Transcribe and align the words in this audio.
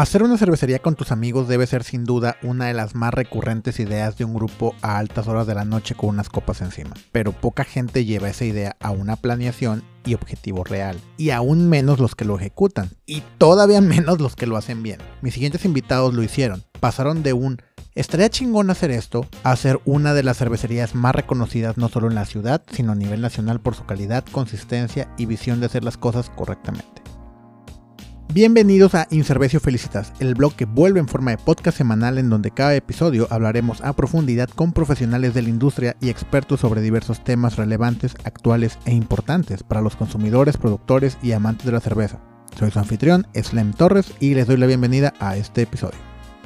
Hacer 0.00 0.22
una 0.22 0.38
cervecería 0.38 0.78
con 0.78 0.94
tus 0.94 1.12
amigos 1.12 1.46
debe 1.46 1.66
ser 1.66 1.84
sin 1.84 2.04
duda 2.04 2.38
una 2.42 2.68
de 2.68 2.72
las 2.72 2.94
más 2.94 3.12
recurrentes 3.12 3.78
ideas 3.80 4.16
de 4.16 4.24
un 4.24 4.32
grupo 4.32 4.74
a 4.80 4.96
altas 4.96 5.28
horas 5.28 5.46
de 5.46 5.54
la 5.54 5.66
noche 5.66 5.94
con 5.94 6.08
unas 6.08 6.30
copas 6.30 6.62
encima. 6.62 6.94
Pero 7.12 7.32
poca 7.32 7.64
gente 7.64 8.06
lleva 8.06 8.30
esa 8.30 8.46
idea 8.46 8.76
a 8.80 8.92
una 8.92 9.16
planeación 9.16 9.82
y 10.06 10.14
objetivo 10.14 10.64
real. 10.64 10.98
Y 11.18 11.28
aún 11.28 11.68
menos 11.68 11.98
los 11.98 12.14
que 12.14 12.24
lo 12.24 12.38
ejecutan. 12.38 12.88
Y 13.04 13.22
todavía 13.36 13.80
menos 13.82 14.22
los 14.22 14.36
que 14.36 14.46
lo 14.46 14.56
hacen 14.56 14.82
bien. 14.82 15.00
Mis 15.20 15.34
siguientes 15.34 15.66
invitados 15.66 16.14
lo 16.14 16.22
hicieron. 16.22 16.64
Pasaron 16.80 17.22
de 17.22 17.34
un 17.34 17.60
Estaría 17.94 18.30
chingón 18.30 18.70
hacer 18.70 18.90
esto, 18.92 19.26
a 19.42 19.54
ser 19.54 19.80
una 19.84 20.14
de 20.14 20.22
las 20.22 20.38
cervecerías 20.38 20.94
más 20.94 21.14
reconocidas 21.14 21.76
no 21.76 21.90
solo 21.90 22.06
en 22.06 22.14
la 22.14 22.24
ciudad, 22.24 22.62
sino 22.72 22.92
a 22.92 22.94
nivel 22.94 23.20
nacional 23.20 23.60
por 23.60 23.74
su 23.74 23.84
calidad, 23.84 24.24
consistencia 24.32 25.12
y 25.18 25.26
visión 25.26 25.60
de 25.60 25.66
hacer 25.66 25.84
las 25.84 25.98
cosas 25.98 26.30
correctamente. 26.30 27.09
Bienvenidos 28.32 28.94
a 28.94 29.08
Incervecio 29.10 29.58
Felicitas, 29.58 30.12
el 30.20 30.36
blog 30.36 30.54
que 30.54 30.64
vuelve 30.64 31.00
en 31.00 31.08
forma 31.08 31.32
de 31.32 31.38
podcast 31.38 31.76
semanal 31.76 32.16
en 32.16 32.30
donde 32.30 32.52
cada 32.52 32.76
episodio 32.76 33.26
hablaremos 33.28 33.80
a 33.80 33.92
profundidad 33.92 34.48
con 34.48 34.72
profesionales 34.72 35.34
de 35.34 35.42
la 35.42 35.48
industria 35.48 35.96
y 36.00 36.10
expertos 36.10 36.60
sobre 36.60 36.80
diversos 36.80 37.24
temas 37.24 37.56
relevantes, 37.56 38.14
actuales 38.22 38.78
e 38.84 38.94
importantes 38.94 39.64
para 39.64 39.80
los 39.80 39.96
consumidores, 39.96 40.58
productores 40.58 41.18
y 41.24 41.32
amantes 41.32 41.66
de 41.66 41.72
la 41.72 41.80
cerveza. 41.80 42.20
Soy 42.56 42.70
su 42.70 42.78
anfitrión, 42.78 43.26
Slem 43.34 43.72
Torres, 43.72 44.12
y 44.20 44.34
les 44.34 44.46
doy 44.46 44.58
la 44.58 44.66
bienvenida 44.66 45.12
a 45.18 45.36
este 45.36 45.62
episodio. 45.62 45.98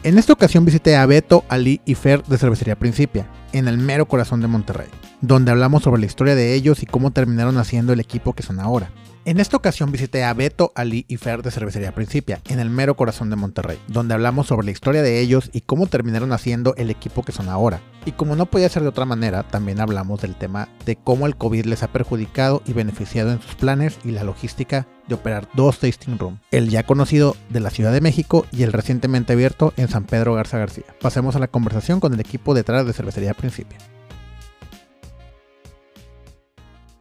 En 0.04 0.16
esta 0.16 0.32
ocasión 0.32 0.64
visité 0.64 0.96
a 0.96 1.04
Beto, 1.04 1.44
Ali 1.50 1.82
y 1.84 1.96
Fer 1.96 2.24
de 2.24 2.38
Cervecería 2.38 2.78
Principia, 2.78 3.26
en 3.52 3.68
el 3.68 3.76
mero 3.76 4.08
corazón 4.08 4.40
de 4.40 4.48
Monterrey, 4.48 4.88
donde 5.20 5.50
hablamos 5.50 5.82
sobre 5.82 6.00
la 6.00 6.06
historia 6.06 6.34
de 6.34 6.54
ellos 6.54 6.82
y 6.82 6.86
cómo 6.86 7.10
terminaron 7.10 7.58
haciendo 7.58 7.92
el 7.92 8.00
equipo 8.00 8.32
que 8.32 8.42
son 8.42 8.58
ahora. 8.58 8.90
En 9.26 9.40
esta 9.40 9.56
ocasión 9.56 9.90
visité 9.90 10.22
a 10.22 10.34
Beto, 10.34 10.70
Ali 10.74 11.06
y 11.08 11.16
Fer 11.16 11.42
de 11.42 11.50
Cervecería 11.50 11.94
Principia, 11.94 12.42
en 12.46 12.60
el 12.60 12.68
mero 12.68 12.94
corazón 12.94 13.30
de 13.30 13.36
Monterrey, 13.36 13.78
donde 13.88 14.12
hablamos 14.12 14.48
sobre 14.48 14.66
la 14.66 14.72
historia 14.72 15.00
de 15.00 15.18
ellos 15.18 15.48
y 15.54 15.62
cómo 15.62 15.86
terminaron 15.86 16.30
haciendo 16.34 16.74
el 16.76 16.90
equipo 16.90 17.22
que 17.22 17.32
son 17.32 17.48
ahora. 17.48 17.80
Y 18.04 18.12
como 18.12 18.36
no 18.36 18.44
podía 18.44 18.68
ser 18.68 18.82
de 18.82 18.90
otra 18.90 19.06
manera, 19.06 19.42
también 19.44 19.80
hablamos 19.80 20.20
del 20.20 20.36
tema 20.36 20.68
de 20.84 20.96
cómo 20.96 21.26
el 21.26 21.36
COVID 21.36 21.64
les 21.64 21.82
ha 21.82 21.88
perjudicado 21.88 22.60
y 22.66 22.74
beneficiado 22.74 23.32
en 23.32 23.40
sus 23.40 23.54
planes 23.54 23.98
y 24.04 24.10
la 24.10 24.24
logística 24.24 24.86
de 25.08 25.14
operar 25.14 25.48
dos 25.54 25.78
tasting 25.78 26.18
room, 26.18 26.40
el 26.50 26.68
ya 26.68 26.82
conocido 26.82 27.34
de 27.48 27.60
la 27.60 27.70
Ciudad 27.70 27.94
de 27.94 28.02
México 28.02 28.44
y 28.52 28.62
el 28.62 28.74
recientemente 28.74 29.32
abierto 29.32 29.72
en 29.78 29.88
San 29.88 30.04
Pedro 30.04 30.34
Garza 30.34 30.58
García. 30.58 30.84
Pasemos 31.00 31.34
a 31.34 31.38
la 31.38 31.48
conversación 31.48 31.98
con 31.98 32.12
el 32.12 32.20
equipo 32.20 32.52
detrás 32.52 32.84
de 32.84 32.92
Cervecería 32.92 33.32
Principia. 33.32 33.78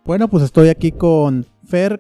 Bueno, 0.06 0.30
pues 0.30 0.44
estoy 0.44 0.70
aquí 0.70 0.92
con 0.92 1.48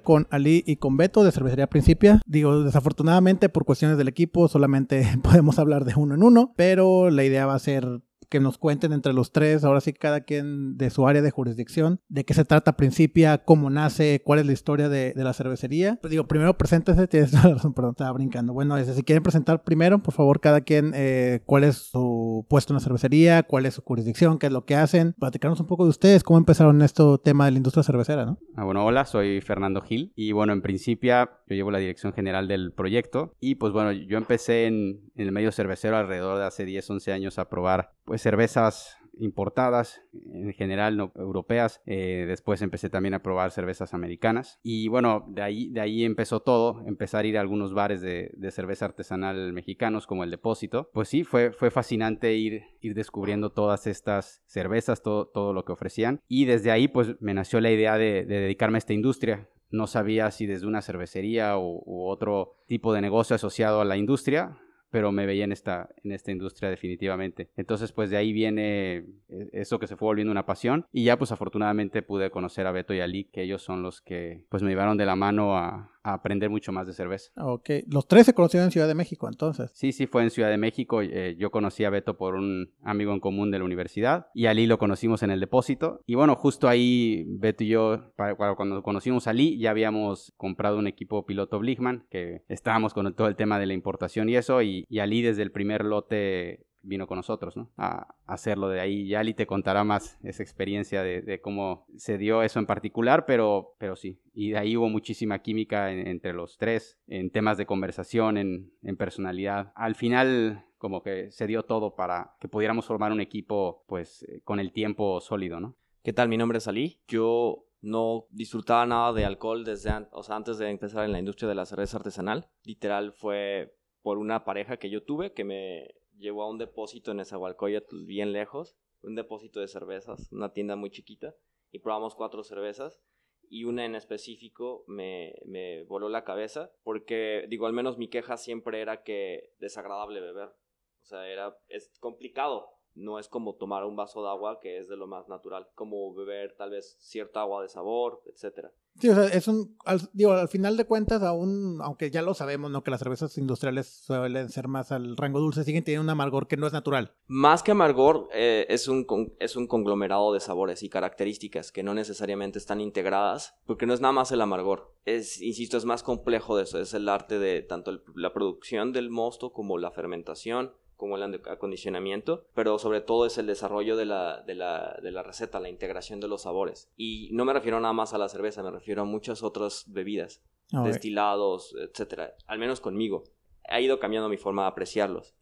Con 0.04 0.28
Ali 0.30 0.64
y 0.68 0.76
con 0.76 0.98
Beto 0.98 1.24
de 1.24 1.32
Cervecería 1.32 1.66
Principia. 1.66 2.22
Digo, 2.28 2.62
desafortunadamente 2.62 3.50
por 3.50 3.66
cuestiones 3.66 3.98
del 3.98 4.08
equipo 4.08 4.48
solamente 4.48 5.18
podemos 5.24 5.58
hablar 5.58 5.84
de 5.84 5.96
uno 5.96 6.14
en 6.14 6.22
uno, 6.22 6.54
pero 6.56 7.10
la 7.10 7.24
idea 7.24 7.48
va 7.48 7.56
a 7.56 7.60
ser 7.60 8.02
que 8.34 8.40
nos 8.40 8.58
cuenten 8.58 8.94
entre 8.94 9.14
los 9.14 9.32
tres, 9.32 9.64
ahora 9.64 9.80
sí 9.80 9.94
cada 9.94 10.22
quien 10.22 10.76
de 10.76 10.90
su 10.90 11.08
área 11.08 11.22
de 11.22 11.30
jurisdicción, 11.30 12.02
de 12.10 12.26
qué 12.26 12.34
se 12.34 12.44
trata 12.44 12.76
Principia, 12.76 13.38
cómo 13.38 13.70
nace, 13.70 14.24
cuál 14.26 14.40
es 14.40 14.48
la 14.48 14.54
historia 14.54 14.90
de, 14.90 15.14
la 15.16 15.34
cervecería. 15.34 16.00
Pues 16.02 16.10
digo, 16.10 16.28
primero 16.28 16.58
preséntense, 16.58 17.08
tienes 17.08 17.32
la 17.32 17.42
razón, 17.42 17.74
perdón, 17.76 17.92
estaba 17.92 18.12
brincando. 18.14 18.52
Bueno, 18.52 18.76
es, 18.76 18.88
si 18.88 19.04
quieren 19.04 19.22
presentar 19.22 19.62
primero, 19.62 20.02
por 20.02 20.16
favor, 20.16 20.40
cada 20.40 20.62
quien, 20.62 20.94
eh, 20.96 21.42
cuál 21.46 21.64
es 21.64 21.76
su 21.76 22.48
puesto 22.50 22.74
en 22.74 22.78
la 22.78 22.80
cervecería, 22.80 23.44
cuál 23.44 23.68
es 23.68 23.76
su 23.76 23.84
jurisdicción, 23.84 24.40
qué 24.40 24.48
es 24.48 24.52
lo 24.52 24.66
que 24.66 24.78
hacen. 24.78 25.14
Platicarnos 25.20 25.60
un 25.60 25.68
poco 25.68 25.84
de 25.84 25.92
ustedes, 25.92 26.24
cómo 26.24 26.40
empezaron 26.40 26.78
en 26.78 26.82
este 26.82 27.04
tema 27.24 27.46
de 27.46 27.52
la 27.52 27.58
industria 27.58 27.84
cervecera, 27.84 28.26
¿no? 28.26 28.40
Ah, 28.56 28.64
bueno, 28.64 28.84
hola, 28.84 29.06
soy 29.06 29.42
Fernando 29.42 29.82
Gil 29.82 30.12
y 30.16 30.32
bueno, 30.32 30.54
en 30.54 30.64
Principia 30.64 31.30
yo 31.48 31.56
llevo 31.56 31.70
la 31.70 31.78
dirección 31.78 32.14
general 32.14 32.48
del 32.48 32.74
proyecto 32.74 33.36
y 33.40 33.56
pues 33.56 33.74
bueno, 33.74 33.92
yo 33.92 34.18
empecé 34.18 34.66
en, 34.66 35.12
en 35.14 35.28
el 35.28 35.32
medio 35.32 35.52
cervecero 35.52 35.98
alrededor 35.98 36.40
de 36.40 36.46
hace 36.46 36.66
10, 36.66 36.90
11 36.90 37.14
años 37.14 37.38
a 37.38 37.48
probar 37.48 37.92
pues 38.06 38.23
cervezas 38.24 38.98
importadas, 39.20 40.02
en 40.34 40.54
general 40.54 40.98
no 40.98 41.12
europeas. 41.16 41.82
Eh, 41.86 42.26
después 42.28 42.62
empecé 42.62 42.90
también 42.90 43.14
a 43.14 43.22
probar 43.22 43.52
cervezas 43.52 43.94
americanas. 43.94 44.60
Y 44.64 44.88
bueno, 44.88 45.26
de 45.28 45.42
ahí, 45.42 45.70
de 45.70 45.82
ahí 45.82 46.04
empezó 46.04 46.40
todo, 46.40 46.82
empezar 46.88 47.26
a 47.26 47.28
ir 47.28 47.38
a 47.38 47.42
algunos 47.42 47.74
bares 47.74 48.02
de, 48.02 48.32
cerveza 48.52 48.86
artesanal 48.86 49.54
mexicanos 49.54 50.08
como 50.08 50.24
el 50.24 50.32
Depósito. 50.32 50.90
Pues 50.94 51.10
sí, 51.10 51.24
fue, 51.24 51.52
fue 51.52 51.70
fascinante 51.70 52.34
ir, 52.34 52.64
ir 52.82 52.94
descubriendo 52.94 53.52
todas 53.52 53.88
estas 53.88 54.42
cervezas, 54.46 55.04
todo, 55.04 55.28
todo 55.28 55.54
lo 55.54 55.66
que 55.66 55.74
ofrecían. 55.74 56.20
Y 56.28 56.46
desde 56.46 56.72
ahí 56.72 56.88
pues 56.88 57.20
me 57.20 57.34
nació 57.34 57.60
la 57.62 57.72
idea 57.72 57.98
de, 57.98 58.26
dedicarme 58.26 58.78
a 58.78 58.80
esta 58.80 58.94
industria. 58.94 59.50
No 59.70 59.88
sabía 59.88 60.32
si 60.32 60.46
desde 60.46 60.68
una 60.68 60.82
cervecería 60.82 61.58
u 61.58 62.08
otro 62.08 62.58
tipo 62.68 62.94
de 62.94 63.02
negocio 63.02 63.36
asociado 63.36 63.82
a 63.82 63.86
la 63.86 63.98
industria, 63.98 64.58
pero 64.94 65.12
me 65.12 65.26
veía 65.26 65.44
en 65.44 65.52
esta, 65.52 65.90
en 66.04 66.12
esta 66.12 66.32
industria 66.32 66.70
definitivamente. 66.70 67.50
Entonces, 67.58 67.92
pues 67.92 68.12
de 68.12 68.18
ahí 68.18 68.32
viene 68.32 68.98
eh, 69.28 69.50
eso 69.52 69.80
que 69.80 69.88
se 69.88 69.96
fue 69.96 70.06
volviendo 70.06 70.32
una 70.32 70.46
pasión 70.46 70.86
y 70.92 71.06
ya 71.06 71.18
pues 71.18 71.32
afortunadamente 71.32 72.04
pude 72.04 72.30
conocer 72.30 72.68
a 72.68 72.72
Beto 72.72 72.94
y 72.94 73.00
a 73.00 73.08
Lee, 73.08 73.28
que 73.34 73.42
ellos 73.42 73.64
son 73.64 73.82
los 73.82 74.02
que 74.02 74.44
pues 74.50 74.62
me 74.62 74.70
llevaron 74.70 74.96
de 74.96 75.08
la 75.08 75.16
mano 75.16 75.58
a, 75.58 75.93
a 76.04 76.14
aprender 76.14 76.50
mucho 76.50 76.72
más 76.72 76.86
de 76.86 76.94
cerveza. 76.94 77.32
Ok, 77.38 77.70
los 77.88 78.08
tres 78.08 78.26
se 78.26 78.34
conocieron 78.34 78.66
en 78.66 78.72
Ciudad 78.72 78.88
de 78.88 78.96
México 78.96 79.28
entonces. 79.28 79.72
Sí, 79.74 79.92
sí, 79.92 80.06
fue 80.06 80.24
en 80.24 80.30
Ciudad 80.30 80.50
de 80.50 80.58
México. 80.58 81.02
Eh, 81.02 81.36
yo 81.40 81.52
conocí 81.52 81.86
a 81.86 81.90
Beto 81.90 82.18
por 82.18 82.36
un 82.36 82.72
amigo 82.84 83.14
en 83.14 83.20
común 83.20 83.52
de 83.52 83.60
la 83.60 83.66
universidad 83.66 84.28
y 84.34 84.48
a 84.48 84.54
Lee 84.54 84.68
lo 84.68 84.78
conocimos 84.78 85.24
en 85.24 85.32
el 85.32 85.40
depósito. 85.40 86.02
Y 86.06 86.16
bueno, 86.16 86.36
justo 86.36 86.68
ahí 86.68 87.24
Beto 87.28 87.64
y 87.64 87.70
yo, 87.70 88.14
cuando 88.58 88.84
conocimos 88.84 89.28
a 89.28 89.34
Lee, 89.34 89.58
ya 89.58 89.72
habíamos 89.72 90.34
comprado 90.38 90.78
un 90.78 90.88
equipo 90.88 91.26
piloto 91.26 91.60
Bligman, 91.60 92.06
que 92.10 92.44
estábamos 92.50 92.94
con 92.94 93.14
todo 93.16 93.28
el 93.28 93.36
tema 93.36 93.60
de 93.60 93.66
la 93.66 93.74
importación 93.74 94.30
y 94.30 94.36
eso, 94.36 94.62
y, 94.62 94.86
y 94.90 95.00
a 95.00 95.06
Lee 95.06 95.22
desde 95.22 95.44
el 95.44 95.52
primer 95.52 95.86
lote 95.86 96.66
vino 96.84 97.08
con 97.08 97.18
nosotros, 97.18 97.58
¿no? 97.58 97.72
A, 97.78 98.16
hacerlo 98.26 98.70
de 98.70 98.80
ahí. 98.80 99.08
Yali 99.08 99.34
te 99.34 99.48
contará 99.48 99.84
más 99.84 100.20
esa 100.24 100.44
experiencia 100.44 101.02
de, 101.02 101.42
cómo 101.42 101.88
se 101.98 102.18
dio 102.18 102.44
eso 102.44 102.60
en 102.60 102.66
particular, 102.66 103.26
pero, 103.26 103.76
pero 103.80 103.96
sí. 103.96 104.22
Y 104.34 104.52
de 104.52 104.58
ahí 104.58 104.78
hubo 104.78 104.90
muchísima 104.90 105.40
química 105.40 105.92
entre 105.92 106.34
los 106.34 106.58
tres, 106.58 107.00
en 107.08 107.32
temas 107.32 107.58
de 107.58 107.66
conversación, 107.66 108.38
en, 108.38 108.98
personalidad. 108.98 109.72
Al 109.76 109.96
final, 109.96 110.66
como 110.78 111.02
que 111.02 111.32
se 111.32 111.48
dio 111.48 111.64
todo 111.64 111.96
para 111.96 112.36
que 112.40 112.48
pudiéramos 112.48 112.86
formar 112.86 113.12
un 113.12 113.22
equipo, 113.22 113.84
pues, 113.88 114.24
eh, 114.24 114.42
con 114.44 114.60
el 114.60 114.72
tiempo 114.72 115.20
sólido, 115.20 115.60
¿no? 115.60 115.76
¿Qué 116.04 116.14
tal? 116.14 116.30
Mi 116.30 116.38
nombre 116.38 116.60
es 116.60 116.68
Ali. 116.68 117.00
Yo 117.08 117.66
no 117.82 118.28
disfrutaba 118.30 118.86
nada 118.86 119.14
de 119.14 119.26
alcohol 119.26 119.66
desde 119.66 119.90
antes 119.90 120.58
de 120.58 120.70
empezar 120.70 121.06
en 121.06 121.12
la 121.12 121.20
industria 121.20 121.50
de 121.50 121.56
la 121.56 121.66
cerveza 121.66 121.98
artesanal. 121.98 122.50
Literal 122.64 123.14
fue 123.14 123.76
por 124.02 124.18
una 124.18 124.44
pareja 124.44 124.78
que 124.78 124.90
yo 124.90 125.04
tuve 125.04 125.34
que 125.34 125.44
me 125.44 125.88
llevó 126.24 126.44
a 126.44 126.50
un 126.50 126.58
depósito 126.58 127.12
en 127.12 127.20
Esahualcoyotl 127.20 128.06
bien 128.06 128.32
lejos, 128.32 128.78
un 129.02 129.14
depósito 129.14 129.60
de 129.60 129.68
cervezas, 129.68 130.32
una 130.32 130.54
tienda 130.54 130.76
muy 130.76 130.90
chiquita, 130.90 131.36
y 131.72 131.80
probamos 131.80 132.16
cuatro 132.16 132.44
cervezas 132.44 133.04
y 133.50 133.66
una 133.66 133.86
en 133.86 133.96
específico 133.96 134.86
me, 134.88 135.36
me 135.46 135.84
voló 135.84 136.08
la 136.10 136.24
cabeza 136.24 136.72
porque, 136.84 137.46
digo, 137.50 137.68
al 137.68 137.74
menos 137.74 137.98
mi 137.98 138.08
queja 138.08 138.38
siempre 138.38 138.82
era 138.82 139.04
que 139.04 139.54
desagradable 139.60 140.22
beber. 140.22 140.48
O 140.48 141.06
sea, 141.06 141.28
era, 141.28 141.58
es 141.68 141.92
complicado 142.00 142.70
no 142.96 143.20
es 143.20 143.28
como 143.28 143.56
tomar 143.56 143.86
un 143.86 143.96
vaso 143.96 144.22
de 144.22 144.30
agua 144.30 144.60
que 144.60 144.78
es 144.78 144.88
de 144.88 144.98
lo 144.98 145.08
más 145.08 145.28
natural, 145.28 145.68
como 145.76 146.14
beber 146.14 146.56
tal 146.56 146.72
vez 146.72 146.96
cierta 147.00 147.42
agua 147.42 147.62
de 147.62 147.70
sabor, 147.70 148.22
etcétera. 148.26 148.72
Sí, 149.00 149.10
o 149.10 149.16
sea, 149.16 149.26
es 149.28 149.48
un, 149.48 149.76
al, 149.86 150.02
digo, 150.14 150.34
al 150.34 150.48
final 150.48 150.78
de 150.78 150.86
cuentas, 150.86 151.22
aún, 151.24 151.80
aunque 151.82 152.12
ya 152.12 152.22
lo 152.22 152.34
sabemos, 152.34 152.70
¿no? 152.72 152.84
Que 152.84 152.92
las 152.92 153.00
cervezas 153.00 153.38
industriales 153.38 153.88
suelen 153.88 154.50
ser 154.50 154.68
más 154.68 154.92
al 154.92 155.18
rango 155.18 155.40
dulce, 155.40 155.64
siguen 155.64 155.84
teniendo 155.84 156.04
un 156.04 156.10
amargor 156.10 156.48
que 156.48 156.58
no 156.58 156.68
es 156.68 156.74
natural. 156.74 157.14
Más 157.28 157.64
que 157.64 157.72
amargor, 157.72 158.30
eh, 158.34 158.66
es, 158.70 158.88
un, 158.88 159.06
es 159.40 159.56
un 159.56 159.68
conglomerado 159.68 160.34
de 160.34 160.40
sabores 160.40 160.84
y 160.84 160.90
características 160.90 161.72
que 161.72 161.84
no 161.84 161.94
necesariamente 161.94 162.60
están 162.60 162.82
integradas, 162.82 163.56
porque 163.66 163.86
no 163.86 163.94
es 163.94 164.02
nada 164.02 164.14
más 164.14 164.32
el 164.32 164.42
amargor. 164.42 164.94
Es, 165.06 165.42
insisto, 165.42 165.76
es 165.76 165.86
más 165.86 166.04
complejo 166.04 166.56
de 166.56 166.64
eso, 166.64 166.80
es 166.80 166.94
el 166.94 167.10
arte 167.10 167.40
de 167.40 167.62
tanto 167.62 168.04
la 168.16 168.32
producción 168.32 168.94
del 168.94 169.10
mosto 169.10 169.52
como 169.52 169.78
la 169.78 169.92
fermentación, 169.92 170.72
como 170.96 171.18
el 171.18 171.42
acondicionamiento, 171.46 172.46
pero 172.54 172.78
sobre 172.80 173.02
todo 173.02 173.26
es 173.26 173.38
el 173.38 173.48
desarrollo 173.48 173.98
de 173.98 174.06
la, 174.06 174.42
de, 174.42 174.56
la, 174.56 174.98
de 175.02 175.12
la 175.12 175.24
receta, 175.24 175.60
la 175.60 175.70
integración 175.70 176.20
de 176.20 176.28
los 176.28 176.44
sabores. 176.44 176.92
Y 176.96 177.30
no 177.32 177.46
me 177.46 177.54
refiero 177.54 177.80
nada 177.80 177.94
más 177.94 178.14
a 178.14 178.18
la 178.18 178.30
cerveza, 178.30 178.64
me 178.64 178.72
refiero 178.72 179.02
a 179.02 179.06
muchas 179.06 179.44
otras 179.44 179.86
bebidas, 179.88 180.42
destilados, 180.86 181.76
etcétera. 181.78 182.36
Al 182.48 182.60
menos 182.60 182.80
conmigo. 182.80 183.24
Ha 183.70 183.80
ido 183.80 184.00
cambiando 184.00 184.30
mi 184.30 184.38
forma 184.38 184.64
de 184.64 184.70
apreciarlos, 184.70 185.36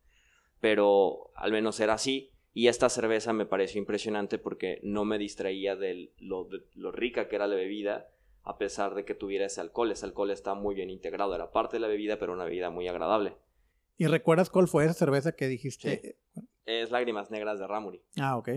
pero 0.59 1.31
al 1.35 1.51
menos 1.51 1.79
era 1.79 1.93
así. 1.93 2.31
Y 2.53 2.67
esta 2.67 2.89
cerveza 2.89 3.31
me 3.33 3.45
pareció 3.45 3.79
impresionante 3.79 4.37
porque 4.37 4.79
no 4.83 5.05
me 5.05 5.17
distraía 5.17 5.75
de 5.75 6.11
lo, 6.19 6.43
de 6.45 6.59
lo 6.75 6.91
rica 6.91 7.29
que 7.29 7.37
era 7.37 7.47
la 7.47 7.55
bebida, 7.55 8.09
a 8.43 8.57
pesar 8.57 8.93
de 8.93 9.05
que 9.05 9.15
tuviera 9.15 9.45
ese 9.45 9.61
alcohol. 9.61 9.91
Ese 9.91 10.05
alcohol 10.05 10.31
está 10.31 10.53
muy 10.53 10.75
bien 10.75 10.89
integrado, 10.89 11.33
era 11.33 11.51
parte 11.51 11.77
de 11.77 11.81
la 11.81 11.87
bebida, 11.87 12.19
pero 12.19 12.33
una 12.33 12.45
bebida 12.45 12.69
muy 12.69 12.87
agradable. 12.87 13.37
¿Y 14.01 14.07
recuerdas 14.07 14.49
cuál 14.49 14.67
fue 14.67 14.83
esa 14.83 14.95
cerveza 14.95 15.33
que 15.33 15.47
dijiste? 15.47 16.17
Es 16.65 16.89
Lágrimas 16.89 17.29
Negras 17.29 17.59
de 17.59 17.67
Ramuri. 17.67 18.01
Ah, 18.17 18.35
ok. 18.35 18.49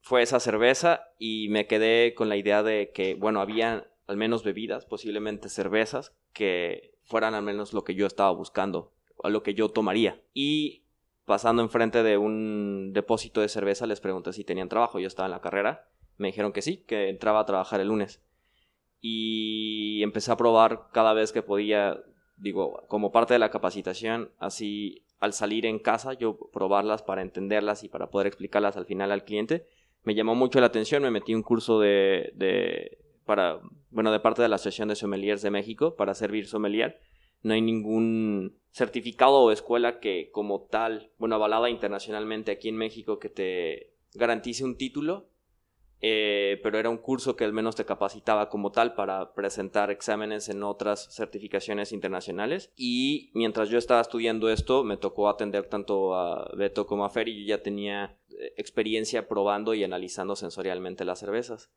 Fue 0.00 0.20
esa 0.20 0.40
cerveza 0.40 1.12
y 1.16 1.48
me 1.50 1.68
quedé 1.68 2.12
con 2.12 2.28
la 2.28 2.36
idea 2.36 2.64
de 2.64 2.90
que, 2.90 3.14
bueno, 3.14 3.40
había 3.40 3.88
al 4.08 4.16
menos 4.16 4.42
bebidas, 4.42 4.86
posiblemente 4.86 5.48
cervezas, 5.48 6.12
que 6.32 6.98
fueran 7.04 7.34
al 7.34 7.44
menos 7.44 7.72
lo 7.72 7.84
que 7.84 7.94
yo 7.94 8.04
estaba 8.04 8.32
buscando 8.32 8.92
lo 9.22 9.44
que 9.44 9.54
yo 9.54 9.68
tomaría. 9.68 10.20
Y 10.34 10.86
pasando 11.24 11.62
enfrente 11.62 12.02
de 12.02 12.18
un 12.18 12.92
depósito 12.92 13.42
de 13.42 13.48
cerveza 13.48 13.86
les 13.86 14.00
pregunté 14.00 14.32
si 14.32 14.42
tenían 14.42 14.68
trabajo. 14.68 14.98
Yo 14.98 15.06
estaba 15.06 15.28
en 15.28 15.32
la 15.32 15.40
carrera. 15.40 15.88
Me 16.16 16.26
dijeron 16.26 16.52
que 16.52 16.62
sí, 16.62 16.78
que 16.78 17.10
entraba 17.10 17.38
a 17.38 17.46
trabajar 17.46 17.80
el 17.80 17.86
lunes. 17.86 18.24
Y 19.00 20.02
empecé 20.02 20.32
a 20.32 20.36
probar 20.36 20.88
cada 20.92 21.12
vez 21.12 21.30
que 21.30 21.42
podía, 21.42 22.02
digo, 22.40 22.82
como 22.88 23.12
parte 23.12 23.34
de 23.34 23.38
la 23.38 23.50
capacitación, 23.50 24.30
así 24.38 25.04
al 25.20 25.32
salir 25.32 25.66
en 25.66 25.78
casa, 25.78 26.14
yo 26.14 26.36
probarlas 26.52 27.02
para 27.02 27.22
entenderlas 27.22 27.84
y 27.84 27.88
para 27.88 28.10
poder 28.10 28.26
explicarlas 28.26 28.76
al 28.76 28.86
final 28.86 29.12
al 29.12 29.24
cliente. 29.24 29.66
Me 30.02 30.14
llamó 30.14 30.34
mucho 30.34 30.60
la 30.60 30.66
atención, 30.66 31.02
me 31.02 31.10
metí 31.10 31.34
un 31.34 31.42
curso 31.42 31.78
de, 31.78 32.32
de 32.34 32.98
para, 33.26 33.60
bueno, 33.90 34.10
de 34.10 34.20
parte 34.20 34.42
de 34.42 34.48
la 34.48 34.56
Asociación 34.56 34.88
de 34.88 34.96
Sommeliers 34.96 35.42
de 35.42 35.50
México 35.50 35.94
para 35.94 36.14
servir 36.14 36.46
sommelier. 36.46 36.98
No 37.42 37.54
hay 37.54 37.60
ningún 37.60 38.58
certificado 38.70 39.40
o 39.40 39.50
escuela 39.50 40.00
que 40.00 40.30
como 40.32 40.62
tal, 40.62 41.10
bueno, 41.18 41.36
avalada 41.36 41.68
internacionalmente 41.68 42.50
aquí 42.50 42.68
en 42.68 42.76
México 42.76 43.18
que 43.18 43.28
te 43.28 43.92
garantice 44.14 44.64
un 44.64 44.76
título 44.76 45.29
eh, 46.02 46.58
pero 46.62 46.78
era 46.78 46.88
un 46.88 46.96
curso 46.96 47.36
que 47.36 47.44
al 47.44 47.52
menos 47.52 47.76
te 47.76 47.84
capacitaba 47.84 48.48
como 48.48 48.72
tal 48.72 48.94
para 48.94 49.34
presentar 49.34 49.90
exámenes 49.90 50.48
en 50.48 50.62
otras 50.62 51.14
certificaciones 51.14 51.92
internacionales. 51.92 52.72
Y 52.76 53.30
mientras 53.34 53.68
yo 53.68 53.76
estaba 53.76 54.00
estudiando 54.00 54.48
esto, 54.48 54.82
me 54.82 54.96
tocó 54.96 55.28
atender 55.28 55.66
tanto 55.66 56.14
a 56.14 56.50
Beto 56.56 56.86
como 56.86 57.04
a 57.04 57.10
Fer 57.10 57.28
y 57.28 57.42
yo 57.42 57.48
ya 57.48 57.62
tenía 57.62 58.16
eh, 58.30 58.54
experiencia 58.56 59.28
probando 59.28 59.74
y 59.74 59.84
analizando 59.84 60.36
sensorialmente 60.36 61.04
las 61.04 61.18
cervezas. 61.20 61.70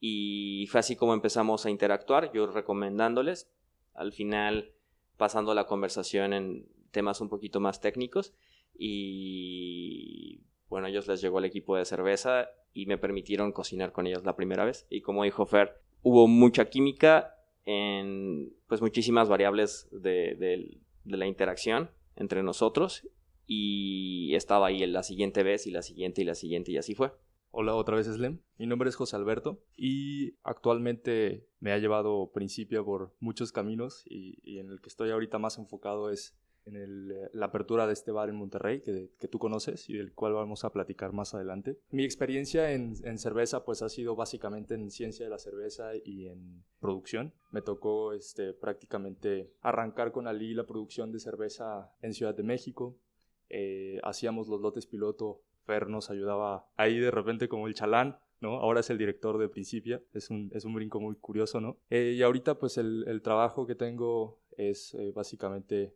Y 0.00 0.66
fue 0.70 0.80
así 0.80 0.96
como 0.96 1.14
empezamos 1.14 1.64
a 1.64 1.70
interactuar, 1.70 2.32
yo 2.32 2.46
recomendándoles, 2.46 3.50
al 3.94 4.12
final 4.12 4.72
pasando 5.16 5.54
la 5.54 5.66
conversación 5.66 6.32
en 6.32 6.68
temas 6.90 7.20
un 7.20 7.28
poquito 7.28 7.60
más 7.60 7.80
técnicos 7.80 8.32
y 8.76 10.40
bueno, 10.68 10.86
ellos 10.86 11.08
les 11.08 11.20
llegó 11.20 11.38
el 11.38 11.46
equipo 11.46 11.76
de 11.76 11.84
cerveza 11.84 12.48
y 12.72 12.86
me 12.86 12.98
permitieron 12.98 13.52
cocinar 13.52 13.92
con 13.92 14.06
ellos 14.06 14.24
la 14.24 14.36
primera 14.36 14.64
vez. 14.64 14.86
Y 14.90 15.00
como 15.00 15.24
dijo 15.24 15.46
Fer, 15.46 15.80
hubo 16.02 16.26
mucha 16.28 16.68
química 16.68 17.34
en 17.64 18.52
pues 18.66 18.80
muchísimas 18.80 19.28
variables 19.28 19.88
de, 19.90 20.80
la 21.04 21.26
interacción 21.26 21.90
entre 22.16 22.42
nosotros 22.42 23.08
y 23.46 24.34
estaba 24.34 24.66
ahí 24.66 24.86
la 24.86 25.02
siguiente 25.02 25.42
vez 25.42 25.66
y 25.66 25.70
la 25.70 25.82
siguiente 25.82 26.22
y 26.22 26.24
la 26.24 26.34
siguiente 26.34 26.72
y 26.72 26.76
así 26.76 26.94
fue. 26.94 27.12
Hola, 27.50 27.74
otra 27.74 27.96
vez 27.96 28.06
Slem. 28.06 28.40
Mi 28.58 28.66
nombre 28.66 28.90
es 28.90 28.96
José 28.96 29.16
Alberto 29.16 29.62
y 29.74 30.34
actualmente 30.42 31.46
me 31.60 31.72
ha 31.72 31.78
llevado 31.78 32.30
Principia 32.32 32.82
por 32.82 33.14
muchos 33.20 33.52
caminos 33.52 34.04
y, 34.06 34.38
y 34.42 34.58
en 34.58 34.68
el 34.68 34.82
que 34.82 34.88
estoy 34.88 35.10
ahorita 35.10 35.38
más 35.38 35.56
enfocado 35.56 36.10
es 36.10 36.36
en 36.76 37.10
eh, 37.10 37.30
la 37.32 37.46
apertura 37.46 37.86
de 37.86 37.92
este 37.92 38.12
bar 38.12 38.28
en 38.28 38.36
Monterrey, 38.36 38.80
que, 38.80 39.10
que, 39.18 39.28
tú 39.28 39.38
conoces 39.38 39.88
y 39.88 39.94
del 39.94 40.12
cual 40.12 40.34
vamos 40.34 40.64
a 40.64 40.70
platicar 40.70 41.12
más 41.12 41.34
adelante. 41.34 41.78
Mi 41.90 42.04
experiencia 42.04 42.72
en, 42.72 42.94
en, 43.04 43.18
cerveza 43.18 43.64
pues 43.64 43.82
ha 43.82 43.88
sido 43.88 44.16
básicamente 44.16 44.74
en 44.74 44.90
ciencia 44.90 45.24
de 45.24 45.30
la 45.30 45.38
cerveza 45.38 45.92
y 46.04 46.26
en 46.26 46.64
producción. 46.80 47.32
Me 47.50 47.62
tocó 47.62 48.12
este, 48.12 48.52
prácticamente 48.52 49.52
arrancar 49.62 50.12
con 50.12 50.26
Ali 50.26 50.54
la 50.54 50.66
producción 50.66 51.12
de 51.12 51.20
cerveza 51.20 51.92
en 52.02 52.14
Ciudad 52.14 52.34
de 52.34 52.42
México. 52.42 52.96
Eh, 53.48 53.98
hacíamos 54.02 54.48
los 54.48 54.60
lotes 54.60 54.86
piloto, 54.86 55.42
Fer 55.64 55.88
nos 55.88 56.10
ayudaba 56.10 56.68
ahí 56.76 56.98
de 56.98 57.10
repente 57.10 57.48
como 57.48 57.66
el 57.66 57.74
chalán, 57.74 58.18
¿no? 58.40 58.60
Ahora 58.60 58.80
es 58.80 58.90
el 58.90 58.98
director 58.98 59.38
de 59.38 59.48
Principia, 59.48 60.02
es 60.12 60.30
un, 60.30 60.50
es 60.54 60.64
un 60.64 60.74
brinco 60.74 61.00
muy 61.00 61.16
curioso, 61.16 61.60
¿no? 61.60 61.78
Eh, 61.90 62.14
y 62.16 62.22
ahorita 62.22 62.58
pues 62.58 62.78
el, 62.78 63.04
el, 63.06 63.22
trabajo 63.22 63.66
que 63.66 63.74
tengo 63.74 64.40
es 64.56 64.96
básicamente 65.14 65.94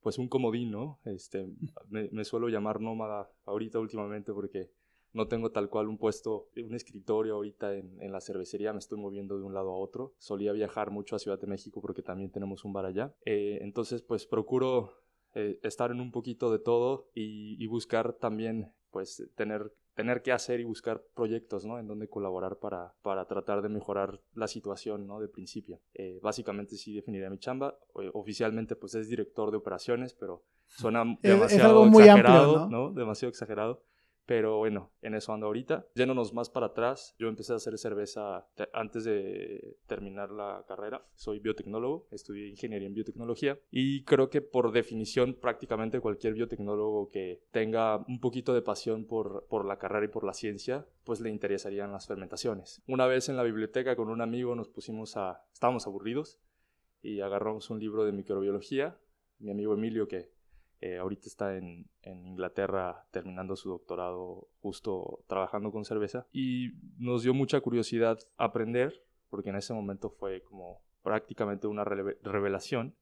pues 0.00 0.18
un 0.18 0.28
comodín, 0.28 0.70
¿no? 0.70 1.00
Este, 1.04 1.46
me, 1.88 2.24
suelo 2.24 2.48
llamar 2.48 2.80
nómada 2.80 3.30
ahorita 3.44 3.78
últimamente 3.78 4.32
porque 4.32 4.70
no 5.12 5.26
tengo 5.26 5.50
tal 5.50 5.68
cual 5.68 5.88
un 5.88 5.98
puesto, 5.98 6.48
un 6.56 6.74
escritorio 6.74 7.34
ahorita 7.34 7.74
en, 7.74 8.12
la 8.12 8.20
cervecería, 8.20 8.72
me 8.72 8.78
estoy 8.78 8.98
moviendo 8.98 9.38
de 9.38 9.44
un 9.44 9.54
lado 9.54 9.70
a 9.70 9.78
otro. 9.78 10.14
Solía 10.18 10.52
viajar 10.52 10.90
mucho 10.90 11.16
a 11.16 11.18
Ciudad 11.18 11.40
de 11.40 11.46
México 11.46 11.80
porque 11.80 12.02
también 12.02 12.30
tenemos 12.30 12.64
un 12.64 12.72
bar 12.72 12.86
allá. 12.86 13.14
Eh, 13.24 13.58
entonces, 13.62 14.02
pues 14.02 14.26
procuro 14.26 14.92
eh, 15.34 15.58
estar 15.62 15.90
en 15.90 16.00
un 16.00 16.12
poquito 16.12 16.52
de 16.52 16.58
todo 16.58 17.10
y, 17.14 17.62
y 17.62 17.66
buscar 17.66 18.12
también, 18.14 18.72
pues, 18.90 19.28
tener 19.34 19.72
tener 19.98 20.22
que 20.22 20.30
hacer 20.30 20.60
y 20.60 20.64
buscar 20.64 21.02
proyectos, 21.12 21.64
¿no? 21.64 21.76
En 21.76 21.88
donde 21.88 22.08
colaborar 22.08 22.60
para, 22.60 22.94
para 23.02 23.24
tratar 23.26 23.62
de 23.62 23.68
mejorar 23.68 24.20
la 24.32 24.46
situación, 24.46 25.08
¿no? 25.08 25.18
De 25.18 25.26
principio. 25.26 25.80
Eh, 25.92 26.20
básicamente 26.22 26.76
sí 26.76 26.94
definiría 26.94 27.28
mi 27.30 27.38
chamba. 27.40 27.76
Oficialmente 28.12 28.76
pues 28.76 28.94
es 28.94 29.08
director 29.08 29.50
de 29.50 29.56
operaciones, 29.56 30.14
pero 30.14 30.44
suena 30.68 31.02
demasiado 31.20 31.84
exagerado, 31.84 32.68
¿no? 32.68 32.92
Demasiado 32.92 33.30
exagerado. 33.30 33.82
Pero 34.28 34.58
bueno, 34.58 34.90
en 35.00 35.14
eso 35.14 35.32
ando 35.32 35.46
ahorita. 35.46 35.86
Yéndonos 35.94 36.34
más 36.34 36.50
para 36.50 36.66
atrás, 36.66 37.16
yo 37.18 37.28
empecé 37.28 37.54
a 37.54 37.56
hacer 37.56 37.78
cerveza 37.78 38.46
antes 38.74 39.04
de 39.04 39.78
terminar 39.86 40.30
la 40.30 40.66
carrera. 40.68 41.02
Soy 41.14 41.38
biotecnólogo, 41.38 42.08
estudié 42.10 42.48
ingeniería 42.48 42.88
en 42.88 42.92
biotecnología 42.92 43.58
y 43.70 44.04
creo 44.04 44.28
que 44.28 44.42
por 44.42 44.70
definición 44.70 45.32
prácticamente 45.32 46.00
cualquier 46.00 46.34
biotecnólogo 46.34 47.08
que 47.08 47.40
tenga 47.52 48.04
un 48.06 48.20
poquito 48.20 48.52
de 48.52 48.60
pasión 48.60 49.06
por, 49.06 49.46
por 49.48 49.64
la 49.64 49.78
carrera 49.78 50.04
y 50.04 50.08
por 50.08 50.24
la 50.24 50.34
ciencia, 50.34 50.86
pues 51.04 51.20
le 51.20 51.30
interesarían 51.30 51.90
las 51.90 52.06
fermentaciones. 52.06 52.82
Una 52.86 53.06
vez 53.06 53.30
en 53.30 53.36
la 53.38 53.44
biblioteca 53.44 53.96
con 53.96 54.10
un 54.10 54.20
amigo 54.20 54.54
nos 54.54 54.68
pusimos 54.68 55.16
a... 55.16 55.42
estábamos 55.54 55.86
aburridos 55.86 56.38
y 57.00 57.20
agarramos 57.20 57.70
un 57.70 57.80
libro 57.80 58.04
de 58.04 58.12
microbiología. 58.12 58.98
Mi 59.38 59.52
amigo 59.52 59.72
Emilio, 59.72 60.06
que 60.06 60.28
eh, 60.80 60.98
ahorita 60.98 61.26
está 61.26 61.56
en, 61.56 61.88
Inglaterra 62.04 63.06
terminando 63.10 63.56
su 63.56 63.68
doctorado, 63.68 64.48
justo 64.60 65.24
trabajando 65.26 65.70
con 65.70 65.84
cerveza. 65.84 66.26
Y 66.32 66.70
nos 66.96 67.22
dio 67.22 67.34
mucha 67.34 67.60
curiosidad 67.60 68.18
aprender, 68.36 69.04
porque 69.28 69.50
en 69.50 69.56
ese 69.56 69.74
momento 69.74 70.08
fue 70.10 70.42
como 70.42 70.80
prácticamente 71.02 71.66
una 71.66 71.84
revelación, 71.84 72.96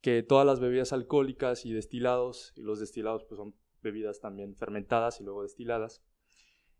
que 0.00 0.22
todas 0.22 0.46
las 0.46 0.58
bebidas 0.58 0.92
alcohólicas 0.92 1.66
y 1.66 1.72
destilados, 1.72 2.52
y 2.56 2.62
los 2.62 2.80
destilados 2.80 3.24
pues 3.24 3.38
son 3.38 3.54
bebidas 3.82 4.20
también 4.20 4.56
fermentadas 4.56 5.20
y 5.20 5.24
luego 5.24 5.42
destiladas, 5.42 6.02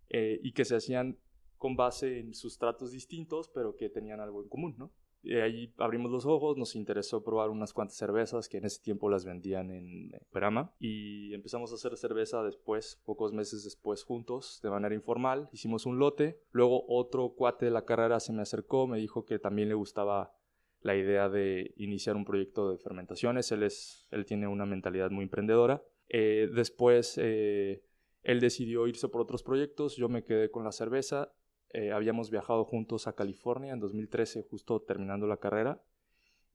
eh, 0.08 0.40
y 0.42 0.52
que 0.52 0.64
se 0.64 0.76
hacían 0.76 1.18
con 1.58 1.76
base 1.76 2.18
en 2.20 2.34
sustratos 2.34 2.90
distintos, 2.90 3.48
pero 3.48 3.76
que 3.76 3.88
tenían 3.88 4.20
algo 4.20 4.42
en 4.42 4.48
común, 4.48 4.74
¿no? 4.78 4.92
Y 5.26 5.34
ahí 5.34 5.74
abrimos 5.78 6.12
los 6.12 6.24
ojos, 6.24 6.56
nos 6.56 6.76
interesó 6.76 7.24
probar 7.24 7.50
unas 7.50 7.72
cuantas 7.72 7.96
cervezas 7.96 8.48
que 8.48 8.58
en 8.58 8.64
ese 8.64 8.80
tiempo 8.80 9.10
las 9.10 9.24
vendían 9.24 9.72
en 9.72 10.12
Perama 10.30 10.72
y 10.78 11.34
empezamos 11.34 11.72
a 11.72 11.74
hacer 11.74 11.96
cerveza 11.96 12.44
después, 12.44 13.02
pocos 13.04 13.32
meses 13.32 13.64
después 13.64 14.04
juntos, 14.04 14.60
de 14.62 14.70
manera 14.70 14.94
informal. 14.94 15.48
Hicimos 15.50 15.84
un 15.84 15.98
lote, 15.98 16.40
luego 16.52 16.84
otro 16.86 17.30
cuate 17.30 17.64
de 17.64 17.72
la 17.72 17.84
carrera 17.84 18.20
se 18.20 18.32
me 18.32 18.42
acercó, 18.42 18.86
me 18.86 18.98
dijo 18.98 19.24
que 19.24 19.40
también 19.40 19.68
le 19.68 19.74
gustaba 19.74 20.32
la 20.80 20.94
idea 20.94 21.28
de 21.28 21.74
iniciar 21.76 22.14
un 22.14 22.24
proyecto 22.24 22.70
de 22.70 22.78
fermentaciones, 22.78 23.50
él, 23.50 23.64
es, 23.64 24.06
él 24.12 24.26
tiene 24.26 24.46
una 24.46 24.64
mentalidad 24.64 25.10
muy 25.10 25.24
emprendedora. 25.24 25.82
Eh, 26.08 26.48
después 26.54 27.18
eh, 27.20 27.82
él 28.22 28.38
decidió 28.38 28.86
irse 28.86 29.08
por 29.08 29.22
otros 29.22 29.42
proyectos, 29.42 29.96
yo 29.96 30.08
me 30.08 30.22
quedé 30.22 30.52
con 30.52 30.62
la 30.62 30.70
cerveza 30.70 31.32
eh, 31.76 31.92
habíamos 31.92 32.30
viajado 32.30 32.64
juntos 32.64 33.06
a 33.06 33.12
California 33.12 33.74
en 33.74 33.80
2013, 33.80 34.46
justo 34.48 34.80
terminando 34.80 35.26
la 35.26 35.36
carrera. 35.36 35.82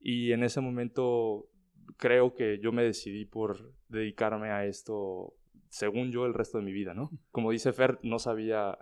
Y 0.00 0.32
en 0.32 0.42
ese 0.42 0.60
momento 0.60 1.48
creo 1.96 2.34
que 2.34 2.58
yo 2.58 2.72
me 2.72 2.82
decidí 2.82 3.24
por 3.24 3.72
dedicarme 3.86 4.50
a 4.50 4.66
esto, 4.66 5.36
según 5.68 6.10
yo, 6.10 6.26
el 6.26 6.34
resto 6.34 6.58
de 6.58 6.64
mi 6.64 6.72
vida, 6.72 6.92
¿no? 6.92 7.08
Como 7.30 7.52
dice 7.52 7.72
Fer, 7.72 8.00
no 8.02 8.18
sabía 8.18 8.76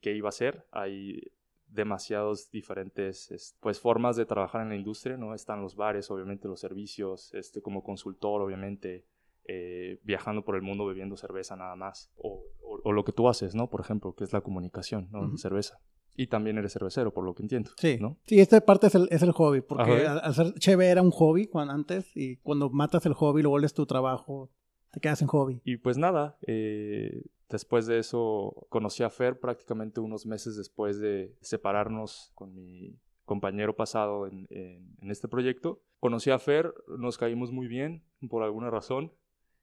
qué 0.00 0.16
iba 0.16 0.30
a 0.30 0.32
ser. 0.32 0.66
Hay 0.72 1.30
demasiados 1.66 2.50
diferentes 2.50 3.54
pues 3.60 3.80
formas 3.80 4.16
de 4.16 4.24
trabajar 4.24 4.62
en 4.62 4.70
la 4.70 4.76
industria, 4.76 5.18
¿no? 5.18 5.34
Están 5.34 5.60
los 5.60 5.76
bares, 5.76 6.10
obviamente 6.10 6.48
los 6.48 6.60
servicios, 6.60 7.34
este 7.34 7.60
como 7.60 7.82
consultor, 7.82 8.40
obviamente 8.40 9.04
eh, 9.44 9.98
viajando 10.04 10.44
por 10.44 10.54
el 10.54 10.62
mundo 10.62 10.86
bebiendo 10.86 11.16
cerveza 11.16 11.56
nada 11.56 11.74
más. 11.74 12.12
O, 12.16 12.44
lo 12.84 13.04
que 13.04 13.12
tú 13.12 13.28
haces, 13.28 13.54
¿no? 13.54 13.68
Por 13.68 13.80
ejemplo, 13.80 14.14
que 14.14 14.24
es 14.24 14.32
la 14.32 14.40
comunicación, 14.40 15.08
¿no? 15.10 15.36
Cerveza. 15.36 15.80
Y 16.16 16.26
también 16.26 16.58
eres 16.58 16.72
cervecero, 16.72 17.12
por 17.12 17.24
lo 17.24 17.34
que 17.34 17.42
entiendo. 17.42 17.70
Sí, 17.76 17.98
¿no? 18.00 18.18
sí 18.26 18.40
esta 18.40 18.60
parte 18.60 18.88
es 18.88 18.94
el, 18.94 19.08
es 19.10 19.22
el 19.22 19.32
hobby, 19.32 19.60
porque 19.60 20.06
al, 20.06 20.34
ser 20.34 20.54
chévere 20.54 20.90
era 20.90 21.02
un 21.02 21.10
hobby 21.10 21.46
cuando, 21.46 21.72
antes 21.72 22.14
y 22.16 22.36
cuando 22.38 22.68
matas 22.70 23.06
el 23.06 23.14
hobby, 23.14 23.42
lo 23.42 23.50
vuelves 23.50 23.74
tu 23.74 23.86
trabajo, 23.86 24.50
te 24.90 25.00
quedas 25.00 25.22
en 25.22 25.28
hobby. 25.28 25.60
Y 25.64 25.76
pues 25.78 25.96
nada, 25.96 26.36
eh, 26.46 27.22
después 27.48 27.86
de 27.86 27.98
eso 27.98 28.66
conocí 28.68 29.02
a 29.02 29.10
Fer 29.10 29.38
prácticamente 29.38 30.00
unos 30.00 30.26
meses 30.26 30.56
después 30.56 30.98
de 30.98 31.34
separarnos 31.40 32.32
con 32.34 32.54
mi 32.54 32.98
compañero 33.24 33.76
pasado 33.76 34.26
en, 34.26 34.46
en 34.50 35.10
este 35.10 35.28
proyecto. 35.28 35.80
Conocí 36.00 36.30
a 36.30 36.38
Fer, 36.38 36.74
nos 36.98 37.18
caímos 37.18 37.52
muy 37.52 37.68
bien 37.68 38.04
por 38.28 38.42
alguna 38.42 38.68
razón 38.68 39.12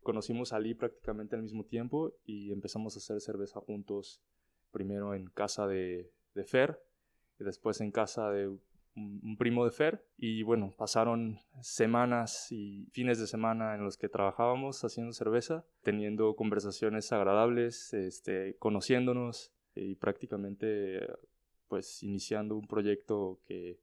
conocimos 0.07 0.53
a 0.53 0.55
Ali 0.55 0.73
prácticamente 0.73 1.35
al 1.35 1.41
mismo 1.41 1.65
tiempo 1.65 2.13
y 2.23 2.53
empezamos 2.53 2.95
a 2.95 2.99
hacer 2.99 3.19
cerveza 3.19 3.59
juntos, 3.59 4.21
primero 4.71 5.13
en 5.13 5.25
casa 5.27 5.67
de, 5.67 6.09
Fer 6.45 6.79
y 7.37 7.43
después 7.43 7.81
en 7.81 7.91
casa 7.91 8.31
de 8.31 8.47
un, 8.47 9.35
primo 9.37 9.65
de 9.65 9.71
Fer. 9.71 10.05
Y 10.17 10.43
bueno, 10.43 10.73
pasaron 10.77 11.39
semanas 11.59 12.49
y 12.53 12.87
fines 12.93 13.19
de 13.19 13.27
semana 13.27 13.75
en 13.75 13.83
los 13.83 13.97
que 13.97 14.07
trabajábamos 14.07 14.81
haciendo 14.85 15.11
cerveza, 15.11 15.65
teniendo 15.81 16.37
conversaciones 16.37 17.11
agradables, 17.11 17.93
este, 17.93 18.55
conociéndonos 18.59 19.51
y 19.75 19.95
prácticamente 19.95 21.05
pues 21.67 22.01
iniciando 22.01 22.55
un 22.55 22.65
proyecto 22.65 23.41
que 23.45 23.77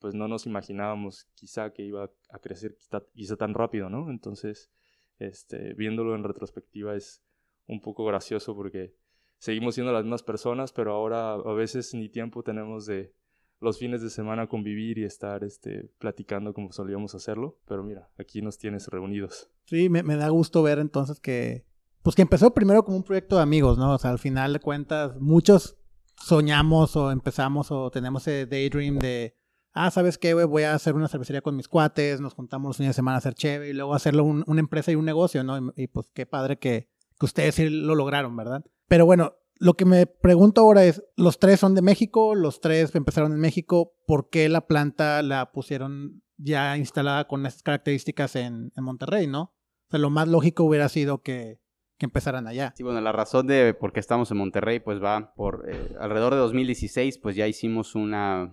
pues 0.00 0.14
no 0.14 0.28
nos 0.28 0.44
imaginábamos 0.44 1.24
quizá 1.34 1.72
que 1.72 1.82
iba 1.82 2.10
a 2.28 2.38
crecer 2.40 2.76
quizá, 3.14 3.36
tan 3.38 3.54
rápido, 3.54 3.88
¿no? 3.88 4.10
Entonces, 4.10 4.70
este, 5.18 5.74
viéndolo 5.74 6.14
en 6.14 6.24
retrospectiva 6.24 6.94
es 6.94 7.22
un 7.66 7.80
poco 7.80 8.04
gracioso 8.04 8.54
porque 8.54 8.94
seguimos 9.38 9.74
siendo 9.74 9.92
las 9.92 10.04
mismas 10.04 10.22
personas, 10.22 10.72
pero 10.72 10.92
ahora 10.92 11.34
a 11.34 11.52
veces 11.52 11.94
ni 11.94 12.08
tiempo 12.08 12.42
tenemos 12.42 12.86
de 12.86 13.14
los 13.60 13.78
fines 13.78 14.02
de 14.02 14.10
semana 14.10 14.48
convivir 14.48 14.98
y 14.98 15.04
estar 15.04 15.44
este, 15.44 15.90
platicando 15.98 16.52
como 16.52 16.72
solíamos 16.72 17.14
hacerlo. 17.14 17.58
Pero 17.66 17.84
mira, 17.84 18.10
aquí 18.18 18.42
nos 18.42 18.58
tienes 18.58 18.88
reunidos. 18.88 19.50
Sí, 19.64 19.88
me, 19.88 20.02
me 20.02 20.16
da 20.16 20.28
gusto 20.28 20.62
ver 20.62 20.80
entonces 20.80 21.20
que, 21.20 21.64
pues 22.02 22.16
que 22.16 22.22
empezó 22.22 22.52
primero 22.52 22.84
como 22.84 22.96
un 22.96 23.04
proyecto 23.04 23.36
de 23.36 23.42
amigos, 23.42 23.78
¿no? 23.78 23.94
O 23.94 23.98
sea, 23.98 24.10
al 24.10 24.18
final 24.18 24.52
de 24.52 24.60
cuentas, 24.60 25.18
muchos 25.20 25.76
soñamos 26.16 26.96
o 26.96 27.10
empezamos 27.10 27.70
o 27.70 27.90
tenemos 27.90 28.26
ese 28.26 28.46
daydream 28.46 28.98
de, 28.98 29.36
ah, 29.72 29.90
¿sabes 29.90 30.18
qué, 30.18 30.34
güey? 30.34 30.46
Voy 30.46 30.62
a 30.62 30.74
hacer 30.74 30.94
una 30.94 31.08
cervecería 31.08 31.42
con 31.42 31.56
mis 31.56 31.68
cuates, 31.68 32.20
nos 32.20 32.34
juntamos 32.34 32.70
los 32.70 32.76
fines 32.76 32.90
de 32.90 32.94
semana 32.94 33.16
a 33.16 33.18
hacer 33.18 33.34
chévere 33.34 33.70
y 33.70 33.72
luego 33.72 33.94
hacerlo 33.94 34.24
una 34.24 34.60
empresa 34.60 34.92
y 34.92 34.94
un 34.94 35.04
negocio, 35.04 35.44
¿no? 35.44 35.72
Y, 35.76 35.86
pues 35.88 36.10
qué 36.12 36.26
padre 36.26 36.58
que, 36.58 36.88
que 37.18 37.26
ustedes 37.26 37.54
sí 37.54 37.68
lo 37.68 37.94
lograron, 37.94 38.36
¿verdad? 38.36 38.64
Pero 38.88 39.06
bueno, 39.06 39.34
lo 39.56 39.74
que 39.74 39.84
me 39.84 40.06
pregunto 40.06 40.62
ahora 40.62 40.84
es, 40.84 41.02
los 41.16 41.38
tres 41.38 41.60
son 41.60 41.74
de 41.74 41.82
México, 41.82 42.34
los 42.34 42.60
tres 42.60 42.94
empezaron 42.94 43.32
en 43.32 43.40
México, 43.40 43.94
¿por 44.06 44.28
qué 44.28 44.48
la 44.48 44.66
planta 44.66 45.22
la 45.22 45.52
pusieron 45.52 46.22
ya 46.36 46.76
instalada 46.76 47.28
con 47.28 47.46
estas 47.46 47.62
características 47.62 48.36
en, 48.36 48.72
en 48.76 48.84
Monterrey, 48.84 49.26
¿no? 49.26 49.42
O 49.42 49.90
sea, 49.90 50.00
lo 50.00 50.10
más 50.10 50.28
lógico 50.28 50.64
hubiera 50.64 50.88
sido 50.88 51.22
que 51.22 51.62
que 52.02 52.06
empezaran 52.06 52.48
allá. 52.48 52.74
Sí, 52.76 52.82
bueno, 52.82 53.00
la 53.00 53.12
razón 53.12 53.46
de 53.46 53.74
por 53.74 53.92
qué 53.92 54.00
estamos 54.00 54.28
en 54.32 54.38
Monterrey, 54.38 54.80
pues 54.80 55.00
va 55.00 55.34
por 55.36 55.70
eh, 55.70 55.94
alrededor 56.00 56.32
de 56.32 56.40
2016, 56.40 57.18
pues 57.18 57.36
ya 57.36 57.46
hicimos 57.46 57.94
una 57.94 58.52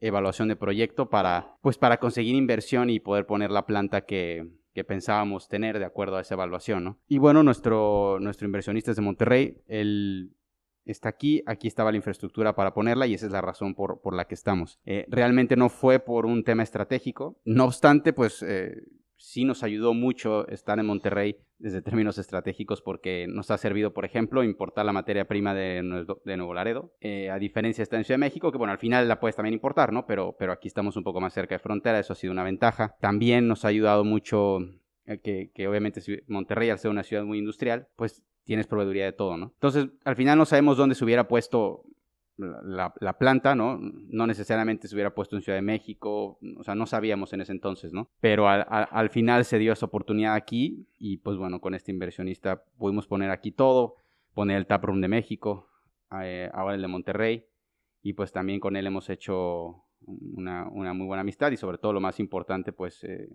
evaluación 0.00 0.48
de 0.48 0.56
proyecto 0.56 1.08
para, 1.08 1.56
pues 1.62 1.78
para 1.78 1.98
conseguir 1.98 2.34
inversión 2.34 2.90
y 2.90 3.00
poder 3.00 3.26
poner 3.26 3.50
la 3.50 3.66
planta 3.66 4.02
que, 4.02 4.48
que 4.74 4.84
pensábamos 4.84 5.48
tener 5.48 5.78
de 5.78 5.84
acuerdo 5.84 6.16
a 6.16 6.20
esa 6.20 6.34
evaluación, 6.34 6.84
¿no? 6.84 6.98
Y 7.08 7.18
bueno, 7.18 7.42
nuestro, 7.42 8.18
nuestro 8.20 8.46
inversionista 8.46 8.92
es 8.92 8.96
de 8.96 9.02
Monterrey, 9.02 9.56
él 9.66 10.32
está 10.84 11.08
aquí, 11.08 11.42
aquí 11.46 11.68
estaba 11.68 11.90
la 11.90 11.96
infraestructura 11.96 12.54
para 12.54 12.72
ponerla 12.74 13.06
y 13.06 13.14
esa 13.14 13.26
es 13.26 13.32
la 13.32 13.40
razón 13.40 13.74
por, 13.74 14.00
por 14.00 14.14
la 14.14 14.26
que 14.26 14.34
estamos. 14.34 14.80
Eh, 14.84 15.06
realmente 15.08 15.56
no 15.56 15.68
fue 15.68 15.98
por 15.98 16.26
un 16.26 16.44
tema 16.44 16.62
estratégico, 16.62 17.40
no 17.44 17.64
obstante, 17.64 18.12
pues 18.12 18.42
eh, 18.42 18.82
sí 19.18 19.44
nos 19.44 19.62
ayudó 19.62 19.92
mucho 19.94 20.48
estar 20.48 20.78
en 20.78 20.86
Monterrey 20.86 21.36
desde 21.58 21.82
términos 21.82 22.18
estratégicos 22.18 22.80
porque 22.80 23.26
nos 23.28 23.50
ha 23.50 23.58
servido, 23.58 23.92
por 23.92 24.04
ejemplo, 24.04 24.44
importar 24.44 24.86
la 24.86 24.92
materia 24.92 25.26
prima 25.26 25.54
de, 25.54 25.82
Nuevo 25.82 26.54
Laredo, 26.54 26.94
eh, 27.00 27.30
a 27.30 27.38
diferencia 27.38 27.82
de 27.82 27.84
estar 27.84 27.98
en 27.98 28.04
Ciudad 28.04 28.18
de 28.18 28.26
México, 28.26 28.52
que 28.52 28.58
bueno, 28.58 28.72
al 28.72 28.78
final 28.78 29.08
la 29.08 29.20
puedes 29.20 29.36
también 29.36 29.54
importar, 29.54 29.92
¿no? 29.92 30.06
Pero, 30.06 30.36
pero 30.38 30.52
aquí 30.52 30.68
estamos 30.68 30.96
un 30.96 31.02
poco 31.02 31.20
más 31.20 31.34
cerca 31.34 31.56
de 31.56 31.58
frontera, 31.58 31.98
eso 31.98 32.12
ha 32.12 32.16
sido 32.16 32.32
una 32.32 32.44
ventaja. 32.44 32.96
También 33.00 33.48
nos 33.48 33.64
ha 33.64 33.68
ayudado 33.68 34.04
mucho 34.04 34.60
eh, 35.04 35.18
que, 35.20 35.50
que 35.52 35.66
obviamente 35.66 36.00
Monterrey, 36.28 36.70
al 36.70 36.78
ser 36.78 36.90
una 36.90 37.02
ciudad 37.02 37.24
muy 37.24 37.38
industrial, 37.38 37.88
pues 37.96 38.22
tienes 38.44 38.66
proveeduría 38.66 39.04
de 39.04 39.12
todo, 39.12 39.36
¿no? 39.36 39.52
Entonces, 39.54 39.88
al 40.04 40.16
final 40.16 40.38
no 40.38 40.46
sabemos 40.46 40.76
dónde 40.76 40.94
se 40.94 41.04
hubiera 41.04 41.28
puesto 41.28 41.82
la, 42.38 43.18
planta, 43.18 43.54
¿no? 43.54 43.78
No 43.80 44.26
necesariamente 44.26 44.86
se 44.86 44.94
hubiera 44.94 45.14
puesto 45.14 45.36
en 45.36 45.42
Ciudad 45.42 45.58
de 45.58 45.62
México, 45.62 46.38
o 46.56 46.62
sea, 46.62 46.74
no 46.74 46.86
sabíamos 46.86 47.32
en 47.32 47.40
ese 47.40 47.52
entonces, 47.52 47.92
¿no? 47.92 48.08
Pero 48.20 48.48
al, 48.48 49.10
final 49.10 49.44
se 49.44 49.58
dio 49.58 49.72
esa 49.72 49.86
oportunidad 49.86 50.34
aquí 50.34 50.86
y 50.98 51.18
pues 51.18 51.36
bueno, 51.36 51.60
con 51.60 51.74
este 51.74 51.90
inversionista 51.90 52.62
pudimos 52.78 53.06
poner 53.06 53.30
aquí 53.30 53.50
todo, 53.50 53.96
poner 54.34 54.56
el 54.56 54.66
taproom 54.66 55.00
de 55.00 55.08
México, 55.08 55.68
eh, 56.22 56.48
ahora 56.54 56.76
el 56.76 56.82
de 56.82 56.88
Monterrey 56.88 57.44
y 58.02 58.12
pues 58.12 58.32
también 58.32 58.60
con 58.60 58.76
él 58.76 58.86
hemos 58.86 59.10
hecho 59.10 59.84
una, 60.06 60.64
muy 60.70 61.06
buena 61.06 61.22
amistad 61.22 61.50
y 61.50 61.56
sobre 61.56 61.78
todo 61.78 61.92
lo 61.92 62.00
más 62.00 62.20
importante 62.20 62.72
pues 62.72 63.02
eh, 63.02 63.28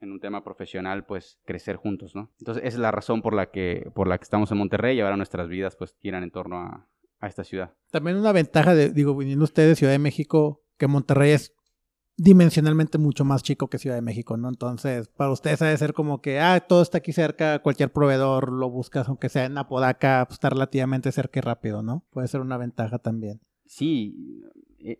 en 0.00 0.12
un 0.12 0.18
tema 0.18 0.42
profesional 0.42 1.04
pues 1.04 1.38
crecer 1.44 1.76
juntos, 1.76 2.16
¿no? 2.16 2.30
Entonces 2.38 2.64
es 2.64 2.78
la 2.78 2.90
razón 2.90 3.20
por 3.20 3.34
la 3.34 3.50
que, 3.50 3.90
por 3.94 4.08
la 4.08 4.16
que 4.16 4.24
estamos 4.24 4.50
en 4.50 4.58
Monterrey 4.58 4.96
y 4.96 5.00
ahora 5.00 5.16
nuestras 5.18 5.48
vidas 5.48 5.76
pues 5.76 5.94
giran 6.00 6.22
en 6.22 6.30
torno 6.30 6.56
a, 6.56 6.88
a 7.20 7.26
esta 7.28 7.44
ciudad. 7.44 7.74
También 7.90 8.16
una 8.16 8.32
ventaja 8.32 8.74
de, 8.74 8.90
digo, 8.90 9.16
viniendo 9.16 9.44
ustedes 9.44 9.70
de 9.70 9.76
Ciudad 9.76 9.92
de 9.92 9.98
México, 9.98 10.62
que 10.76 10.86
Monterrey 10.86 11.32
es 11.32 11.52
dimensionalmente 12.16 12.98
mucho 12.98 13.24
más 13.24 13.42
chico 13.42 13.68
que 13.68 13.78
Ciudad 13.78 13.96
de 13.96 14.02
México, 14.02 14.36
¿no? 14.36 14.48
Entonces, 14.48 15.08
para 15.08 15.30
ustedes 15.30 15.60
ha 15.62 15.66
de 15.66 15.76
ser 15.76 15.92
como 15.92 16.22
que, 16.22 16.40
ah, 16.40 16.60
todo 16.60 16.82
está 16.82 16.98
aquí 16.98 17.12
cerca, 17.12 17.58
cualquier 17.60 17.92
proveedor 17.92 18.52
lo 18.52 18.70
buscas, 18.70 19.08
aunque 19.08 19.28
sea 19.28 19.44
en 19.44 19.58
Apodaca, 19.58 20.24
pues 20.26 20.36
está 20.36 20.50
relativamente 20.50 21.12
cerca 21.12 21.38
y 21.38 21.42
rápido, 21.42 21.82
¿no? 21.82 22.04
Puede 22.10 22.28
ser 22.28 22.40
una 22.40 22.56
ventaja 22.56 22.98
también. 22.98 23.40
Sí, 23.66 24.14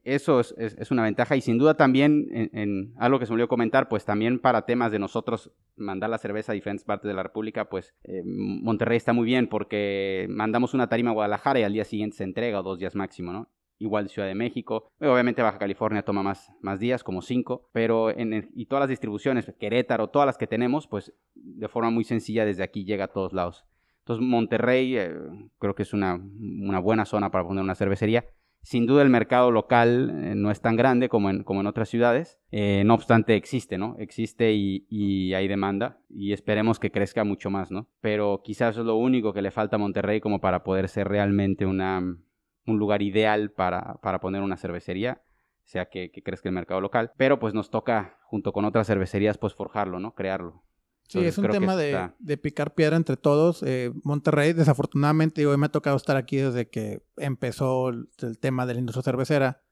eso 0.05 0.41
es, 0.41 0.55
es, 0.57 0.91
una 0.91 1.05
ventaja 1.05 1.37
y 1.37 1.41
sin 1.41 1.59
duda 1.59 1.77
también 1.77 2.27
en, 2.53 2.93
algo 2.99 3.19
que 3.19 3.27
se 3.27 3.31
me 3.31 3.35
olvidó 3.35 3.49
comentar, 3.49 3.89
pues 3.89 4.05
también 4.05 4.41
para 4.41 4.67
temas 4.67 4.91
de 4.91 4.99
nosotros 4.99 5.53
mandar 5.77 6.11
la 6.11 6.19
cerveza 6.19 6.53
a 6.53 6.55
diferentes 6.55 6.85
partes 6.85 7.09
de 7.09 7.15
la 7.15 7.23
República, 7.23 7.69
pues 7.69 7.95
eh, 8.05 8.23
Monterrey 8.25 8.97
está 8.97 9.13
muy 9.13 9.27
bien 9.27 9.47
porque 9.49 10.27
mandamos 10.29 10.75
una 10.75 10.89
tarima 10.89 11.11
a 11.11 11.15
Guadalajara 11.15 11.61
y 11.61 11.63
al 11.63 11.73
día 11.73 11.85
siguiente 11.85 12.17
se 12.17 12.25
entrega 12.25 12.61
o 12.61 12.63
dos 12.63 12.79
días 12.79 12.97
máximo, 12.97 13.33
¿no? 13.33 13.49
Igual 13.79 14.09
Ciudad 14.09 14.27
de 14.27 14.35
México, 14.35 14.91
obviamente 14.99 15.43
Baja 15.43 15.59
California 15.59 16.03
toma 16.03 16.23
más, 16.23 16.51
más 16.63 16.81
días, 16.81 17.05
como 17.05 17.21
cinco, 17.21 17.69
pero 17.73 18.11
en 18.11 18.51
y 18.55 18.67
todas 18.67 18.81
las 18.81 18.89
distribuciones, 18.89 19.53
Querétaro, 19.61 20.09
todas 20.09 20.27
las 20.27 20.39
que 20.39 20.47
tenemos, 20.47 20.89
pues 20.89 21.13
de 21.35 21.69
forma 21.69 21.91
muy 21.91 22.05
sencilla 22.05 22.45
desde 22.47 22.63
aquí 22.63 22.85
llega 22.85 23.05
a 23.05 23.09
todos 23.09 23.35
lados. 23.35 23.67
Entonces 23.99 24.25
Monterrey 24.27 24.97
eh, 24.97 25.15
creo 25.59 25.75
que 25.75 25.83
es 25.83 25.93
una, 25.93 26.15
una 26.15 26.79
buena 26.79 27.05
zona 27.05 27.31
para 27.31 27.45
poner 27.45 27.63
una 27.63 27.75
cervecería 27.75 28.25
sin 28.67 28.85
duda 28.85 29.03
el 29.03 29.11
mercado 29.11 29.53
local 29.53 30.11
eh, 30.11 30.35
no 30.35 30.51
es 30.51 30.61
tan 30.61 30.75
grande 30.75 31.09
como 31.09 31.31
en, 31.31 31.45
como 31.45 31.61
en 31.61 31.69
otras 31.69 31.89
ciudades, 31.89 32.41
eh, 32.51 32.83
no 32.85 32.95
obstante 32.95 33.37
existe, 33.37 33.79
¿no? 33.79 33.95
Existe 34.01 34.55
y, 34.55 35.33
hay 35.35 35.47
demanda 35.47 36.01
y 36.11 36.33
esperemos 36.33 36.81
que 36.81 36.91
crezca 36.91 37.23
mucho 37.23 37.49
más, 37.49 37.71
¿no? 37.71 37.89
Pero 38.01 38.41
quizás 38.43 38.77
es 38.77 38.85
lo 38.85 38.97
único 38.97 39.33
que 39.33 39.41
le 39.41 39.53
falta 39.53 39.77
a 39.77 39.79
Monterrey 39.79 40.21
como 40.21 40.41
para 40.41 40.65
poder 40.65 40.89
ser 40.89 41.07
realmente 41.07 41.65
una, 41.65 42.01
un 42.01 42.79
lugar 42.79 43.03
ideal 43.03 43.53
para, 43.53 44.01
para 44.03 44.19
poner 44.19 44.43
una 44.43 44.57
cervecería 44.57 45.23
sea 45.63 45.87
que, 45.87 46.11
que, 46.11 46.25
crezca 46.25 46.49
el 46.49 46.55
mercado 46.55 46.81
local, 46.81 47.13
pero 47.17 47.39
pues 47.39 47.55
nos 47.55 47.71
toca 47.71 48.19
junto 48.25 48.53
con 48.53 48.65
otras 48.65 48.89
cervecerías 48.89 49.39
pues 49.39 49.55
forjarlo, 49.55 50.01
¿no? 50.01 50.15
Crearlo. 50.15 50.66
Sí, 51.09 51.21
es 51.21 51.39
un 51.39 51.49
tema 51.49 51.77
de, 51.77 52.37
picar 52.39 52.75
piedra 52.75 52.97
entre 52.97 53.17
todos. 53.17 53.63
Eh, 53.63 53.93
Monterrey, 54.03 54.53
desafortunadamente, 54.53 55.47
hoy 55.47 55.57
me 55.57 55.67
ha 55.67 55.73
tocado 55.73 55.97
estar 55.97 56.17
aquí 56.17 56.37
desde 56.37 56.69
que 56.69 57.03
empezó 57.17 57.91
el, 57.91 58.09
tema 58.41 58.67
de 58.67 58.75
la 58.75 58.81
industria 58.81 59.05
cervecera. 59.05 59.63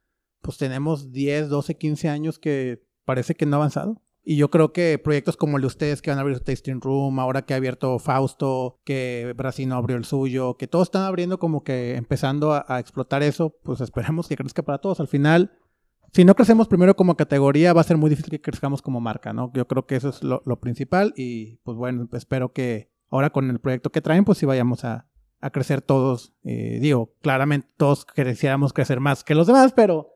Pues 0.42 0.58
tenemos 0.58 1.10
10, 1.10 1.48
12, 1.48 1.76
15 1.76 2.08
años 2.08 2.38
que 2.38 2.84
parece 3.04 3.34
que 3.34 3.46
no 3.46 3.56
ha 3.56 3.58
avanzado. 3.58 4.00
Y 4.26 4.36
yo 4.36 4.48
creo 4.50 4.72
que 4.72 4.98
proyectos 4.98 5.36
como 5.36 5.58
el 5.58 5.62
de 5.62 5.66
ustedes 5.66 6.00
que 6.00 6.10
van 6.10 6.18
a 6.18 6.22
abrir 6.22 6.38
su 6.38 6.44
tasting 6.44 6.80
room, 6.80 7.18
ahora 7.18 7.42
que 7.42 7.52
ha 7.52 7.58
abierto 7.58 7.98
Fausto, 7.98 8.80
que 8.84 9.34
Brasino 9.36 9.74
abrió 9.74 9.98
el 9.98 10.06
suyo, 10.06 10.56
que 10.56 10.66
todos 10.66 10.86
están 10.88 11.02
abriendo 11.02 11.38
como 11.38 11.62
que 11.62 11.96
empezando 11.96 12.54
a, 12.54 12.64
a 12.66 12.80
explotar 12.80 13.22
eso, 13.22 13.54
pues 13.62 13.80
esperemos 13.82 14.28
que 14.28 14.36
crezca 14.36 14.62
para 14.62 14.78
todos. 14.78 15.00
Al 15.00 15.08
final, 15.08 15.52
si 16.14 16.24
no 16.24 16.36
crecemos 16.36 16.68
primero 16.68 16.94
como 16.94 17.16
categoría, 17.16 17.72
va 17.72 17.80
a 17.80 17.84
ser 17.84 17.96
muy 17.96 18.08
difícil 18.08 18.30
que 18.30 18.40
crezcamos 18.40 18.80
como 18.82 19.00
marca, 19.00 19.32
¿no? 19.32 19.50
Yo 19.52 19.66
creo 19.66 19.84
que 19.84 19.96
eso 19.96 20.10
es 20.10 20.22
lo, 20.22 20.60
principal 20.60 21.12
y 21.16 21.56
pues 21.64 21.76
bueno, 21.76 22.08
espero 22.12 22.52
que 22.52 22.92
ahora 23.10 23.30
con 23.30 23.50
el 23.50 23.58
proyecto 23.58 23.90
que 23.90 24.00
traen, 24.00 24.24
pues 24.24 24.38
sí 24.38 24.46
vayamos 24.46 24.84
a, 24.84 25.08
crecer 25.52 25.82
todos. 25.82 26.32
Eh, 26.44 26.78
digo, 26.80 27.12
claramente 27.20 27.68
todos 27.76 28.06
quisiéramos 28.06 28.72
crecer 28.72 29.00
más 29.00 29.24
que 29.24 29.34
los 29.34 29.46
demás, 29.46 29.74
pero 29.74 30.08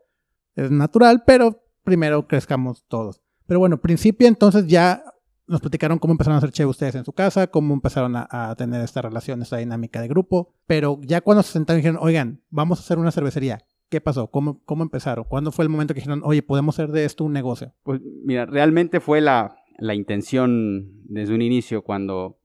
es 0.54 0.70
natural, 0.70 1.24
pero 1.26 1.64
primero 1.82 2.26
crezcamos 2.28 2.86
todos. 2.86 3.20
Pero 3.46 3.60
bueno, 3.60 3.78
principio 3.78 4.26
entonces 4.26 4.66
ya 4.68 5.02
nos 5.48 5.60
platicaron 5.60 5.98
cómo 5.98 6.12
empezaron 6.12 6.36
a 6.36 6.38
hacer 6.38 6.52
che 6.52 6.64
ustedes 6.64 6.94
en 6.94 7.04
su 7.04 7.12
casa, 7.12 7.48
cómo 7.48 7.74
empezaron 7.74 8.14
a, 8.16 8.26
a, 8.30 8.54
tener 8.54 8.82
esta 8.82 9.02
relación, 9.02 9.42
esta 9.42 9.56
dinámica 9.56 10.00
de 10.00 10.08
grupo, 10.08 10.54
pero 10.66 11.00
ya 11.02 11.20
cuando 11.20 11.42
se 11.42 11.52
sentaron 11.52 11.80
y 11.80 11.82
dijeron, 11.82 11.98
oigan, 12.00 12.42
vamos 12.50 12.78
a 12.78 12.82
hacer 12.82 12.98
una 12.98 13.10
cervecería, 13.10 13.66
¿Qué 13.88 14.00
pasó? 14.00 14.30
¿Cómo, 14.30 14.62
¿Cómo 14.64 14.82
empezaron? 14.82 15.24
¿Cuándo 15.24 15.50
fue 15.50 15.64
el 15.64 15.70
momento 15.70 15.94
que 15.94 16.00
dijeron, 16.00 16.20
oye, 16.24 16.42
podemos 16.42 16.78
hacer 16.78 16.92
de 16.92 17.04
esto 17.04 17.24
un 17.24 17.32
negocio? 17.32 17.72
Pues 17.82 18.00
mira, 18.24 18.44
realmente 18.44 19.00
fue 19.00 19.20
la, 19.20 19.56
la 19.78 19.94
intención 19.94 21.04
desde 21.04 21.34
un 21.34 21.40
inicio 21.40 21.82
cuando, 21.82 22.38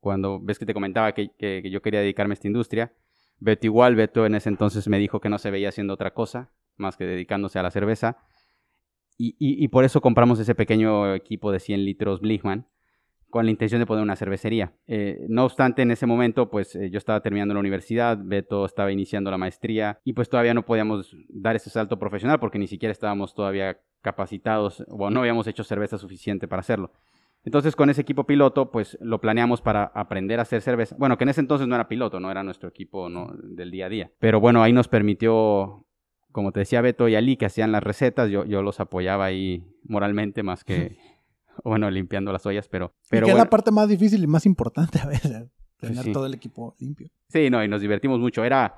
cuando 0.00 0.40
ves 0.40 0.58
que 0.58 0.66
te 0.66 0.74
comentaba 0.74 1.12
que, 1.12 1.30
que, 1.38 1.62
yo 1.70 1.80
quería 1.80 2.00
dedicarme 2.00 2.32
a 2.32 2.34
esta 2.34 2.48
industria. 2.48 2.92
Beto 3.38 3.66
igual, 3.66 3.94
Beto 3.94 4.26
en 4.26 4.34
ese 4.34 4.48
entonces 4.48 4.88
me 4.88 4.98
dijo 4.98 5.20
que 5.20 5.28
no 5.28 5.38
se 5.38 5.50
veía 5.50 5.68
haciendo 5.68 5.94
otra 5.94 6.12
cosa 6.12 6.50
más 6.76 6.96
que 6.96 7.04
dedicándose 7.04 7.58
a 7.58 7.62
la 7.62 7.70
cerveza. 7.70 8.18
Y, 9.16 9.36
y, 9.38 9.62
y 9.62 9.68
por 9.68 9.84
eso 9.84 10.00
compramos 10.00 10.40
ese 10.40 10.54
pequeño 10.54 11.14
equipo 11.14 11.52
de 11.52 11.60
100 11.60 11.84
litros 11.84 12.20
Blichmann 12.20 12.66
con 13.30 13.44
la 13.44 13.50
intención 13.50 13.80
de 13.80 13.86
poner 13.86 14.02
una 14.02 14.16
cervecería. 14.16 14.72
Eh, 14.86 15.24
no 15.28 15.44
obstante, 15.44 15.82
en 15.82 15.90
ese 15.90 16.06
momento, 16.06 16.50
pues 16.50 16.78
yo 16.90 16.98
estaba 16.98 17.20
terminando 17.20 17.54
la 17.54 17.60
universidad, 17.60 18.18
Beto 18.20 18.64
estaba 18.64 18.92
iniciando 18.92 19.30
la 19.30 19.38
maestría 19.38 20.00
y 20.04 20.12
pues 20.12 20.28
todavía 20.28 20.52
no 20.52 20.64
podíamos 20.64 21.16
dar 21.28 21.56
ese 21.56 21.70
salto 21.70 21.98
profesional 21.98 22.40
porque 22.40 22.58
ni 22.58 22.66
siquiera 22.66 22.92
estábamos 22.92 23.34
todavía 23.34 23.78
capacitados 24.02 24.84
o 24.88 25.10
no 25.10 25.20
habíamos 25.20 25.46
hecho 25.46 25.64
cerveza 25.64 25.98
suficiente 25.98 26.48
para 26.48 26.60
hacerlo. 26.60 26.92
Entonces 27.44 27.74
con 27.74 27.88
ese 27.88 28.02
equipo 28.02 28.24
piloto, 28.24 28.70
pues 28.70 28.98
lo 29.00 29.20
planeamos 29.20 29.62
para 29.62 29.84
aprender 29.94 30.38
a 30.38 30.42
hacer 30.42 30.60
cerveza. 30.60 30.96
Bueno, 30.98 31.16
que 31.16 31.24
en 31.24 31.30
ese 31.30 31.40
entonces 31.40 31.66
no 31.66 31.74
era 31.74 31.88
piloto, 31.88 32.20
no 32.20 32.30
era 32.30 32.42
nuestro 32.42 32.68
equipo 32.68 33.08
¿no? 33.08 33.30
del 33.42 33.70
día 33.70 33.86
a 33.86 33.88
día. 33.88 34.10
Pero 34.18 34.40
bueno, 34.40 34.62
ahí 34.62 34.72
nos 34.72 34.88
permitió, 34.88 35.86
como 36.32 36.52
te 36.52 36.60
decía 36.60 36.82
Beto 36.82 37.08
y 37.08 37.14
Ali, 37.14 37.36
que 37.36 37.46
hacían 37.46 37.72
las 37.72 37.82
recetas, 37.82 38.30
yo, 38.30 38.44
yo 38.44 38.62
los 38.62 38.78
apoyaba 38.80 39.24
ahí 39.24 39.64
moralmente 39.84 40.42
más 40.42 40.64
que, 40.64 40.98
bueno, 41.64 41.90
limpiando 41.90 42.32
las 42.32 42.44
ollas, 42.46 42.68
pero... 42.68 42.94
pero 43.08 43.26
que 43.26 43.32
es 43.32 43.38
la 43.38 43.50
parte 43.50 43.70
más 43.70 43.88
difícil 43.88 44.22
y 44.22 44.26
más 44.26 44.46
importante 44.46 44.98
a 45.00 45.06
veces, 45.06 45.48
tener 45.78 46.12
todo 46.12 46.26
el 46.26 46.34
equipo 46.34 46.76
limpio. 46.78 47.08
Sí, 47.28 47.50
no, 47.50 47.62
y 47.64 47.68
nos 47.68 47.80
divertimos 47.80 48.20
mucho. 48.20 48.44
Era 48.44 48.74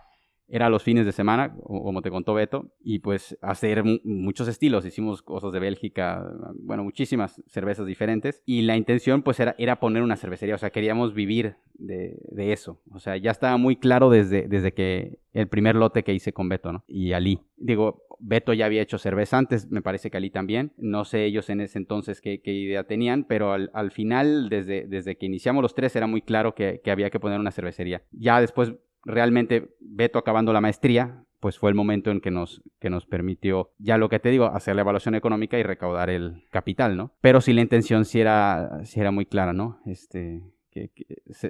era 0.53 0.69
los 0.69 0.83
fines 0.83 1.07
de 1.07 1.13
semana, 1.13 1.55
como 1.55 2.03
te 2.03 2.11
contó 2.11 2.35
Beto, 2.35 2.75
y 2.79 2.99
pues 2.99 3.39
hacer 3.41 3.83
muchos 4.05 4.49
estilos. 4.49 4.85
Hicimos 4.85 5.23
cosas 5.23 5.51
de 5.51 5.59
Bélgica, 5.59 6.23
bueno, 6.61 6.85
muchísimas 6.85 7.43
cervezas 7.47 7.87
diferentes. 7.87 8.43
Y 8.45 8.61
la 8.61 8.77
intención 8.77 9.23
pues 9.23 9.41
era, 9.41 9.55
era 9.57 9.81
poner 9.81 10.03
una 10.03 10.17
cervecería, 10.17 10.55
o 10.55 10.59
sea, 10.59 10.69
queríamos 10.69 11.15
vivir 11.15 11.57
de, 11.73 12.53
eso. 12.53 12.83
O 12.91 12.99
sea, 12.99 13.17
ya 13.17 13.31
estaba 13.31 13.57
muy 13.57 13.77
claro 13.77 14.11
desde, 14.11 14.47
desde 14.47 14.75
que 14.75 15.21
el 15.33 15.49
primer 15.49 15.75
lote 15.75 16.03
que 16.03 16.13
hice 16.13 16.35
con 16.35 16.51
Beto, 16.51 16.71
¿no? 16.71 16.85
Y 16.87 17.13
Ali. 17.15 17.41
Digo, 17.57 18.03
Beto 18.25 18.53
ya 18.53 18.67
había 18.67 18.83
hecho 18.83 18.99
cerveza 18.99 19.37
antes, 19.37 19.71
me 19.71 19.83
parece 19.83 20.11
que 20.11 20.17
Ali 20.17 20.31
también. 20.31 20.73
No 20.77 21.05
sé 21.05 21.25
ellos 21.25 21.51
en 21.51 21.61
ese 21.61 21.79
entonces 21.79 22.21
qué, 22.21 22.41
idea 22.45 22.85
tenían, 22.85 23.25
pero 23.25 23.53
al, 23.53 23.71
al, 23.75 23.91
final, 23.91 24.49
desde, 24.49 25.17
que 25.17 25.27
iniciamos 25.27 25.61
los 25.61 25.75
tres, 25.75 25.97
era 25.97 26.07
muy 26.07 26.23
claro 26.23 26.55
que, 26.55 26.81
había 26.87 27.11
que 27.11 27.19
poner 27.19 27.41
una 27.41 27.51
cervecería. 27.51 28.03
Ya 28.13 28.41
después 28.41 28.75
realmente 29.05 29.75
Beto 29.81 30.21
acabando 30.21 30.53
la 30.53 30.61
maestría, 30.61 31.25
pues 31.41 31.59
fue 31.59 31.71
el 31.71 31.75
momento 31.75 32.13
en 32.13 32.21
que 32.21 32.31
nos, 32.31 32.63
que 32.79 32.91
nos 32.91 33.07
permitió, 33.07 33.73
ya 33.79 33.99
lo 33.99 34.09
que 34.09 34.21
te 34.21 34.31
digo, 34.31 34.47
hacer 34.47 34.77
la 34.77 34.83
evaluación 34.83 35.17
económica 35.17 35.59
y 35.59 35.65
recaudar 35.65 36.09
el 36.09 36.45
capital, 36.51 36.97
¿no? 36.97 37.17
Pero 37.21 37.41
sí 37.41 37.53
la 37.53 37.63
intención 37.63 38.05
sí 38.05 38.21
era, 38.21 38.83
era 38.95 39.11
muy 39.11 39.27
clara, 39.27 39.53
¿no? 39.53 39.81
Este, 39.85 40.43
que, 40.73 40.91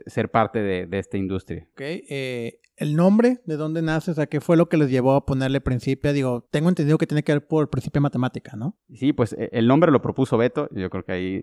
ser 0.07 0.31
parte 0.31 0.61
de, 0.61 0.99
esta 0.99 1.17
industria. 1.17 1.67
Ok, 1.73 1.81
eh, 1.81 2.61
el 2.77 2.97
nombre, 2.97 3.41
¿de 3.47 3.57
dónde 3.57 3.83
nace? 3.83 4.11
O 4.11 4.15
sea, 4.15 4.27
¿qué 4.27 4.41
fue 4.41 4.57
lo 4.57 4.69
que 4.69 4.77
les 4.77 4.91
llevó 4.91 5.15
a 5.15 5.25
ponerle 5.25 5.61
principio? 5.61 6.13
Digo, 6.13 6.49
tengo 6.51 6.69
entendido 6.69 6.99
que 6.99 7.07
tiene 7.07 7.23
que 7.23 7.33
ver 7.33 7.47
por 7.47 7.71
de 7.71 8.01
matemática, 8.01 8.57
¿no? 8.57 8.77
Sí, 8.93 9.13
pues 9.13 9.33
e, 9.35 9.49
el 9.53 9.67
nombre 9.67 9.93
lo 9.93 10.03
propuso 10.03 10.37
Beto, 10.37 10.69
yo 10.73 10.91
creo 10.91 11.05
que 11.05 11.13
ahí 11.13 11.43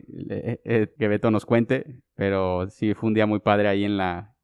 que 0.97 1.07
Beto 1.07 1.31
nos 1.31 1.45
cuente, 1.45 2.01
pero 2.15 2.69
sí 2.69 2.93
fue 2.93 3.07
un 3.07 3.13
día 3.13 3.25
muy 3.25 3.39
padre 3.39 3.67
ahí 3.67 3.85
en 3.85 3.97
la, 3.97 4.35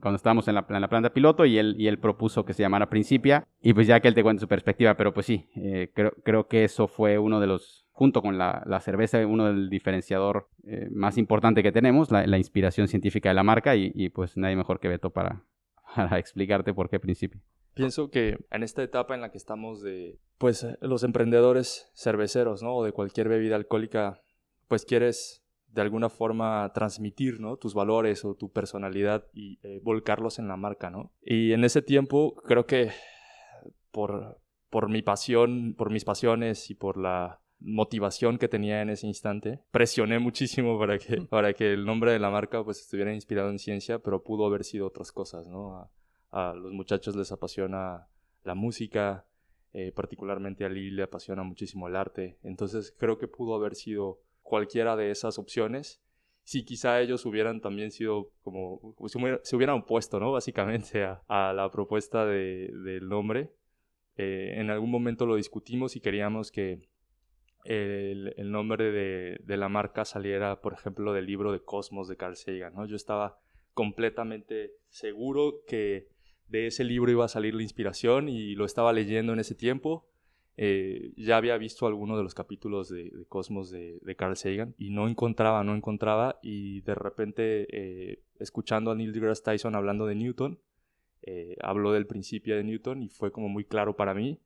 cuando 0.00 0.16
estábamos 0.16 0.48
en 0.48 0.54
la, 0.54 0.66
planta 0.66 1.12
piloto 1.12 1.44
y 1.44 1.58
él, 1.58 1.76
y 1.78 1.86
él 1.86 1.98
propuso 1.98 2.44
que 2.44 2.52
se 2.52 2.62
llamara 2.62 2.90
Principia 2.90 3.46
y 3.60 3.74
pues 3.74 3.86
ya 3.86 4.00
que 4.00 4.08
él 4.08 4.14
te 4.14 4.22
cuente 4.22 4.40
su 4.40 4.48
perspectiva, 4.48 4.96
pero 4.96 5.14
pues 5.14 5.26
sí, 5.26 5.48
eh, 5.56 5.90
creo, 5.94 6.12
creo 6.24 6.48
que 6.48 6.64
eso 6.64 6.88
fue 6.88 7.18
uno 7.18 7.40
de 7.40 7.46
los, 7.46 7.85
junto 7.96 8.20
con 8.20 8.36
la, 8.36 8.62
la 8.66 8.80
cerveza, 8.80 9.26
uno 9.26 9.46
del 9.46 9.70
diferenciador 9.70 10.50
eh, 10.66 10.86
más 10.90 11.16
importante 11.16 11.62
que 11.62 11.72
tenemos, 11.72 12.10
la, 12.10 12.36
inspiración 12.36 12.88
científica 12.88 13.30
de 13.30 13.34
la 13.34 13.42
marca 13.42 13.74
y, 13.74 14.10
pues 14.10 14.36
nadie 14.36 14.54
mejor 14.54 14.80
que 14.80 14.88
Beto 14.88 15.08
para, 15.08 15.44
para 15.96 16.18
explicarte 16.18 16.74
por 16.74 16.90
qué 16.90 17.00
Principia. 17.00 17.40
Pienso 17.72 18.10
que 18.10 18.36
en 18.50 18.62
esta 18.62 18.82
etapa 18.82 19.14
en 19.14 19.22
la 19.22 19.30
que 19.30 19.38
estamos 19.38 19.80
de, 19.80 20.18
pues 20.36 20.66
los 20.82 21.04
emprendedores 21.04 21.90
cerveceros, 21.94 22.62
¿no? 22.62 22.76
O 22.76 22.84
de 22.84 22.92
cualquier 22.92 23.30
bebida 23.30 23.56
alcohólica, 23.56 24.20
pues 24.68 24.84
quieres 24.84 25.42
de 25.68 25.80
alguna 25.80 26.10
forma 26.10 26.70
transmitir, 26.74 27.40
¿no? 27.40 27.56
Tus 27.56 27.72
valores 27.72 28.26
o 28.26 28.34
tu 28.34 28.52
personalidad 28.52 29.24
y 29.32 29.58
eh, 29.62 29.80
volcarlos 29.82 30.38
en 30.38 30.48
la 30.48 30.58
marca, 30.58 30.90
¿no? 30.90 31.12
Y 31.22 31.52
en 31.52 31.64
ese 31.64 31.80
tiempo 31.80 32.34
creo 32.44 32.66
que 32.66 32.90
por, 33.90 34.38
por 34.68 34.90
mi 34.90 35.00
pasión, 35.00 35.74
por 35.78 35.90
mis 35.90 36.04
pasiones 36.04 36.70
y 36.70 36.74
por 36.74 36.98
la 36.98 37.40
motivación 37.58 38.38
que 38.38 38.48
tenía 38.48 38.82
en 38.82 38.90
ese 38.90 39.06
instante, 39.06 39.60
presioné 39.70 40.18
muchísimo 40.18 40.78
para 40.78 40.98
que, 40.98 41.22
para 41.22 41.52
que 41.54 41.72
el 41.72 41.84
nombre 41.84 42.12
de 42.12 42.18
la 42.18 42.30
marca 42.30 42.62
pues 42.62 42.80
estuviera 42.80 43.14
inspirado 43.14 43.50
en 43.50 43.58
ciencia, 43.58 43.98
pero 43.98 44.22
pudo 44.22 44.46
haber 44.46 44.64
sido 44.64 44.86
otras 44.86 45.12
cosas, 45.12 45.46
¿no? 45.46 45.90
A, 46.32 46.54
los 46.54 46.72
muchachos 46.72 47.16
les 47.16 47.32
apasiona 47.32 48.08
la 48.44 48.54
música, 48.54 49.24
eh, 49.72 49.90
particularmente 49.92 50.64
a 50.64 50.68
Lee 50.68 50.90
le 50.90 51.04
apasiona 51.04 51.42
muchísimo 51.42 51.88
el 51.88 51.96
arte, 51.96 52.38
entonces 52.42 52.94
creo 52.98 53.16
que 53.16 53.26
pudo 53.26 53.54
haber 53.54 53.74
sido 53.74 54.20
cualquiera 54.42 54.96
de 54.96 55.10
esas 55.10 55.38
opciones, 55.38 56.02
si 56.42 56.64
quizá 56.64 57.00
ellos 57.00 57.24
hubieran 57.26 57.60
también 57.60 57.90
sido 57.90 58.30
como, 58.42 58.94
se 59.42 59.56
hubieran 59.56 59.80
opuesto, 59.80 60.20
¿no? 60.20 60.30
Básicamente 60.30 61.04
a, 61.04 61.52
la 61.52 61.70
propuesta 61.72 62.24
de, 62.24 62.70
del 62.84 63.08
nombre. 63.08 63.50
Eh, 64.16 64.54
en 64.54 64.70
algún 64.70 64.90
momento 64.90 65.26
lo 65.26 65.34
discutimos 65.34 65.96
y 65.96 66.00
queríamos 66.00 66.52
que 66.52 66.88
el, 67.66 68.50
nombre 68.50 68.90
de, 68.90 69.38
de, 69.42 69.56
la 69.56 69.68
marca 69.68 70.04
saliera, 70.04 70.60
por 70.60 70.72
ejemplo, 70.72 71.12
del 71.12 71.26
libro 71.26 71.52
de 71.52 71.60
Cosmos 71.60 72.08
de 72.08 72.16
Carl 72.16 72.36
Sagan, 72.36 72.74
¿no? 72.74 72.86
Yo 72.86 72.96
estaba 72.96 73.38
completamente 73.74 74.72
seguro 74.88 75.62
que 75.66 76.08
de 76.48 76.68
ese 76.68 76.84
libro 76.84 77.10
iba 77.10 77.24
a 77.24 77.28
salir 77.28 77.54
la 77.54 77.62
inspiración 77.62 78.28
y 78.28 78.54
lo 78.54 78.64
estaba 78.64 78.92
leyendo 78.92 79.32
en 79.32 79.40
ese 79.40 79.54
tiempo 79.54 80.06
eh, 80.58 81.12
ya 81.18 81.36
había 81.36 81.58
visto 81.58 81.86
algunos 81.86 82.16
de 82.16 82.22
los 82.22 82.34
capítulos 82.34 82.88
de, 82.88 83.12
Cosmos 83.28 83.70
de, 83.70 84.00
Carl 84.16 84.36
Sagan 84.36 84.74
y 84.78 84.88
no 84.90 85.06
encontraba, 85.06 85.62
no 85.64 85.74
encontraba 85.74 86.38
y 86.42 86.80
de 86.80 86.94
repente 86.94 87.66
eh, 87.70 88.22
escuchando 88.38 88.90
a 88.90 88.94
Neil 88.94 89.12
deGrasse 89.12 89.42
Tyson 89.42 89.74
hablando 89.74 90.06
de 90.06 90.14
Newton, 90.14 90.58
eh, 91.22 91.56
habló 91.60 91.92
del 91.92 92.06
principio 92.06 92.56
de 92.56 92.64
Newton 92.64 93.02
y 93.02 93.10
fue 93.10 93.32
como 93.32 93.50
muy 93.50 93.64
claro 93.64 93.96
para 93.96 94.14
mí, 94.14 94.40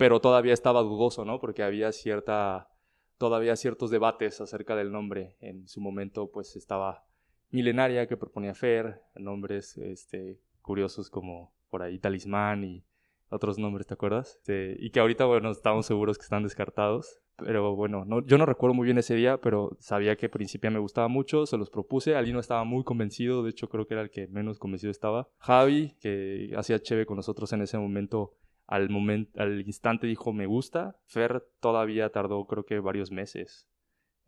pero 0.00 0.18
todavía 0.18 0.54
estaba 0.54 0.80
dudoso, 0.80 1.26
¿no? 1.26 1.40
Porque 1.40 1.62
había 1.62 1.92
cierta, 1.92 2.70
todavía 3.18 3.54
ciertos 3.54 3.90
debates 3.90 4.40
acerca 4.40 4.74
del 4.74 4.92
nombre. 4.92 5.36
En 5.42 5.68
su 5.68 5.82
momento 5.82 6.30
pues 6.30 6.56
estaba 6.56 7.04
Milenaria 7.50 8.06
que 8.06 8.16
proponía 8.16 8.54
Fer, 8.54 9.02
nombres 9.14 9.76
este, 9.76 10.40
curiosos 10.62 11.10
como 11.10 11.52
por 11.68 11.82
ahí 11.82 11.98
Talismán 11.98 12.64
y 12.64 12.82
otros 13.28 13.58
nombres, 13.58 13.86
¿te 13.86 13.92
acuerdas? 13.92 14.36
Este, 14.36 14.74
y 14.78 14.88
que 14.88 15.00
ahorita, 15.00 15.26
bueno, 15.26 15.50
estamos 15.50 15.84
seguros 15.84 16.16
que 16.16 16.24
están 16.24 16.44
descartados. 16.44 17.20
Pero 17.36 17.74
bueno, 17.76 18.04
no, 18.06 18.24
yo 18.24 18.38
no 18.38 18.46
recuerdo 18.46 18.74
muy 18.74 18.86
bien 18.86 18.98
ese 18.98 19.14
día, 19.14 19.38
pero 19.38 19.76
sabía 19.80 20.16
que 20.16 20.28
Principia 20.28 20.70
me 20.70 20.78
gustaba 20.78 21.08
mucho, 21.08 21.46
se 21.46 21.56
los 21.56 21.70
propuse. 21.70 22.16
Ali 22.16 22.32
no 22.32 22.40
estaba 22.40 22.64
muy 22.64 22.84
convencido, 22.84 23.42
de 23.42 23.50
hecho 23.50 23.68
creo 23.68 23.86
que 23.86 23.94
era 23.94 24.02
el 24.02 24.10
que 24.10 24.28
menos 24.28 24.58
convencido 24.58 24.90
estaba. 24.90 25.28
Javi, 25.38 25.96
que 26.00 26.52
hacía 26.56 26.80
cheve 26.80 27.06
con 27.06 27.16
nosotros 27.16 27.52
en 27.52 27.62
ese 27.62 27.78
momento, 27.78 28.34
al, 28.70 28.88
momento, 28.88 29.42
al 29.42 29.60
instante 29.60 30.06
dijo 30.06 30.32
me 30.32 30.46
gusta. 30.46 30.96
Fer 31.04 31.44
todavía 31.60 32.10
tardó 32.10 32.46
creo 32.46 32.64
que 32.64 32.78
varios 32.78 33.10
meses 33.10 33.68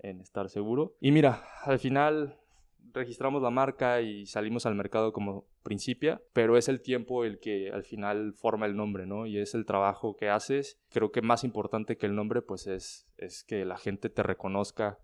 en 0.01 0.21
estar 0.21 0.49
seguro. 0.49 0.97
Y 1.01 1.13
mira, 1.13 1.45
al 1.65 1.79
final 1.79 2.37
registramos 2.93 3.41
la 3.41 3.51
marca 3.51 4.03
y 4.03 4.27
salimos 4.27 4.67
al 4.67 4.75
mercado 4.75 5.13
como 5.13 5.47
Principia, 5.63 6.21
pero 6.33 6.57
es 6.57 6.69
el 6.69 6.83
tiempo 6.83 7.25
el 7.25 7.39
que 7.39 7.71
al 7.71 7.85
final 7.85 8.35
forma 8.35 8.67
el 8.67 8.75
nombre, 8.75 9.07
¿no? 9.07 9.27
Y 9.27 9.39
es 9.39 9.55
el 9.55 9.65
trabajo 9.65 10.17
que 10.17 10.29
haces. 10.29 10.81
Creo 10.91 11.13
que 11.13 11.23
más 11.23 11.45
importante 11.45 11.97
que 11.97 12.07
el 12.07 12.17
nombre, 12.17 12.43
pues 12.43 12.67
es, 12.67 13.09
es 13.17 13.45
que 13.45 13.65
la 13.65 13.79
gente 13.79 14.11
te 14.11 14.25
reconozca 14.25 14.99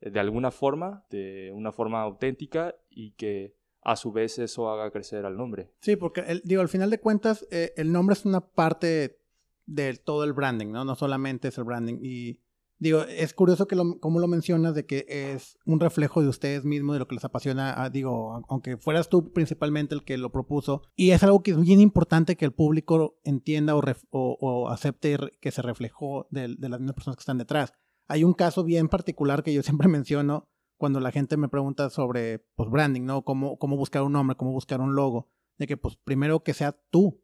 de 0.00 0.18
alguna 0.18 0.50
forma, 0.50 1.04
de 1.10 1.52
una 1.54 1.70
forma 1.70 2.02
auténtica 2.02 2.74
y 2.88 3.12
que 3.12 3.54
a 3.82 3.96
su 3.96 4.12
vez 4.12 4.38
eso 4.38 4.70
haga 4.70 4.90
crecer 4.90 5.24
al 5.24 5.36
nombre. 5.36 5.72
Sí, 5.80 5.96
porque 5.96 6.20
el, 6.20 6.42
digo, 6.44 6.60
al 6.62 6.68
final 6.68 6.90
de 6.90 7.00
cuentas, 7.00 7.46
eh, 7.50 7.72
el 7.76 7.92
nombre 7.92 8.14
es 8.14 8.24
una 8.24 8.40
parte 8.40 9.18
de 9.66 9.94
todo 9.94 10.24
el 10.24 10.32
branding, 10.32 10.72
¿no? 10.72 10.84
No 10.84 10.94
solamente 10.94 11.48
es 11.48 11.58
el 11.58 11.64
branding. 11.64 11.98
Y 12.02 12.40
Digo, 12.80 13.02
es 13.02 13.34
curioso 13.34 13.68
que 13.68 13.76
lo, 13.76 14.00
como 14.00 14.20
lo 14.20 14.26
mencionas 14.26 14.74
de 14.74 14.86
que 14.86 15.04
es 15.06 15.58
un 15.66 15.80
reflejo 15.80 16.22
de 16.22 16.28
ustedes 16.28 16.64
mismos, 16.64 16.94
de 16.94 17.00
lo 17.00 17.06
que 17.06 17.14
les 17.14 17.24
apasiona, 17.26 17.74
ah, 17.76 17.90
digo, 17.90 18.42
aunque 18.48 18.78
fueras 18.78 19.10
tú 19.10 19.34
principalmente 19.34 19.94
el 19.94 20.02
que 20.02 20.16
lo 20.16 20.32
propuso. 20.32 20.80
Y 20.96 21.10
es 21.10 21.22
algo 21.22 21.42
que 21.42 21.50
es 21.50 21.60
bien 21.60 21.78
importante 21.80 22.36
que 22.36 22.46
el 22.46 22.52
público 22.52 23.20
entienda 23.22 23.76
o, 23.76 23.82
o, 24.10 24.68
acepte 24.70 25.18
que 25.42 25.50
se 25.50 25.60
reflejó 25.60 26.26
de, 26.30 26.56
de, 26.56 26.68
las 26.70 26.80
mismas 26.80 26.94
personas 26.94 27.16
que 27.16 27.20
están 27.20 27.36
detrás. 27.36 27.74
Hay 28.08 28.24
un 28.24 28.32
caso 28.32 28.64
bien 28.64 28.88
particular 28.88 29.42
que 29.42 29.52
yo 29.52 29.62
siempre 29.62 29.88
menciono 29.88 30.48
cuando 30.80 30.98
la 30.98 31.12
gente 31.12 31.36
me 31.36 31.50
pregunta 31.50 31.90
sobre 31.90 32.38
pues, 32.56 32.70
branding, 32.70 33.02
¿no? 33.02 33.22
Cómo, 33.22 33.58
cómo 33.58 33.76
buscar 33.76 34.02
un 34.02 34.12
nombre, 34.12 34.34
cómo 34.34 34.50
buscar 34.52 34.80
un 34.80 34.94
logo. 34.94 35.28
De 35.58 35.66
que, 35.66 35.76
pues, 35.76 35.96
primero 35.96 36.42
que 36.42 36.54
sea 36.54 36.72
tú. 36.90 37.22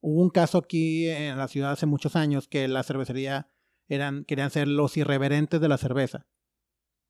Hubo 0.00 0.22
un 0.22 0.30
caso 0.30 0.58
aquí 0.58 1.08
en 1.08 1.36
la 1.36 1.48
ciudad 1.48 1.72
hace 1.72 1.86
muchos 1.86 2.14
años 2.14 2.46
que 2.46 2.68
la 2.68 2.84
cervecería 2.84 3.50
eran, 3.88 4.24
querían 4.24 4.50
ser 4.50 4.68
los 4.68 4.96
irreverentes 4.96 5.60
de 5.60 5.66
la 5.66 5.76
cerveza. 5.76 6.28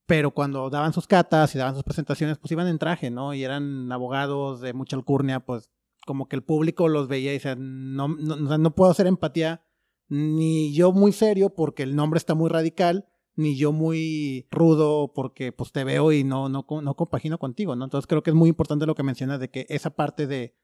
Pero 0.06 0.30
cuando 0.30 0.70
daban 0.70 0.94
sus 0.94 1.06
catas 1.06 1.54
y 1.54 1.58
daban 1.58 1.74
sus 1.74 1.84
presentaciones, 1.84 2.38
pues 2.38 2.50
iban 2.52 2.66
en 2.66 2.78
traje, 2.78 3.10
¿no? 3.10 3.34
Y 3.34 3.44
eran 3.44 3.92
abogados 3.92 4.62
de 4.62 4.72
mucha 4.72 4.96
alcurnia, 4.96 5.40
pues 5.40 5.70
como 6.06 6.28
que 6.28 6.36
el 6.36 6.44
público 6.44 6.88
los 6.88 7.08
veía 7.08 7.32
y 7.32 7.34
decía, 7.34 7.56
no, 7.58 8.08
no, 8.08 8.56
no 8.56 8.74
puedo 8.74 8.90
hacer 8.90 9.06
empatía, 9.06 9.66
ni 10.08 10.74
yo 10.74 10.92
muy 10.92 11.12
serio 11.12 11.54
porque 11.54 11.82
el 11.82 11.94
nombre 11.94 12.16
está 12.16 12.34
muy 12.34 12.48
radical, 12.48 13.06
ni 13.36 13.56
yo 13.56 13.72
muy 13.72 14.46
rudo 14.50 15.12
porque 15.12 15.52
pues 15.52 15.72
te 15.72 15.84
veo 15.84 16.12
y 16.12 16.24
no, 16.24 16.48
no, 16.48 16.66
no 16.82 16.94
compagino 16.94 17.38
contigo, 17.38 17.76
¿no? 17.76 17.84
Entonces 17.84 18.06
creo 18.06 18.22
que 18.22 18.30
es 18.30 18.36
muy 18.36 18.48
importante 18.48 18.86
lo 18.86 18.94
que 18.94 19.02
mencionas 19.02 19.40
de 19.40 19.50
que 19.50 19.66
esa 19.68 19.90
parte 19.90 20.26
de 20.26 20.54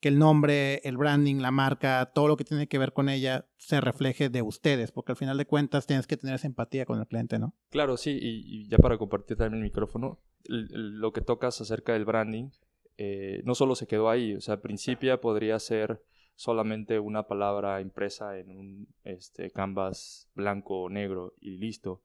que 0.00 0.08
el 0.08 0.18
nombre, 0.18 0.80
el 0.84 0.96
branding, 0.96 1.36
la 1.36 1.50
marca, 1.50 2.12
todo 2.14 2.28
lo 2.28 2.36
que 2.36 2.44
tiene 2.44 2.68
que 2.68 2.78
ver 2.78 2.92
con 2.92 3.08
ella 3.08 3.48
se 3.56 3.80
refleje 3.80 4.28
de 4.28 4.42
ustedes, 4.42 4.92
porque 4.92 5.12
al 5.12 5.16
final 5.16 5.36
de 5.36 5.46
cuentas 5.46 5.86
tienes 5.86 6.06
que 6.06 6.16
tener 6.16 6.36
esa 6.36 6.46
empatía 6.46 6.86
con 6.86 7.00
el 7.00 7.06
cliente, 7.06 7.38
¿no? 7.38 7.54
Claro, 7.70 7.96
sí, 7.96 8.16
y, 8.20 8.68
ya 8.68 8.78
para 8.78 8.96
compartir 8.96 9.36
también 9.36 9.60
el 9.60 9.68
micrófono, 9.68 10.20
lo 10.44 11.12
que 11.12 11.20
tocas 11.20 11.60
acerca 11.60 11.94
del 11.94 12.04
branding, 12.04 12.50
eh, 12.96 13.42
no 13.44 13.54
solo 13.54 13.74
se 13.74 13.86
quedó 13.86 14.08
ahí, 14.08 14.34
o 14.34 14.40
sea, 14.40 14.60
Principia 14.60 15.20
podría 15.20 15.58
ser 15.58 16.02
solamente 16.34 17.00
una 17.00 17.26
palabra 17.26 17.80
impresa 17.80 18.38
en 18.38 18.50
un 18.50 18.88
este, 19.02 19.50
canvas 19.50 20.30
blanco 20.34 20.82
o 20.82 20.88
negro 20.88 21.34
y 21.40 21.56
listo, 21.56 22.02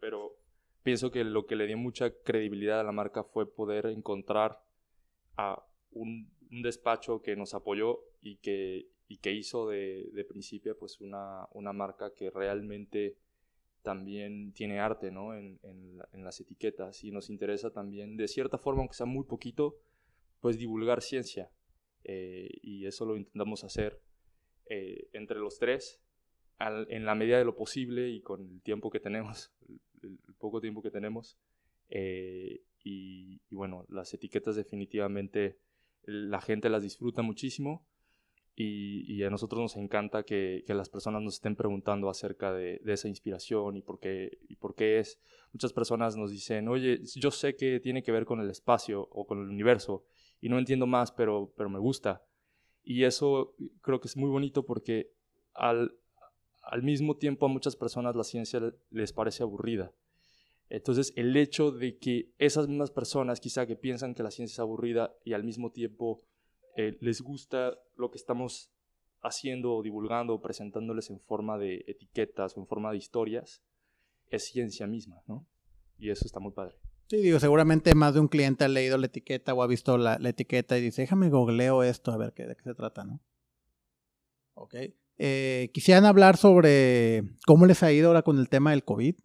pero 0.00 0.36
pienso 0.82 1.10
que 1.10 1.24
lo 1.24 1.46
que 1.46 1.56
le 1.56 1.66
dio 1.66 1.78
mucha 1.78 2.10
credibilidad 2.22 2.80
a 2.80 2.84
la 2.84 2.92
marca 2.92 3.22
fue 3.22 3.52
poder 3.52 3.86
encontrar 3.86 4.62
a 5.36 5.62
un 5.92 6.30
despacho 6.50 7.22
que 7.22 7.36
nos 7.36 7.54
apoyó 7.54 8.00
y 8.20 8.36
que, 8.36 8.88
y 9.08 9.18
que 9.18 9.32
hizo 9.32 9.68
de, 9.68 10.10
de 10.12 10.24
principio 10.24 10.76
pues 10.78 11.00
una, 11.00 11.46
una, 11.52 11.72
marca 11.72 12.12
que 12.14 12.30
realmente 12.30 13.16
también 13.82 14.52
tiene 14.52 14.80
arte 14.80 15.10
¿no? 15.10 15.34
en, 15.34 15.58
en, 15.62 16.24
las 16.24 16.40
etiquetas. 16.40 17.02
Y 17.04 17.10
nos 17.10 17.30
interesa 17.30 17.70
también 17.70 18.16
de 18.16 18.28
cierta 18.28 18.58
forma, 18.58 18.80
aunque 18.80 18.94
sea 18.94 19.06
muy 19.06 19.24
poquito, 19.24 19.78
pues 20.40 20.58
divulgar 20.58 21.02
ciencia. 21.02 21.50
Eh, 22.04 22.48
y 22.62 22.86
eso 22.86 23.04
lo 23.04 23.16
intentamos 23.16 23.64
hacer 23.64 24.00
eh, 24.66 25.08
entre 25.12 25.38
los 25.38 25.58
tres 25.58 26.00
en 26.88 27.06
la 27.06 27.14
medida 27.14 27.38
de 27.38 27.44
lo 27.44 27.56
posible 27.56 28.10
y 28.10 28.20
con 28.20 28.42
el 28.42 28.60
tiempo 28.60 28.90
que 28.90 29.00
tenemos, 29.00 29.50
el, 30.02 30.18
poco 30.38 30.60
tiempo 30.60 30.82
que 30.82 30.90
tenemos. 30.90 31.38
Eh, 31.88 32.62
y, 32.82 33.40
bueno, 33.50 33.84
las 33.88 34.14
etiquetas 34.14 34.56
definitivamente 34.56 35.58
la 36.04 36.40
gente 36.40 36.70
las 36.70 36.82
disfruta 36.82 37.22
muchísimo 37.22 37.86
y, 38.56 39.22
a 39.22 39.30
nosotros 39.30 39.60
nos 39.60 39.76
encanta 39.76 40.22
que, 40.22 40.64
las 40.68 40.90
personas 40.90 41.22
nos 41.22 41.34
estén 41.34 41.56
preguntando 41.56 42.10
acerca 42.10 42.52
de, 42.52 42.80
esa 42.84 43.08
inspiración 43.08 43.76
y 43.76 43.82
por, 43.82 43.98
qué, 44.00 44.38
y 44.48 44.56
por 44.56 44.74
qué 44.74 44.98
es. 44.98 45.18
Muchas 45.52 45.72
personas 45.72 46.16
nos 46.16 46.30
dicen, 46.30 46.68
oye, 46.68 47.00
yo 47.16 47.30
sé 47.30 47.56
que 47.56 47.80
tiene 47.80 48.02
que 48.02 48.12
ver 48.12 48.24
con 48.24 48.40
el 48.40 48.50
espacio 48.50 49.08
o 49.10 49.26
con 49.26 49.38
el 49.38 49.48
universo 49.48 50.04
y 50.40 50.48
no 50.48 50.58
entiendo 50.58 50.86
más, 50.86 51.10
pero, 51.12 51.52
pero 51.56 51.70
me 51.70 51.78
gusta. 51.78 52.22
Y 52.82 53.04
eso 53.04 53.54
creo 53.82 54.00
que 54.00 54.08
es 54.08 54.16
muy 54.16 54.30
bonito 54.30 54.64
porque 54.64 55.10
al, 55.54 55.94
al 56.62 56.82
mismo 56.82 57.16
tiempo 57.16 57.46
a 57.46 57.48
muchas 57.48 57.76
personas 57.76 58.16
la 58.16 58.24
ciencia 58.24 58.60
les 58.90 59.12
parece 59.12 59.42
aburrida. 59.42 59.92
Entonces, 60.68 61.12
el 61.16 61.36
hecho 61.36 61.72
de 61.72 61.98
que 61.98 62.32
esas 62.38 62.68
mismas 62.68 62.92
personas 62.92 63.40
quizá 63.40 63.66
que 63.66 63.76
piensan 63.76 64.14
que 64.14 64.22
la 64.22 64.30
ciencia 64.30 64.54
es 64.54 64.60
aburrida 64.60 65.12
y 65.24 65.32
al 65.32 65.42
mismo 65.42 65.72
tiempo 65.72 66.22
eh, 66.76 66.96
les 67.00 67.22
gusta 67.22 67.76
lo 67.96 68.10
que 68.10 68.18
estamos 68.18 68.70
haciendo 69.20 69.74
o 69.74 69.82
divulgando 69.82 70.34
o 70.34 70.40
presentándoles 70.40 71.10
en 71.10 71.20
forma 71.20 71.58
de 71.58 71.84
etiquetas 71.88 72.56
o 72.56 72.60
en 72.60 72.66
forma 72.66 72.92
de 72.92 72.98
historias, 72.98 73.62
es 74.30 74.44
ciencia 74.44 74.86
misma, 74.86 75.22
¿no? 75.26 75.46
Y 75.98 76.10
eso 76.10 76.24
está 76.24 76.40
muy 76.40 76.52
padre. 76.52 76.76
Sí, 77.08 77.16
digo, 77.16 77.40
seguramente 77.40 77.92
más 77.96 78.14
de 78.14 78.20
un 78.20 78.28
cliente 78.28 78.64
ha 78.64 78.68
leído 78.68 78.96
la 78.96 79.06
etiqueta 79.06 79.52
o 79.52 79.62
ha 79.62 79.66
visto 79.66 79.98
la, 79.98 80.16
etiqueta 80.22 80.78
y 80.78 80.80
dice, 80.80 81.02
déjame 81.02 81.28
googleo 81.28 81.82
esto 81.82 82.12
a 82.12 82.16
ver 82.16 82.32
qué, 82.32 82.46
de 82.46 82.54
qué 82.54 82.62
se 82.62 82.74
trata, 82.74 83.04
¿no? 83.04 83.20
Ok. 84.54 84.74
Eh, 85.22 85.70
quisieran 85.74 86.06
hablar 86.06 86.38
sobre 86.38 87.24
cómo 87.46 87.66
les 87.66 87.82
ha 87.82 87.92
ido 87.92 88.08
ahora 88.08 88.22
con 88.22 88.38
el 88.38 88.48
tema 88.48 88.70
del 88.70 88.84
COVID. 88.84 89.16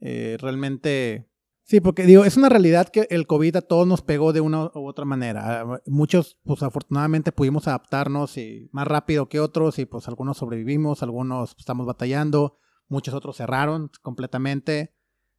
Eh, 0.00 0.36
realmente, 0.40 1.30
sí, 1.62 1.80
porque 1.80 2.02
digo, 2.02 2.24
es 2.24 2.36
una 2.36 2.48
realidad 2.48 2.88
que 2.88 3.06
el 3.10 3.28
COVID 3.28 3.54
a 3.54 3.62
todos 3.62 3.86
nos 3.86 4.02
pegó 4.02 4.32
de 4.32 4.40
una 4.40 4.64
u 4.74 4.88
otra 4.88 5.04
manera. 5.04 5.60
Ah, 5.60 5.80
muchos, 5.86 6.36
pues 6.42 6.64
afortunadamente 6.64 7.30
pudimos 7.30 7.68
adaptarnos 7.68 8.36
y 8.38 8.68
más 8.72 8.88
rápido 8.88 9.28
que 9.28 9.38
otros 9.38 9.78
y 9.78 9.86
pues 9.86 10.08
algunos 10.08 10.38
sobrevivimos, 10.38 11.04
algunos 11.04 11.54
estamos 11.56 11.86
batallando, 11.86 12.58
muchos 12.88 13.14
otros 13.14 13.36
cerraron 13.36 13.92
completamente. 14.02 14.96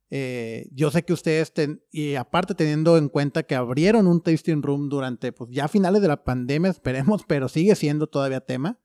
Eh, 0.10 0.70
yo 0.72 0.89
sé 0.89 1.04
que 1.04 1.12
ustedes, 1.12 1.52
y 1.91 2.15
aparte 2.15 2.56
teniendo 2.56 2.98
en 2.98 3.10
cuenta 3.10 3.43
que 3.43 3.56
abrieron 3.56 4.08
un 4.08 4.24
tasting 4.24 4.62
room 4.62 4.88
durante, 4.88 5.34
pues 5.34 5.50
ya 5.52 5.67
finales 5.67 6.02
de 6.02 6.08
la 6.08 6.24
pandemia, 6.24 6.72
esperemos, 6.72 7.24
pero 7.28 7.50
sigue 7.50 7.76
siendo 7.76 8.08
todavía 8.08 8.39
tema. 8.39 8.80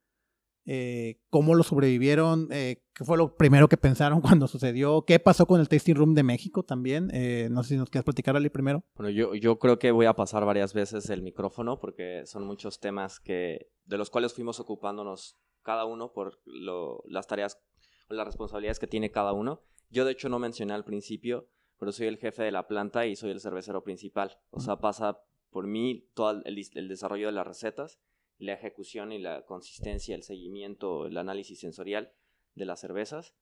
Eh, 0.64 1.20
cómo 1.28 1.56
lo 1.56 1.64
sobrevivieron, 1.64 2.46
eh, 2.52 2.84
qué 2.94 3.04
fue 3.04 3.16
lo 3.16 3.34
primero 3.34 3.68
que 3.68 3.76
pensaron 3.76 4.20
cuando 4.40 4.46
sucedió, 4.46 5.04
qué 5.04 5.18
pasó 5.18 5.46
con 5.46 5.60
el 5.60 5.68
Tasting 5.68 5.96
Room 5.96 6.14
de 6.14 6.22
México 6.22 6.62
también. 6.62 7.10
Eh, 7.12 7.48
no 7.50 7.62
sé 7.62 7.70
si 7.70 7.76
nos 7.76 7.90
quieres 7.90 8.04
platicar, 8.04 8.36
Ali, 8.36 8.48
primero. 8.48 8.84
Bueno, 8.94 9.10
yo, 9.10 9.34
yo 9.34 9.58
creo 9.58 9.78
que 9.78 9.90
voy 9.90 10.06
a 10.06 10.14
pasar 10.14 10.44
varias 10.44 10.72
veces 10.72 11.10
el 11.10 11.22
micrófono 11.22 11.80
porque 11.80 12.22
son 12.26 12.46
muchos 12.46 12.78
temas 12.78 13.18
que, 13.18 13.70
de 13.84 13.98
los 13.98 14.10
cuales 14.10 14.34
fuimos 14.34 14.60
ocupándonos 14.60 15.36
cada 15.62 15.84
uno 15.84 16.12
por 16.12 16.40
lo, 16.44 17.02
las 17.06 17.26
tareas 17.26 17.60
o 18.08 18.14
las 18.14 18.26
responsabilidades 18.26 18.78
que 18.78 18.86
tiene 18.86 19.10
cada 19.10 19.32
uno. 19.32 19.62
Yo, 19.90 20.04
de 20.04 20.12
hecho, 20.12 20.28
no 20.28 20.38
mencioné 20.38 20.74
al 20.74 20.84
principio, 20.84 21.48
pero 21.78 21.92
soy 21.92 22.06
el 22.06 22.18
jefe 22.18 22.44
de 22.44 22.52
la 22.52 22.68
planta 22.68 23.06
y 23.06 23.16
soy 23.16 23.30
el 23.30 23.40
cervecero 23.40 23.82
principal. 23.82 24.38
O 24.50 24.60
sea, 24.60 24.76
pasa 24.76 25.18
por 25.50 25.66
mí 25.66 26.08
todo 26.14 26.40
el, 26.44 26.66
el 26.74 26.88
desarrollo 26.88 27.26
de 27.26 27.32
las 27.32 27.46
recetas 27.46 28.00
la 28.42 28.54
ejecución 28.54 29.12
y 29.12 29.18
la 29.18 29.44
consistencia, 29.44 30.16
el 30.16 30.24
seguimiento, 30.24 31.06
el 31.06 31.16
análisis 31.16 31.60
sensorial 31.60 32.12
de 32.54 32.64
las 32.64 32.80
cervezas. 32.80 33.36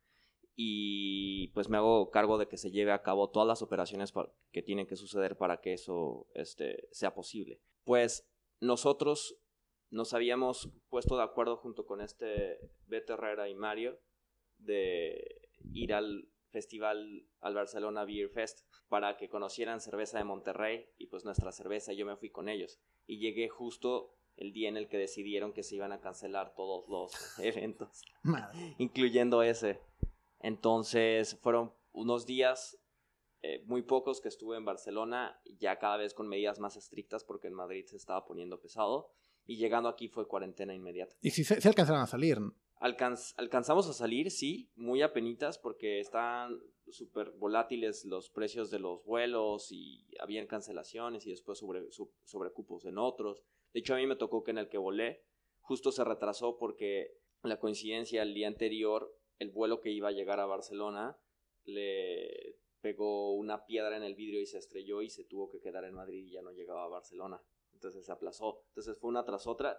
Y 0.55 1.49
pues 1.49 1.71
me 1.71 1.79
hago 1.79 2.11
cargo 2.11 2.37
de 2.37 2.49
que 2.49 2.59
se 2.59 2.71
lleve 2.71 2.93
a 2.93 3.03
cabo 3.03 3.31
todas 3.31 3.49
las 3.49 3.63
operaciones 3.63 4.13
que 4.53 4.63
tienen 4.63 4.87
que 4.87 4.97
suceder 4.97 5.39
para 5.39 5.63
que 5.63 5.73
eso 5.73 6.27
este, 6.35 6.87
sea 6.93 7.15
posible. 7.15 7.63
Pues 7.85 8.29
nosotros 8.61 9.39
nos 9.89 10.13
habíamos 10.13 10.71
puesto 10.91 11.17
de 11.17 11.23
acuerdo 11.23 11.57
junto 11.57 11.87
con 11.87 12.03
este 12.03 12.59
Beto 12.87 13.15
Herrera 13.15 13.49
y 13.49 13.55
Mario 13.55 13.99
de 14.59 15.49
ir 15.73 15.95
al 15.95 16.29
festival 16.51 17.27
al 17.41 17.55
Barcelona 17.55 18.05
Beer 18.05 18.29
Fest 18.29 18.67
para 18.89 19.17
que 19.17 19.31
conocieran 19.31 19.81
cerveza 19.81 20.19
de 20.19 20.25
Monterrey 20.25 20.91
y 20.99 21.07
pues 21.07 21.25
nuestra 21.25 21.53
cerveza 21.53 21.95
yo 21.95 22.05
me 22.05 22.17
fui 22.17 22.29
con 22.29 22.49
ellos 22.49 22.81
y 23.07 23.19
llegué 23.19 23.49
justo 23.49 24.20
el 24.41 24.53
día 24.53 24.69
en 24.69 24.77
el 24.77 24.89
que 24.89 24.99
decidieron 24.99 25.53
que 25.53 25.63
se 25.63 25.77
iban 25.77 25.93
a 25.93 26.01
cancelar 26.01 26.55
todos 26.55 26.89
los 26.89 27.13
eventos, 27.39 28.03
incluyendo 28.79 29.43
ese. 29.43 29.81
Entonces 30.41 31.39
fueron 31.43 31.73
unos 31.93 32.27
días, 32.27 32.79
eh, 33.43 33.63
muy 33.67 33.83
pocos 33.83 34.21
que 34.21 34.29
estuve 34.29 34.57
en 34.57 34.65
Barcelona, 34.65 35.41
ya 35.59 35.79
cada 35.79 35.99
vez 35.99 36.15
con 36.15 36.27
medidas 36.27 36.59
más 36.59 36.77
estrictas 36.77 37.23
porque 37.23 37.49
en 37.49 37.55
Madrid 37.55 37.85
se 37.87 37.97
estaba 37.97 38.25
poniendo 38.25 38.61
pesado. 38.61 39.13
Y 39.47 39.57
llegando 39.57 39.89
aquí 39.89 40.09
fue 40.09 40.29
cuarentena 40.29 40.75
inmediata. 40.75 41.17
¿Y 41.21 41.31
si 41.31 41.45
se, 41.45 41.67
alcanzaron 41.67 42.03
a 42.03 42.07
salir? 42.07 42.39
alcanzamos 42.79 43.89
a 43.89 43.93
salir, 43.93 44.31
sí, 44.31 44.71
muy 44.75 45.03
apenitas 45.03 45.59
porque 45.59 46.01
están 46.01 46.59
súper 46.89 47.33
volátiles 47.33 48.07
los 48.07 48.31
precios 48.31 48.71
de 48.71 48.79
los 48.79 49.05
vuelos 49.05 49.71
y 49.71 50.07
habían 50.19 50.47
cancelaciones 50.47 51.27
y 51.27 51.31
después 51.31 51.59
sobre, 51.59 51.83
sobrecupos 52.25 52.87
en 52.87 52.97
otros. 52.97 53.45
De 53.73 53.81
hecho, 53.81 53.95
a 53.95 53.99
mí 53.99 54.07
me 54.07 54.17
tocó 54.17 54.43
que 54.43 54.51
en 54.51 54.59
el 54.59 54.69
que 54.69 54.79
volé, 54.79 55.25
justo 55.61 55.93
se 55.93 56.05
retrasó 56.05 56.59
porque 56.59 57.19
la 57.43 57.59
coincidencia 57.59 58.23
el 58.23 58.35
día 58.35 58.49
anterior, 58.49 59.15
el 59.39 59.51
vuelo 59.51 59.81
que 59.81 59.91
iba 59.91 60.09
a 60.09 60.13
llegar 60.13 60.41
a 60.41 60.47
Barcelona, 60.47 61.19
le 61.65 62.57
pegó 62.81 63.35
una 63.35 63.67
piedra 63.67 63.97
en 63.97 64.03
el 64.03 64.15
vidrio 64.15 64.41
y 64.41 64.47
se 64.47 64.59
estrelló 64.59 65.03
y 65.03 65.11
se 65.11 65.25
tuvo 65.25 65.49
que 65.49 65.61
quedar 65.61 65.85
en 65.85 65.95
Madrid 65.95 66.27
y 66.27 66.33
ya 66.33 66.43
no 66.43 66.53
llegaba 66.53 66.85
a 66.85 66.89
Barcelona. 66.89 67.41
Entonces 67.73 68.05
se 68.05 68.13
aplazó. 68.13 68.65
Entonces 68.69 68.99
fue 68.99 69.11
una 69.11 69.25
tras 69.25 69.47
otra. 69.47 69.79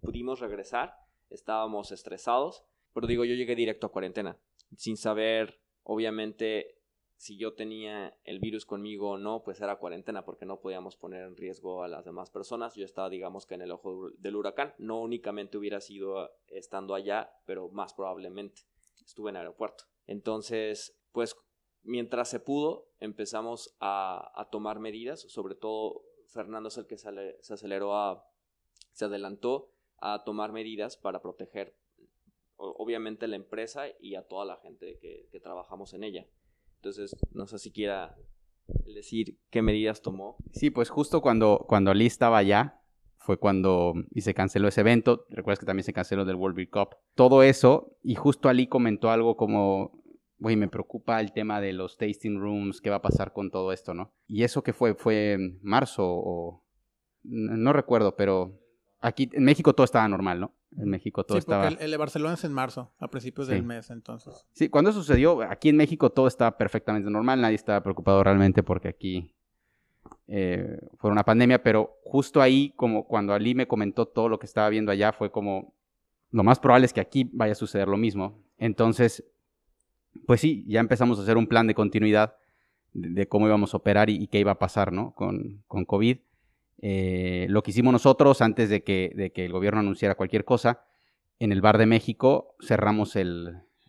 pudimos 0.00 0.40
regresar, 0.40 0.94
estábamos 1.30 1.92
estresados, 1.92 2.64
pero 2.92 3.06
digo, 3.06 3.24
yo 3.24 3.34
llegué 3.34 3.54
directo 3.56 3.86
a 3.86 3.92
cuarentena, 3.92 4.38
sin 4.76 4.96
saber, 4.96 5.60
obviamente, 5.82 6.78
si 7.16 7.36
yo 7.36 7.54
tenía 7.54 8.16
el 8.24 8.38
virus 8.38 8.66
conmigo 8.66 9.12
o 9.12 9.18
no, 9.18 9.42
pues 9.42 9.60
era 9.60 9.76
cuarentena 9.76 10.24
porque 10.24 10.46
no 10.46 10.60
podíamos 10.60 10.96
poner 10.96 11.22
en 11.22 11.36
riesgo 11.36 11.82
a 11.82 11.88
las 11.88 12.04
demás 12.04 12.30
personas. 12.30 12.74
Yo 12.74 12.84
estaba, 12.84 13.08
digamos 13.08 13.46
que 13.46 13.54
en 13.54 13.62
el 13.62 13.70
ojo 13.70 14.10
del 14.18 14.36
huracán. 14.36 14.74
No 14.78 15.00
únicamente 15.00 15.56
hubiera 15.56 15.80
sido 15.80 16.30
estando 16.48 16.94
allá, 16.94 17.32
pero 17.46 17.68
más 17.70 17.94
probablemente 17.94 18.62
estuve 19.04 19.30
en 19.30 19.36
el 19.36 19.42
aeropuerto. 19.42 19.84
Entonces, 20.06 20.98
pues 21.12 21.36
mientras 21.82 22.28
se 22.28 22.40
pudo, 22.40 22.88
empezamos 23.00 23.76
a, 23.80 24.48
tomar 24.50 24.80
medidas. 24.80 25.20
Sobre 25.20 25.54
todo, 25.54 26.02
Fernando 26.26 26.68
es 26.68 26.76
el 26.78 26.86
que 26.86 26.98
se, 26.98 27.08
aceleró 27.52 27.94
a, 27.94 28.28
se 28.92 29.04
adelantó 29.04 29.70
a 29.98 30.24
tomar 30.24 30.52
medidas 30.52 30.96
para 30.96 31.22
proteger 31.22 31.76
obviamente 32.56 33.26
la 33.28 33.36
empresa 33.36 33.86
y 33.98 34.14
a 34.14 34.26
toda 34.26 34.44
la 34.44 34.56
gente 34.56 34.98
que 34.98 35.40
trabajamos 35.40 35.92
en 35.94 36.04
ella. 36.04 36.26
Entonces, 36.84 37.16
no 37.32 37.46
sé 37.46 37.58
si 37.58 37.72
quiera 37.72 38.14
decir 38.94 39.38
qué 39.48 39.62
medidas 39.62 40.02
tomó. 40.02 40.36
Sí, 40.52 40.68
pues 40.68 40.90
justo 40.90 41.22
cuando, 41.22 41.64
cuando 41.66 41.92
Ali 41.92 42.04
estaba 42.04 42.36
allá, 42.36 42.82
fue 43.16 43.38
cuando 43.38 43.94
y 44.10 44.20
se 44.20 44.34
canceló 44.34 44.68
ese 44.68 44.82
evento. 44.82 45.24
Recuerdas 45.30 45.60
que 45.60 45.64
también 45.64 45.84
se 45.84 45.94
canceló 45.94 46.26
del 46.26 46.36
World 46.36 46.56
Beer 46.56 46.68
Cup. 46.68 46.96
Todo 47.14 47.42
eso, 47.42 47.96
y 48.02 48.16
justo 48.16 48.50
Ali 48.50 48.66
comentó 48.66 49.08
algo 49.10 49.34
como 49.38 50.02
güey, 50.38 50.56
me 50.56 50.68
preocupa 50.68 51.22
el 51.22 51.32
tema 51.32 51.62
de 51.62 51.72
los 51.72 51.96
tasting 51.96 52.38
rooms, 52.38 52.82
qué 52.82 52.90
va 52.90 52.96
a 52.96 53.02
pasar 53.02 53.32
con 53.32 53.50
todo 53.50 53.72
esto, 53.72 53.94
¿no? 53.94 54.12
Y 54.26 54.42
eso 54.42 54.62
que 54.62 54.74
fue, 54.74 54.94
fue 54.94 55.32
en 55.32 55.58
marzo 55.62 56.04
o... 56.06 56.66
No 57.22 57.72
recuerdo, 57.72 58.14
pero 58.14 58.60
aquí 59.04 59.28
en 59.32 59.44
México 59.44 59.74
todo 59.74 59.84
estaba 59.84 60.08
normal, 60.08 60.40
¿no? 60.40 60.54
En 60.76 60.88
México 60.88 61.24
todo 61.24 61.36
sí, 61.36 61.40
estaba... 61.40 61.68
el, 61.68 61.90
de 61.90 61.96
Barcelona 61.96 62.34
es 62.34 62.44
en 62.44 62.52
marzo, 62.52 62.90
a 62.98 63.08
principios 63.08 63.46
del 63.46 63.62
mes, 63.62 63.90
entonces. 63.90 64.46
Sí, 64.52 64.68
cuando 64.68 64.92
sucedió, 64.92 65.42
aquí 65.42 65.68
en 65.68 65.76
México 65.76 66.10
todo 66.10 66.26
estaba 66.26 66.56
perfectamente 66.56 67.10
normal, 67.10 67.40
nadie 67.40 67.54
estaba 67.54 67.82
preocupado 67.82 68.24
realmente 68.24 68.62
porque 68.62 68.88
aquí 68.88 69.30
eh, 70.26 70.78
fue 70.96 71.10
una 71.10 71.22
pandemia, 71.22 71.62
pero 71.62 71.98
justo 72.02 72.40
ahí, 72.40 72.72
como 72.76 73.06
cuando 73.06 73.34
Ali 73.34 73.54
me 73.54 73.68
comentó 73.68 74.06
todo 74.06 74.28
lo 74.28 74.38
que 74.38 74.46
estaba 74.46 74.68
viendo 74.70 74.90
allá, 74.90 75.12
fue 75.12 75.30
como, 75.30 75.74
lo 76.30 76.42
más 76.42 76.58
probable 76.58 76.86
es 76.86 76.92
que 76.92 77.00
aquí 77.00 77.28
vaya 77.32 77.52
a 77.52 77.56
suceder 77.56 77.88
lo 77.88 77.98
mismo. 77.98 78.42
Entonces, 78.58 79.24
pues 80.26 80.40
sí, 80.40 80.64
ya 80.66 80.80
empezamos 80.80 81.18
a 81.18 81.22
hacer 81.22 81.36
un 81.36 81.46
plan 81.46 81.66
de 81.66 81.74
continuidad 81.74 82.36
de, 82.94 83.28
cómo 83.28 83.46
íbamos 83.46 83.74
a 83.74 83.76
operar 83.76 84.08
y, 84.08 84.26
qué 84.28 84.40
iba 84.40 84.52
a 84.52 84.58
pasar, 84.58 84.92
¿no? 84.92 85.14
Con, 85.14 85.62
con 85.68 85.84
COVID. 85.84 86.18
Eh, 86.86 87.46
lo 87.48 87.62
que 87.62 87.70
hicimos 87.70 87.94
nosotros 87.94 88.42
antes 88.42 88.68
de 88.68 88.82
que, 88.84 89.32
el 89.34 89.52
gobierno 89.52 89.80
anunciara 89.80 90.16
cualquier 90.16 90.44
cosa, 90.44 90.84
en 91.38 91.50
el 91.50 91.62
Bar 91.62 91.78
de 91.78 91.86
México 91.86 92.56
cerramos 92.60 93.16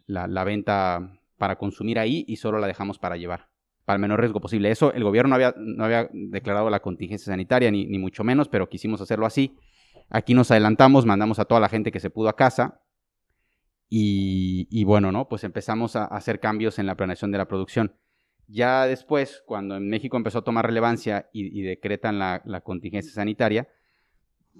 la, 0.06 0.44
venta 0.46 1.20
para 1.38 1.58
consumir 1.58 2.00
ahí 2.00 2.24
y 2.26 2.38
solo 2.38 2.58
la 2.58 2.68
dejamos 2.68 2.98
para 2.98 3.18
llevar, 3.18 3.50
para 3.84 3.98
el 3.98 4.02
menor 4.02 4.22
riesgo 4.22 4.40
posible. 4.40 4.72
Eso 4.72 4.94
el 4.94 5.04
gobierno 5.04 5.32
no 5.32 5.36
había, 5.36 5.54
no 5.58 5.84
había 5.84 6.08
declarado 6.14 6.70
la 6.70 6.80
contingencia 6.80 7.34
sanitaria, 7.34 7.70
ni, 7.70 7.86
mucho 8.00 8.24
menos, 8.24 8.48
pero 8.48 8.70
quisimos 8.70 9.02
hacerlo 9.02 9.26
así. 9.26 9.58
Aquí 10.10 10.34
nos 10.34 10.50
adelantamos, 10.52 11.06
mandamos 11.06 11.38
a 11.40 11.44
toda 11.44 11.60
la 11.60 11.68
gente 11.68 11.92
que 11.92 12.00
se 12.00 12.10
pudo 12.10 12.30
a 12.30 12.38
casa 12.38 12.82
y, 13.90 14.86
bueno, 14.86 15.12
¿no? 15.12 15.28
Pues 15.28 15.44
empezamos 15.44 15.98
a 15.98 16.06
hacer 16.06 16.40
cambios 16.40 16.80
en 16.80 16.86
la 16.86 16.96
planeación 16.96 17.30
de 17.30 17.40
la 17.40 17.48
producción. 17.50 17.94
Ya 18.48 18.86
después, 18.86 19.44
cuando 19.46 19.76
en 19.76 19.90
México 19.90 20.18
empezó 20.18 20.40
a 20.40 20.44
tomar 20.44 20.66
relevancia 20.66 21.30
y, 21.34 21.62
decretan 21.64 22.20
la, 22.20 22.62
contingencia 22.64 23.12
sanitaria, 23.12 23.68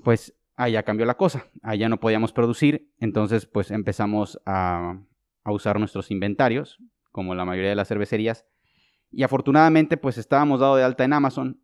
pues 0.04 0.36
allá 0.56 0.84
cambió 0.84 1.06
la 1.06 1.18
cosa. 1.18 1.46
Allá 1.62 1.88
no 1.88 2.00
podíamos 2.00 2.34
producir, 2.34 2.92
entonces 3.00 3.46
pues 3.46 3.72
empezamos 3.72 4.42
a, 4.46 5.00
usar 5.46 5.80
nuestros 5.80 6.10
inventarios, 6.10 6.80
como 7.12 7.36
la 7.36 7.46
mayoría 7.46 7.70
de 7.70 7.76
las 7.76 7.88
cervecerías. 7.88 8.46
Y 9.12 9.24
afortunadamente 9.24 9.98
pues 9.98 10.18
estábamos 10.18 10.60
dado 10.60 10.76
de 10.76 10.84
alta 10.84 11.04
en 11.04 11.14
Amazon. 11.14 11.62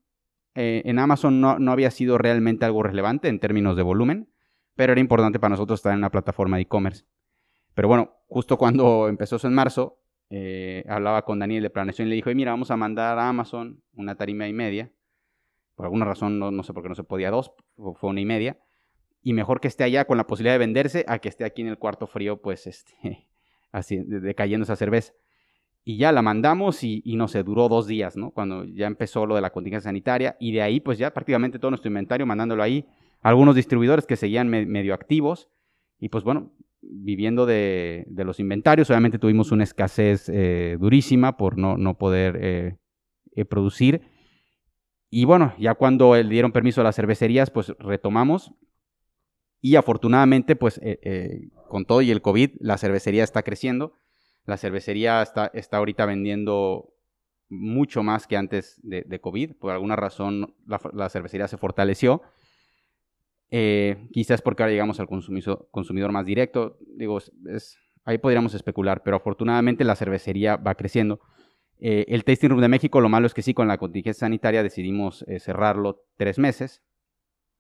Eh, 0.54 0.84
en 0.86 1.00
Amazon 1.00 1.42
no, 1.42 1.58
no, 1.58 1.72
había 1.72 1.90
sido 1.90 2.18
realmente 2.18 2.66
algo 2.66 2.84
relevante 2.84 3.30
en 3.30 3.40
términos 3.40 3.76
de 3.76 3.84
volumen, 3.84 4.30
pero 4.76 4.92
era 4.92 5.02
importante 5.02 5.40
para 5.40 5.52
nosotros 5.52 5.80
estar 5.80 5.94
en 5.94 6.00
una 6.00 6.12
plataforma 6.12 6.58
de 6.58 6.64
e-commerce. 6.64 7.06
Pero 7.74 7.88
bueno, 7.88 8.14
justo 8.28 8.58
cuando 8.58 9.08
empezó 9.08 9.38
eso 9.38 9.48
en 9.48 9.54
marzo, 9.54 10.01
eh, 10.34 10.86
hablaba 10.88 11.26
con 11.26 11.40
Daniel 11.40 11.62
de 11.62 11.70
planeación 11.70 12.08
y 12.08 12.12
le 12.12 12.16
dijo, 12.16 12.30
mira, 12.34 12.52
vamos 12.52 12.72
a 12.72 12.78
mandar 12.78 13.20
a 13.20 13.28
Amazon 13.28 13.84
una 13.94 14.16
tarima 14.16 14.48
y 14.48 14.54
media. 14.54 14.90
Por 15.76 15.86
alguna 15.86 16.06
razón, 16.06 16.40
no, 16.40 16.64
sé 16.64 16.74
por 16.74 16.84
qué 16.84 16.90
no 16.90 16.96
se 16.96 17.04
podía 17.04 17.32
dos, 17.32 17.52
fue 17.76 18.10
una 18.10 18.22
y 18.22 18.26
media. 18.26 18.58
Y 19.22 19.34
mejor 19.34 19.60
que 19.60 19.68
esté 19.68 19.84
allá 19.84 20.06
con 20.06 20.18
la 20.18 20.28
posibilidad 20.28 20.54
de 20.54 20.60
venderse 20.60 21.04
a 21.08 21.20
que 21.20 21.28
esté 21.28 21.44
aquí 21.44 21.62
en 21.62 21.68
el 21.68 21.78
cuarto 21.78 22.08
frío, 22.08 22.42
pues, 22.42 22.66
este, 22.66 23.28
así, 23.74 23.98
decayendo 23.98 24.64
esa 24.64 24.78
cerveza. 24.78 25.12
Y 25.84 25.98
ya 25.98 26.14
la 26.14 26.22
mandamos 26.22 26.82
y, 26.84 27.04
no 27.06 27.28
sé, 27.28 27.44
duró 27.44 27.68
dos 27.68 27.88
días, 27.88 28.16
¿no? 28.16 28.32
Cuando 28.32 28.64
ya 28.64 28.88
empezó 28.88 29.26
lo 29.26 29.36
de 29.36 29.42
la 29.42 29.50
contingencia 29.50 29.90
sanitaria. 29.90 30.38
Y 30.40 30.54
de 30.54 30.62
ahí, 30.62 30.80
pues 30.80 30.98
ya 30.98 31.12
prácticamente 31.12 31.60
todo 31.60 31.72
nuestro 31.72 31.90
inventario 31.90 32.26
mandándolo 32.26 32.64
ahí. 32.64 32.88
Algunos 33.22 33.56
distribuidores 33.56 34.06
que 34.06 34.16
seguían 34.16 34.48
medio 34.48 34.94
activos. 34.94 35.50
Y 36.00 36.10
pues 36.10 36.24
bueno, 36.24 36.54
viviendo 36.82 37.46
de, 37.46 38.06
los 38.10 38.40
inventarios. 38.40 38.90
Obviamente 38.90 39.20
tuvimos 39.20 39.52
una 39.52 39.64
escasez 39.64 40.30
eh, 40.30 40.78
durísima 40.80 41.38
por 41.38 41.58
no, 41.58 41.78
no 41.78 41.98
poder 41.98 42.38
eh, 42.42 42.78
eh, 43.36 43.46
producir. 43.46 44.02
Y 45.10 45.26
bueno, 45.26 45.54
ya 45.60 45.76
cuando 45.76 46.16
le 46.16 46.24
dieron 46.24 46.52
permiso 46.52 46.82
a 46.82 46.84
las 46.84 46.96
cervecerías, 46.96 47.50
pues 47.52 47.74
retomamos. 47.80 48.54
Y 49.62 49.76
afortunadamente, 49.76 50.56
pues 50.56 50.82
con 51.68 51.86
todo 51.86 52.02
y 52.02 52.10
el 52.10 52.22
COVID, 52.22 52.52
la 52.60 52.78
cervecería 52.78 53.24
está 53.24 53.44
creciendo. 53.44 53.94
La 54.46 54.58
cervecería 54.58 55.22
está, 55.22 55.52
está 55.54 55.78
ahorita 55.78 56.06
vendiendo 56.06 56.96
mucho 57.50 58.02
más 58.02 58.26
que 58.26 58.38
antes 58.38 58.80
de, 58.82 59.20
COVID. 59.20 59.58
Por 59.58 59.72
alguna 59.72 59.98
razón, 59.98 60.56
la, 60.66 60.80
la 60.94 61.10
cervecería 61.10 61.48
se 61.48 61.58
fortaleció. 61.58 62.24
Eh, 63.54 64.08
quizás 64.14 64.42
porque 64.42 64.64
ahora 64.64 64.72
llegamos 64.72 65.00
al 65.02 65.08
consumidor, 65.08 66.12
más 66.12 66.26
directo. 66.26 66.78
Digo, 66.96 67.20
ahí 68.06 68.18
podríamos 68.18 68.54
especular, 68.54 69.04
pero 69.04 69.18
afortunadamente 69.18 69.84
la 69.84 69.98
cervecería 69.98 70.56
va 70.56 70.76
creciendo. 70.76 71.20
Eh, 71.78 72.06
el 72.08 72.24
Tasting 72.24 72.50
Room 72.50 72.62
de 72.62 72.70
México, 72.70 73.02
lo 73.02 73.10
malo 73.10 73.28
es 73.28 73.34
que 73.34 73.42
sí, 73.42 73.54
con 73.54 73.68
la 73.68 73.78
contingencia 73.78 74.22
sanitaria 74.22 74.64
decidimos 74.64 75.26
eh, 75.28 75.40
cerrarlo 75.40 76.06
tres 76.16 76.40
meses 76.40 76.82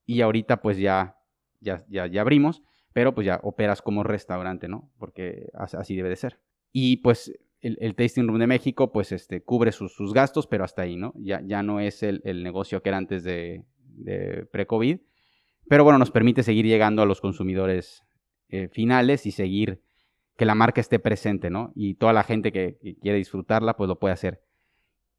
y 0.05 0.21
ahorita 0.21 0.61
pues 0.61 0.77
ya, 0.77 1.17
ya, 1.59 1.83
ya, 1.89 2.21
abrimos, 2.21 2.63
pero 2.93 3.13
pues 3.13 3.25
ya 3.25 3.39
operas 3.43 3.81
como 3.81 4.03
restaurante, 4.03 4.69
¿no? 4.69 4.91
Porque 4.97 5.49
así 5.53 5.95
debe 5.95 6.09
de 6.09 6.15
ser. 6.15 6.39
Y 6.71 6.97
pues 6.97 7.37
el, 7.59 7.95
Tasting 7.95 8.27
Room 8.27 8.39
de 8.39 8.47
México 8.47 8.93
pues 8.93 9.11
este, 9.11 9.43
cubre 9.43 9.71
sus, 9.71 10.13
gastos, 10.13 10.47
pero 10.47 10.63
hasta 10.63 10.83
ahí, 10.83 10.95
¿no? 10.95 11.13
Ya, 11.17 11.41
ya 11.43 11.63
no 11.63 11.79
es 11.79 12.01
el, 12.03 12.21
negocio 12.43 12.81
que 12.81 12.89
era 12.89 12.97
antes 12.97 13.23
de, 13.23 13.65
de 13.79 14.45
pre-COVID 14.51 14.99
pero 15.67 15.83
bueno, 15.83 15.99
nos 15.99 16.11
permite 16.11 16.43
seguir 16.43 16.65
llegando 16.65 17.01
a 17.01 17.05
los 17.05 17.21
consumidores 17.21 18.03
eh, 18.49 18.67
finales 18.67 19.25
y 19.25 19.31
seguir 19.31 19.81
que 20.37 20.45
la 20.45 20.55
marca 20.55 20.81
esté 20.81 20.99
presente, 20.99 21.49
¿no? 21.49 21.71
Y 21.75 21.95
toda 21.95 22.13
la 22.13 22.23
gente 22.23 22.51
que, 22.51 22.77
quiere 23.01 23.17
disfrutarla, 23.17 23.77
pues 23.77 23.87
lo 23.87 23.99
puede 23.99 24.13
hacer. 24.13 24.41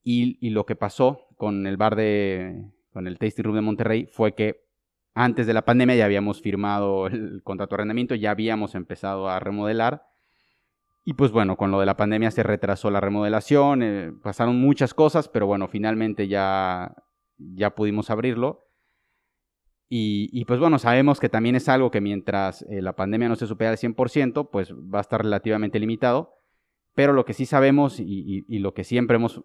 Y, 0.03 0.51
lo 0.51 0.67
que 0.67 0.75
pasó 0.75 1.29
con 1.37 1.67
el 1.67 1.77
bar 1.77 1.97
de, 1.97 2.65
con 2.93 3.07
el 3.07 3.19
Tasty 3.19 3.41
Room 3.43 3.55
de 3.55 3.63
Monterrey 3.63 4.07
fue 4.07 4.35
que 4.35 4.65
antes 5.15 5.47
de 5.47 5.55
la 5.55 5.65
pandemia 5.65 5.95
ya 5.95 6.07
habíamos 6.07 6.43
firmado 6.43 7.07
el 7.07 7.43
contrato 7.45 7.71
de 7.71 7.77
arrendamiento, 7.77 8.15
ya 8.15 8.33
habíamos 8.33 8.75
empezado 8.75 9.29
a 9.29 9.39
remodelar. 9.39 10.07
Y 11.05 11.15
pues 11.15 11.33
bueno, 11.33 11.57
con 11.57 11.71
lo 11.71 11.81
de 11.81 11.87
la 11.87 11.97
pandemia 11.97 12.31
se 12.31 12.43
retrasó 12.43 12.91
la 12.91 13.01
remodelación, 13.01 13.83
eh, 13.83 14.13
pasaron 14.23 14.61
muchas 14.61 14.95
cosas, 14.95 15.29
pero 15.29 15.47
bueno, 15.47 15.69
finalmente 15.69 16.29
ya, 16.29 16.95
ya 17.39 17.75
pudimos 17.75 18.11
abrirlo. 18.11 18.72
Y, 19.95 20.47
pues 20.47 20.59
bueno, 20.59 20.79
sabemos 20.79 21.21
que 21.21 21.29
también 21.29 21.55
es 21.55 21.69
algo 21.69 21.91
que 21.91 22.01
mientras 22.01 22.63
eh, 22.63 22.81
la 22.81 22.97
pandemia 22.97 23.29
no 23.29 23.37
se 23.37 23.47
supera 23.47 23.73
al 23.73 23.77
100%, 23.77 24.49
pues 24.51 24.73
va 24.73 24.97
a 24.97 25.01
estar 25.03 25.21
relativamente 25.21 25.79
limitado. 25.79 26.33
Pero 26.95 27.13
lo 27.13 27.27
que 27.27 27.35
sí 27.35 27.45
sabemos 27.45 28.01
y, 28.01 28.43
lo 28.49 28.73
que 28.73 28.85
siempre 28.85 29.17
hemos 29.17 29.43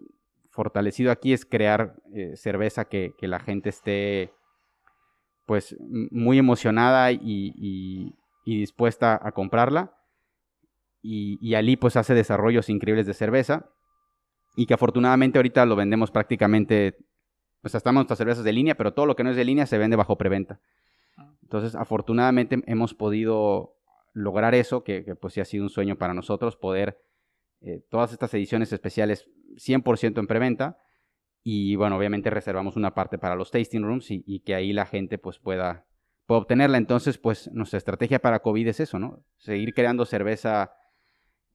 fortalecido 0.48 1.12
aquí 1.12 1.34
es 1.34 1.44
crear 1.44 1.96
eh, 2.14 2.34
cerveza 2.34 2.86
que, 2.86 3.12
la 3.20 3.40
gente 3.40 3.68
esté 3.68 4.32
pues 5.44 5.76
muy 5.80 6.38
emocionada 6.38 7.12
y, 7.12 8.14
dispuesta 8.46 9.20
a 9.22 9.32
comprarla. 9.32 9.98
Y, 11.02 11.56
Ali 11.56 11.76
pues 11.76 11.94
hace 11.96 12.14
desarrollos 12.14 12.70
increíbles 12.70 13.06
de 13.06 13.12
cerveza 13.12 13.68
y 14.56 14.64
que 14.64 14.72
afortunadamente 14.72 15.38
ahorita 15.38 15.66
lo 15.66 15.76
vendemos 15.76 16.10
prácticamente 16.10 16.96
pues 17.60 17.74
estamos 17.74 18.00
nuestras 18.00 18.18
cervezas 18.18 18.44
de 18.44 18.52
línea, 18.52 18.76
pero 18.76 18.92
todo 18.92 19.06
lo 19.06 19.16
que 19.16 19.24
no 19.24 19.30
es 19.30 19.36
de 19.36 19.44
línea 19.44 19.66
se 19.66 19.78
vende 19.78 19.96
bajo 19.96 20.16
preventa. 20.16 20.60
Ah. 21.16 21.32
Entonces, 21.42 21.74
afortunadamente 21.74 22.62
hemos 22.66 22.94
podido 22.94 23.78
lograr 24.12 24.54
eso, 24.54 24.84
que, 24.84 25.02
pues 25.20 25.34
sí 25.34 25.40
ha 25.40 25.44
sido 25.44 25.64
un 25.64 25.70
sueño 25.70 25.96
para 25.96 26.14
nosotros, 26.14 26.56
poder 26.56 27.00
eh, 27.60 27.82
todas 27.88 28.12
estas 28.12 28.32
ediciones 28.34 28.72
especiales 28.72 29.28
100% 29.56 30.18
en 30.18 30.26
preventa. 30.26 30.78
Y 31.42 31.76
bueno, 31.76 31.96
obviamente 31.96 32.30
reservamos 32.30 32.76
una 32.76 32.94
parte 32.94 33.18
para 33.18 33.36
los 33.36 33.50
tasting 33.50 33.82
rooms 33.82 34.10
y, 34.10 34.40
que 34.40 34.54
ahí 34.54 34.72
la 34.72 34.86
gente 34.86 35.18
pues 35.18 35.38
pueda, 35.38 35.86
pueda, 36.26 36.40
obtenerla. 36.40 36.78
Entonces, 36.78 37.16
pues 37.16 37.50
nuestra 37.52 37.78
estrategia 37.78 38.18
para 38.18 38.40
COVID 38.40 38.66
es 38.66 38.80
eso, 38.80 38.98
¿no? 38.98 39.24
Seguir 39.38 39.72
creando 39.72 40.04
cerveza 40.04 40.72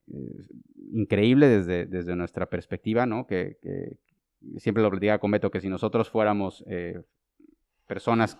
eh, 0.08 0.46
increíble 0.92 1.48
desde, 1.48 1.86
desde 1.86 2.16
nuestra 2.16 2.46
perspectiva, 2.46 3.06
¿no? 3.06 3.26
Que, 3.26 3.58
que, 3.62 3.98
siempre 4.58 4.82
lo 4.82 4.90
platicaba 4.90 5.18
con 5.18 5.32
que 5.50 5.60
si 5.60 5.68
nosotros 5.68 6.10
fuéramos 6.10 6.64
eh, 6.66 7.02
personas 7.86 8.38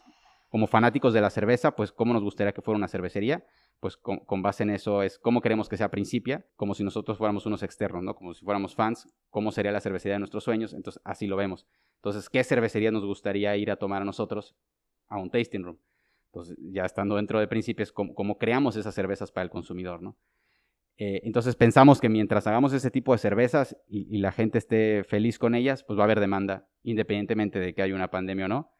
como 0.48 0.66
fanáticos 0.66 1.12
de 1.12 1.20
la 1.20 1.30
cerveza, 1.30 1.74
pues 1.74 1.92
cómo 1.92 2.12
nos 2.12 2.22
gustaría 2.22 2.52
que 2.52 2.62
fuera 2.62 2.78
una 2.78 2.88
cervecería, 2.88 3.44
pues 3.80 3.96
con, 3.96 4.42
base 4.42 4.62
en 4.62 4.70
eso 4.70 5.02
es 5.02 5.18
cómo 5.18 5.40
queremos 5.40 5.68
que 5.68 5.76
sea 5.76 5.90
Principia, 5.90 6.46
como 6.56 6.74
si 6.74 6.84
nosotros 6.84 7.18
fuéramos 7.18 7.44
unos 7.44 7.62
externos, 7.62 8.02
¿no? 8.02 8.14
Como 8.14 8.34
si 8.34 8.44
fuéramos 8.44 8.74
fans, 8.74 9.12
cómo 9.30 9.50
sería 9.50 9.72
la 9.72 9.80
cervecería 9.80 10.14
de 10.14 10.20
nuestros 10.20 10.44
sueños, 10.44 10.72
entonces 10.72 11.02
así 11.04 11.26
lo 11.26 11.36
vemos. 11.36 11.66
Entonces, 11.96 12.30
¿qué 12.30 12.44
cervecería 12.44 12.90
nos 12.90 13.04
gustaría 13.04 13.56
ir 13.56 13.70
a 13.70 13.76
tomar 13.76 14.02
a 14.02 14.04
nosotros 14.04 14.56
a 15.08 15.18
un 15.18 15.30
tasting 15.30 15.64
room? 15.64 15.78
Entonces, 16.26 16.56
ya 16.60 16.84
estando 16.84 17.16
dentro 17.16 17.40
de 17.40 17.48
Principia 17.48 17.82
es 17.82 17.92
cómo 17.92 18.38
creamos 18.38 18.76
esas 18.76 18.94
cervezas 18.94 19.32
para 19.32 19.44
el 19.44 19.50
consumidor, 19.50 20.02
¿no? 20.02 20.16
Eh, 20.96 21.22
entonces 21.24 21.56
pensamos 21.56 22.00
que 22.00 22.08
mientras 22.08 22.46
hagamos 22.46 22.72
ese 22.72 22.90
tipo 22.90 23.12
de 23.12 23.18
cervezas 23.18 23.76
y, 23.88 24.18
la 24.18 24.32
gente 24.32 24.58
esté 24.58 25.04
feliz 25.04 25.38
con 25.38 25.54
ellas, 25.54 25.82
pues 25.82 25.98
va 25.98 26.02
a 26.02 26.06
haber 26.06 26.20
demanda, 26.20 26.68
independientemente 26.82 27.58
de 27.58 27.74
que 27.74 27.82
haya 27.82 27.94
una 27.94 28.10
pandemia 28.10 28.46
o 28.46 28.48
no. 28.48 28.70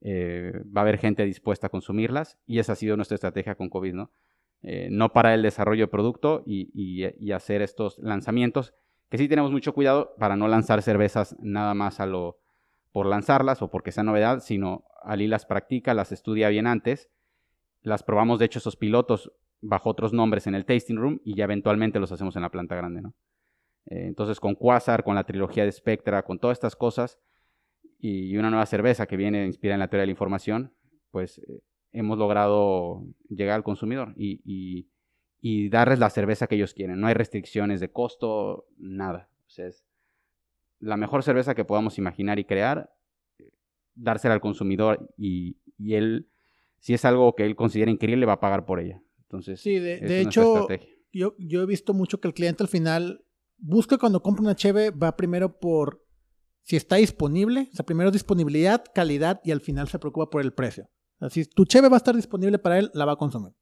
Eh, 0.00 0.52
va 0.76 0.80
a 0.80 0.82
haber 0.82 0.98
gente 0.98 1.24
dispuesta 1.24 1.66
a 1.68 1.70
consumirlas 1.70 2.38
y 2.46 2.58
esa 2.58 2.72
ha 2.72 2.76
sido 2.76 2.96
nuestra 2.96 3.14
estrategia 3.14 3.54
con 3.54 3.68
COVID, 3.68 3.94
¿no? 3.94 4.12
eh, 4.62 4.88
no 4.90 5.12
parar 5.12 5.34
el 5.34 5.42
desarrollo 5.42 5.84
de 5.84 5.88
producto 5.88 6.42
y, 6.44 7.04
hacer 7.32 7.62
estos 7.62 7.98
lanzamientos, 7.98 8.74
que 9.08 9.18
sí 9.18 9.28
tenemos 9.28 9.52
mucho 9.52 9.72
cuidado 9.72 10.14
para 10.18 10.36
no 10.36 10.48
lanzar 10.48 10.82
cervezas 10.82 11.36
nada 11.38 11.74
más 11.74 12.00
a 12.00 12.06
lo 12.06 12.40
por 12.90 13.06
lanzarlas 13.06 13.60
o 13.60 13.70
porque 13.70 13.92
sea 13.92 14.02
novedad, 14.02 14.40
sino 14.40 14.84
Ali 15.04 15.28
las 15.28 15.44
practica, 15.44 15.92
las 15.94 16.12
estudia 16.12 16.48
bien 16.48 16.66
antes, 16.66 17.10
las 17.82 18.02
probamos 18.02 18.38
de 18.38 18.46
hecho 18.46 18.58
esos 18.58 18.76
pilotos 18.76 19.32
bajo 19.60 19.90
otros 19.90 20.12
nombres 20.12 20.46
en 20.46 20.54
el 20.54 20.64
tasting 20.64 20.96
room 20.96 21.20
y 21.24 21.34
ya 21.34 21.44
eventualmente 21.44 21.98
los 21.98 22.12
hacemos 22.12 22.36
en 22.36 22.42
la 22.42 22.50
planta 22.50 22.76
grande, 22.76 23.02
¿no? 23.02 23.14
Eh, 23.86 24.06
entonces 24.06 24.40
con 24.40 24.54
Quasar, 24.54 25.04
con 25.04 25.14
la 25.14 25.24
trilogía 25.24 25.64
de 25.64 25.72
Spectra, 25.72 26.24
con 26.24 26.38
todas 26.38 26.56
estas 26.56 26.76
cosas 26.76 27.18
y 27.98 28.36
una 28.36 28.50
nueva 28.50 28.66
cerveza 28.66 29.06
que 29.06 29.16
viene 29.16 29.46
inspirada 29.46 29.76
en 29.76 29.80
la 29.80 29.88
teoría 29.88 30.02
de 30.02 30.06
la 30.06 30.12
información, 30.12 30.74
pues 31.10 31.38
eh, 31.38 31.62
hemos 31.92 32.18
logrado 32.18 33.04
llegar 33.28 33.56
al 33.56 33.64
consumidor 33.64 34.14
y, 34.16 34.88
darles 35.70 35.98
la 36.00 36.10
cerveza 36.10 36.46
que 36.46 36.56
ellos 36.56 36.74
quieren. 36.74 37.00
No 37.00 37.06
hay 37.06 37.14
restricciones 37.14 37.80
de 37.80 37.92
costo, 37.92 38.66
nada. 38.76 39.30
O 39.46 39.50
sea, 39.50 39.68
es 39.68 39.84
la 40.80 40.96
mejor 40.96 41.22
cerveza 41.22 41.54
que 41.54 41.64
podamos 41.64 41.98
imaginar 41.98 42.38
y 42.38 42.44
crear, 42.44 42.92
dársela 43.94 44.34
al 44.34 44.40
consumidor 44.40 45.08
y, 45.16 45.56
él, 45.78 46.28
si 46.80 46.94
es 46.94 47.04
algo 47.04 47.34
que 47.34 47.44
él 47.44 47.54
considera 47.54 47.90
increíble, 47.90 48.26
va 48.26 48.34
a 48.34 48.40
pagar 48.40 48.66
por 48.66 48.80
ella. 48.80 49.00
Entonces, 49.28 49.60
sí, 49.60 49.78
de, 49.78 50.20
hecho, 50.20 50.68
yo, 51.12 51.34
yo 51.38 51.62
he 51.62 51.66
visto 51.66 51.94
mucho 51.94 52.20
que 52.20 52.28
el 52.28 52.34
cliente 52.34 52.62
al 52.62 52.68
final 52.68 53.24
busca 53.58 53.98
cuando 53.98 54.22
compra 54.22 54.42
una 54.42 54.54
cheve, 54.54 54.90
va 54.90 55.16
primero 55.16 55.58
por 55.58 56.04
si 56.62 56.76
está 56.76 56.96
disponible, 56.96 57.68
o 57.72 57.76
sea, 57.76 57.86
primero 57.86 58.10
disponibilidad, 58.10 58.84
calidad 58.94 59.40
y 59.44 59.52
al 59.52 59.60
final 59.60 59.88
se 59.88 59.98
preocupa 59.98 60.30
por 60.30 60.42
el 60.42 60.52
precio. 60.52 60.88
Si 61.30 61.44
tu 61.44 61.64
cheve 61.64 61.88
va 61.88 61.96
a 61.96 61.98
estar 61.98 62.14
disponible 62.14 62.58
para 62.58 62.78
él, 62.78 62.90
la 62.92 63.04
va 63.04 63.12
a 63.12 63.16
consumir. 63.16 63.52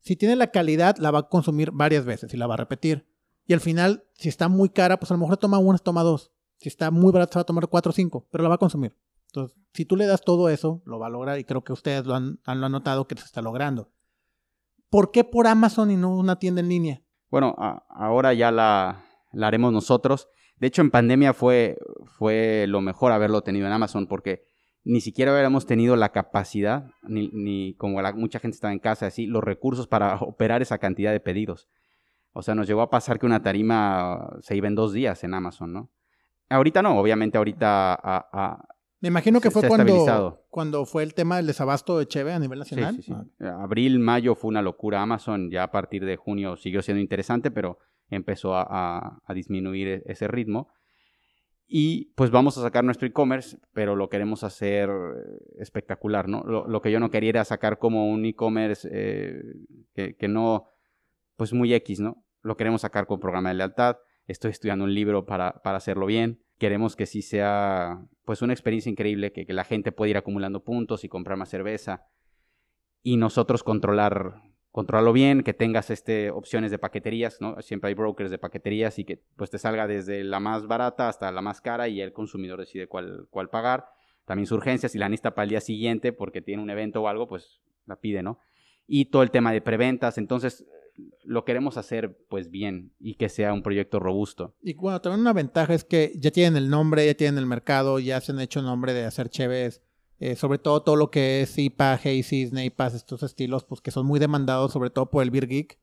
Si 0.00 0.16
tiene 0.16 0.36
la 0.36 0.50
calidad, 0.50 0.96
la 0.98 1.10
va 1.10 1.20
a 1.20 1.28
consumir 1.28 1.70
varias 1.72 2.04
veces 2.04 2.32
y 2.32 2.36
la 2.36 2.46
va 2.46 2.54
a 2.54 2.58
repetir. 2.58 3.06
Y 3.46 3.52
al 3.52 3.60
final, 3.60 4.04
si 4.14 4.28
está 4.28 4.48
muy 4.48 4.68
cara, 4.68 4.98
pues 4.98 5.10
a 5.10 5.14
lo 5.14 5.18
mejor 5.18 5.36
toma 5.36 5.58
una, 5.58 5.78
toma 5.78 6.02
dos. 6.02 6.30
Si 6.58 6.68
está 6.68 6.90
muy 6.90 7.10
barata, 7.10 7.32
se 7.32 7.38
va 7.38 7.42
a 7.42 7.46
tomar 7.46 7.68
cuatro 7.68 7.90
o 7.90 7.92
cinco, 7.92 8.28
pero 8.30 8.42
la 8.42 8.48
va 8.48 8.54
a 8.54 8.58
consumir. 8.58 8.96
Entonces, 9.26 9.58
si 9.72 9.84
tú 9.84 9.96
le 9.96 10.06
das 10.06 10.22
todo 10.22 10.48
eso, 10.48 10.82
lo 10.84 10.98
va 10.98 11.06
a 11.06 11.10
lograr 11.10 11.38
y 11.38 11.44
creo 11.44 11.64
que 11.64 11.72
ustedes 11.72 12.04
lo 12.04 12.14
han, 12.14 12.38
lo 12.44 12.66
han 12.66 12.72
notado 12.72 13.06
que 13.06 13.16
se 13.16 13.24
está 13.24 13.42
logrando. 13.42 13.90
¿Por 14.90 15.12
qué 15.12 15.24
por 15.24 15.46
Amazon 15.46 15.90
y 15.90 15.96
no 15.96 16.16
una 16.16 16.38
tienda 16.38 16.60
en 16.60 16.68
línea? 16.68 17.02
Bueno, 17.30 17.54
ahora 17.88 18.34
ya 18.34 18.50
la, 18.50 19.04
la, 19.32 19.46
haremos 19.46 19.72
nosotros. 19.72 20.28
De 20.56 20.66
hecho, 20.66 20.82
en 20.82 20.90
pandemia 20.90 21.32
fue, 21.32 21.78
fue 22.18 22.66
lo 22.66 22.80
mejor 22.80 23.12
haberlo 23.12 23.42
tenido 23.42 23.66
en 23.66 23.72
Amazon 23.72 24.08
porque 24.08 24.42
ni 24.82 25.00
siquiera 25.00 25.32
hubiéramos 25.32 25.64
tenido 25.64 25.94
la 25.94 26.10
capacidad, 26.10 26.90
ni, 27.02 27.28
ni 27.32 27.74
como 27.76 28.02
mucha 28.14 28.40
gente 28.40 28.56
estaba 28.56 28.72
en 28.72 28.80
casa, 28.80 29.06
así, 29.06 29.26
los 29.26 29.44
recursos 29.44 29.86
para 29.86 30.16
operar 30.20 30.60
esa 30.60 30.78
cantidad 30.78 31.12
de 31.12 31.20
pedidos. 31.20 31.68
O 32.32 32.42
sea, 32.42 32.54
nos 32.54 32.66
llegó 32.66 32.82
a 32.82 32.90
pasar 32.90 33.18
que 33.18 33.26
una 33.26 33.42
tarima 33.42 34.36
se 34.40 34.56
iba 34.56 34.66
en 34.68 34.74
dos 34.74 34.92
días 34.92 35.22
en 35.24 35.34
Amazon, 35.34 35.72
¿no? 35.72 35.90
Ahorita 36.48 36.82
no, 36.82 36.98
obviamente 36.98 37.38
ahorita... 37.38 38.66
Me 39.00 39.08
imagino 39.08 39.40
que 39.40 39.50
fue 39.50 39.66
cuando, 39.66 40.44
cuando 40.50 40.84
fue 40.84 41.02
el 41.02 41.14
tema 41.14 41.36
del 41.36 41.46
desabasto 41.46 41.98
de 41.98 42.06
Cheve 42.06 42.32
a 42.32 42.38
nivel 42.38 42.58
nacional. 42.58 42.96
Sí, 42.96 43.02
sí, 43.02 43.14
sí. 43.14 43.44
Abril, 43.46 43.98
mayo 43.98 44.34
fue 44.34 44.48
una 44.48 44.60
locura. 44.62 45.00
Amazon 45.00 45.50
ya 45.50 45.62
a 45.62 45.70
partir 45.70 46.04
de 46.04 46.16
junio 46.16 46.56
siguió 46.56 46.82
siendo 46.82 47.00
interesante, 47.00 47.50
pero 47.50 47.78
empezó 48.10 48.54
a, 48.54 49.20
a 49.24 49.34
disminuir 49.34 49.88
e-, 49.88 50.02
ese 50.06 50.28
ritmo. 50.28 50.68
Y 51.72 52.06
pues 52.16 52.32
vamos 52.32 52.58
a 52.58 52.62
sacar 52.62 52.82
nuestro 52.82 53.06
e-commerce, 53.06 53.56
pero 53.72 53.94
lo 53.94 54.08
queremos 54.08 54.42
hacer 54.42 54.90
eh, 54.90 55.60
espectacular, 55.60 56.28
¿no? 56.28 56.42
Lo, 56.42 56.82
que 56.82 56.90
yo 56.90 56.98
no 56.98 57.10
quería 57.10 57.30
era 57.30 57.44
sacar 57.44 57.78
como 57.78 58.10
un 58.10 58.24
e-commerce 58.24 58.88
eh, 58.90 59.40
que, 59.94 60.26
no, 60.26 60.64
pues 61.36 61.52
muy 61.52 61.72
X, 61.72 62.00
¿no? 62.00 62.24
Lo 62.42 62.56
queremos 62.56 62.80
sacar 62.80 63.06
con 63.06 63.20
programa 63.20 63.50
de 63.50 63.54
lealtad. 63.54 63.98
Estoy 64.26 64.50
estudiando 64.50 64.84
un 64.84 64.92
libro 64.92 65.26
para, 65.26 65.60
hacerlo 65.62 66.06
bien. 66.06 66.42
Queremos 66.60 66.94
que 66.94 67.06
sí 67.06 67.22
sea, 67.22 68.04
pues 68.26 68.42
una 68.42 68.52
experiencia 68.52 68.90
increíble, 68.90 69.32
que, 69.32 69.46
la 69.48 69.64
gente 69.64 69.92
pueda 69.92 70.10
ir 70.10 70.18
acumulando 70.18 70.62
puntos 70.62 71.04
y 71.04 71.08
comprar 71.08 71.38
más 71.38 71.48
cerveza. 71.48 72.06
Y 73.02 73.16
nosotros 73.16 73.64
controlar 73.64 74.42
controlarlo 74.70 75.14
bien, 75.14 75.42
que 75.42 75.54
tengas 75.54 75.88
este, 75.88 76.30
opciones 76.30 76.70
de 76.70 76.78
paqueterías, 76.78 77.40
¿no? 77.40 77.62
Siempre 77.62 77.88
hay 77.88 77.94
brokers 77.94 78.30
de 78.30 78.36
paqueterías 78.36 78.98
y 78.98 79.06
que 79.06 79.22
pues 79.36 79.48
te 79.48 79.56
salga 79.56 79.86
desde 79.86 80.22
la 80.22 80.38
más 80.38 80.66
barata 80.66 81.08
hasta 81.08 81.32
la 81.32 81.40
más 81.40 81.62
cara 81.62 81.88
y 81.88 82.02
el 82.02 82.12
consumidor 82.12 82.60
decide 82.60 82.86
cuál, 82.86 83.26
cuál 83.30 83.48
pagar. 83.48 83.86
También 84.26 84.46
su 84.46 84.54
urgencia, 84.54 84.90
si 84.90 84.98
la 84.98 85.08
necesita 85.08 85.34
para 85.34 85.44
el 85.44 85.48
día 85.48 85.62
siguiente 85.62 86.12
porque 86.12 86.42
tiene 86.42 86.62
un 86.62 86.68
evento 86.68 87.00
o 87.00 87.08
algo, 87.08 87.26
pues 87.26 87.62
la 87.86 87.96
pide, 87.96 88.22
¿no? 88.22 88.38
Y 88.86 89.06
todo 89.06 89.22
el 89.22 89.30
tema 89.30 89.50
de 89.50 89.62
preventas, 89.62 90.18
entonces 90.18 90.66
lo 91.24 91.44
queremos 91.44 91.76
hacer 91.76 92.18
pues 92.28 92.50
bien 92.50 92.92
y 92.98 93.14
que 93.14 93.28
sea 93.28 93.52
un 93.52 93.62
proyecto 93.62 94.00
robusto. 94.00 94.54
Y 94.62 94.74
bueno, 94.74 95.00
también 95.00 95.20
una 95.20 95.32
ventaja 95.32 95.74
es 95.74 95.84
que 95.84 96.12
ya 96.16 96.30
tienen 96.30 96.56
el 96.56 96.70
nombre, 96.70 97.06
ya 97.06 97.14
tienen 97.14 97.38
el 97.38 97.46
mercado, 97.46 97.98
ya 97.98 98.20
se 98.20 98.32
han 98.32 98.40
hecho 98.40 98.62
nombre 98.62 98.92
de 98.92 99.04
hacer 99.04 99.28
chéves 99.28 99.82
eh, 100.20 100.36
sobre 100.36 100.58
todo 100.58 100.82
todo 100.82 100.96
lo 100.96 101.10
que 101.10 101.40
es 101.40 101.56
IPA, 101.56 101.94
Hazy, 101.94 102.50
Neipas, 102.52 102.94
estos 102.94 103.22
estilos, 103.22 103.64
pues 103.64 103.80
que 103.80 103.90
son 103.90 104.04
muy 104.04 104.20
demandados, 104.20 104.70
sobre 104.70 104.90
todo 104.90 105.10
por 105.10 105.22
el 105.22 105.30
Beer 105.30 105.48
Geek. 105.48 105.80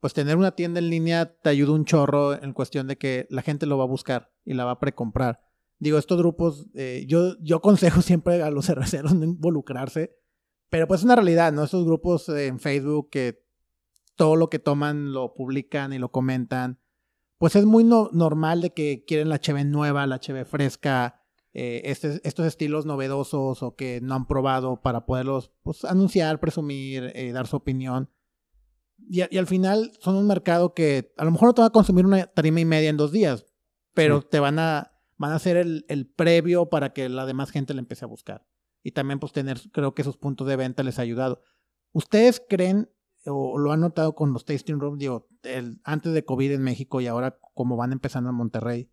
Pues 0.00 0.14
tener 0.14 0.36
una 0.36 0.52
tienda 0.52 0.80
en 0.80 0.88
línea 0.88 1.34
te 1.36 1.50
ayuda 1.50 1.72
un 1.72 1.84
chorro 1.84 2.32
en 2.42 2.54
cuestión 2.54 2.88
de 2.88 2.96
que 2.96 3.26
la 3.28 3.42
gente 3.42 3.66
lo 3.66 3.76
va 3.76 3.84
a 3.84 3.88
buscar 3.88 4.32
y 4.44 4.54
la 4.54 4.64
va 4.64 4.72
a 4.72 4.80
precomprar. 4.80 5.42
Digo, 5.78 5.98
estos 5.98 6.16
grupos, 6.16 6.66
eh, 6.74 7.04
yo, 7.06 7.36
yo 7.42 7.56
aconsejo 7.56 8.00
siempre 8.02 8.42
a 8.42 8.50
los 8.50 8.66
cerveceros 8.66 9.14
no 9.14 9.24
involucrarse, 9.24 10.16
pero 10.70 10.88
pues 10.88 11.00
es 11.00 11.04
una 11.04 11.16
realidad, 11.16 11.52
¿no? 11.52 11.64
Estos 11.64 11.84
grupos 11.84 12.30
en 12.30 12.60
Facebook 12.60 13.10
que 13.10 13.43
todo 14.16 14.36
lo 14.36 14.50
que 14.50 14.58
toman 14.58 15.12
lo 15.12 15.34
publican 15.34 15.92
y 15.92 15.98
lo 15.98 16.10
comentan, 16.10 16.80
pues 17.38 17.56
es 17.56 17.64
muy 17.64 17.84
normal 17.84 18.60
de 18.60 18.72
que 18.72 19.04
quieren 19.06 19.28
la 19.28 19.38
HB 19.38 19.64
nueva, 19.66 20.06
la 20.06 20.18
HB 20.18 20.44
fresca, 20.44 21.20
eh, 21.52 21.82
este, 21.84 22.20
estos 22.24 22.46
estilos 22.46 22.86
novedosos 22.86 23.62
o 23.62 23.76
que 23.76 24.00
no 24.00 24.14
han 24.14 24.26
probado 24.26 24.80
para 24.80 25.06
poderlos 25.06 25.52
pues, 25.62 25.84
anunciar, 25.84 26.40
presumir, 26.40 27.12
eh, 27.14 27.32
dar 27.32 27.46
su 27.46 27.56
opinión. 27.56 28.10
Y, 29.08 29.20
al 29.20 29.46
final 29.46 29.92
son 30.00 30.16
un 30.16 30.26
mercado 30.26 30.72
que 30.72 31.12
a 31.16 31.24
lo 31.24 31.30
mejor 31.30 31.48
no 31.48 31.54
te 31.54 31.62
va 31.62 31.68
a 31.68 31.70
consumir 31.70 32.06
una 32.06 32.26
tarima 32.26 32.60
y 32.60 32.64
media 32.64 32.88
en 32.88 32.96
dos 32.96 33.12
días, 33.12 33.44
pero 33.92 34.22
te 34.22 34.40
van 34.40 34.58
a, 34.58 34.92
van 35.16 35.32
a 35.32 35.36
hacer 35.36 35.56
el, 35.56 35.84
el, 35.88 36.06
previo 36.06 36.70
para 36.70 36.92
que 36.92 37.08
la 37.08 37.26
demás 37.26 37.50
gente 37.50 37.74
le 37.74 37.80
empiece 37.80 38.04
a 38.04 38.08
buscar. 38.08 38.46
Y 38.82 38.92
también 38.92 39.18
pues 39.18 39.32
tener, 39.32 39.60
creo 39.72 39.94
que 39.94 40.02
esos 40.02 40.16
puntos 40.16 40.46
de 40.46 40.56
venta 40.56 40.82
les 40.82 40.98
ha 40.98 41.02
ayudado. 41.02 41.42
¿Ustedes 41.92 42.42
creen 42.48 42.90
o 43.26 43.58
lo 43.58 43.72
han 43.72 43.80
notado 43.80 44.14
con 44.14 44.32
los 44.32 44.44
tasting 44.44 44.80
rooms, 44.80 44.98
digo, 44.98 45.28
el, 45.42 45.80
antes 45.84 46.12
de 46.12 46.24
COVID 46.24 46.52
en 46.52 46.62
México 46.62 47.00
y 47.00 47.06
ahora 47.06 47.38
como 47.54 47.76
van 47.76 47.92
empezando 47.92 48.30
en 48.30 48.36
Monterrey? 48.36 48.90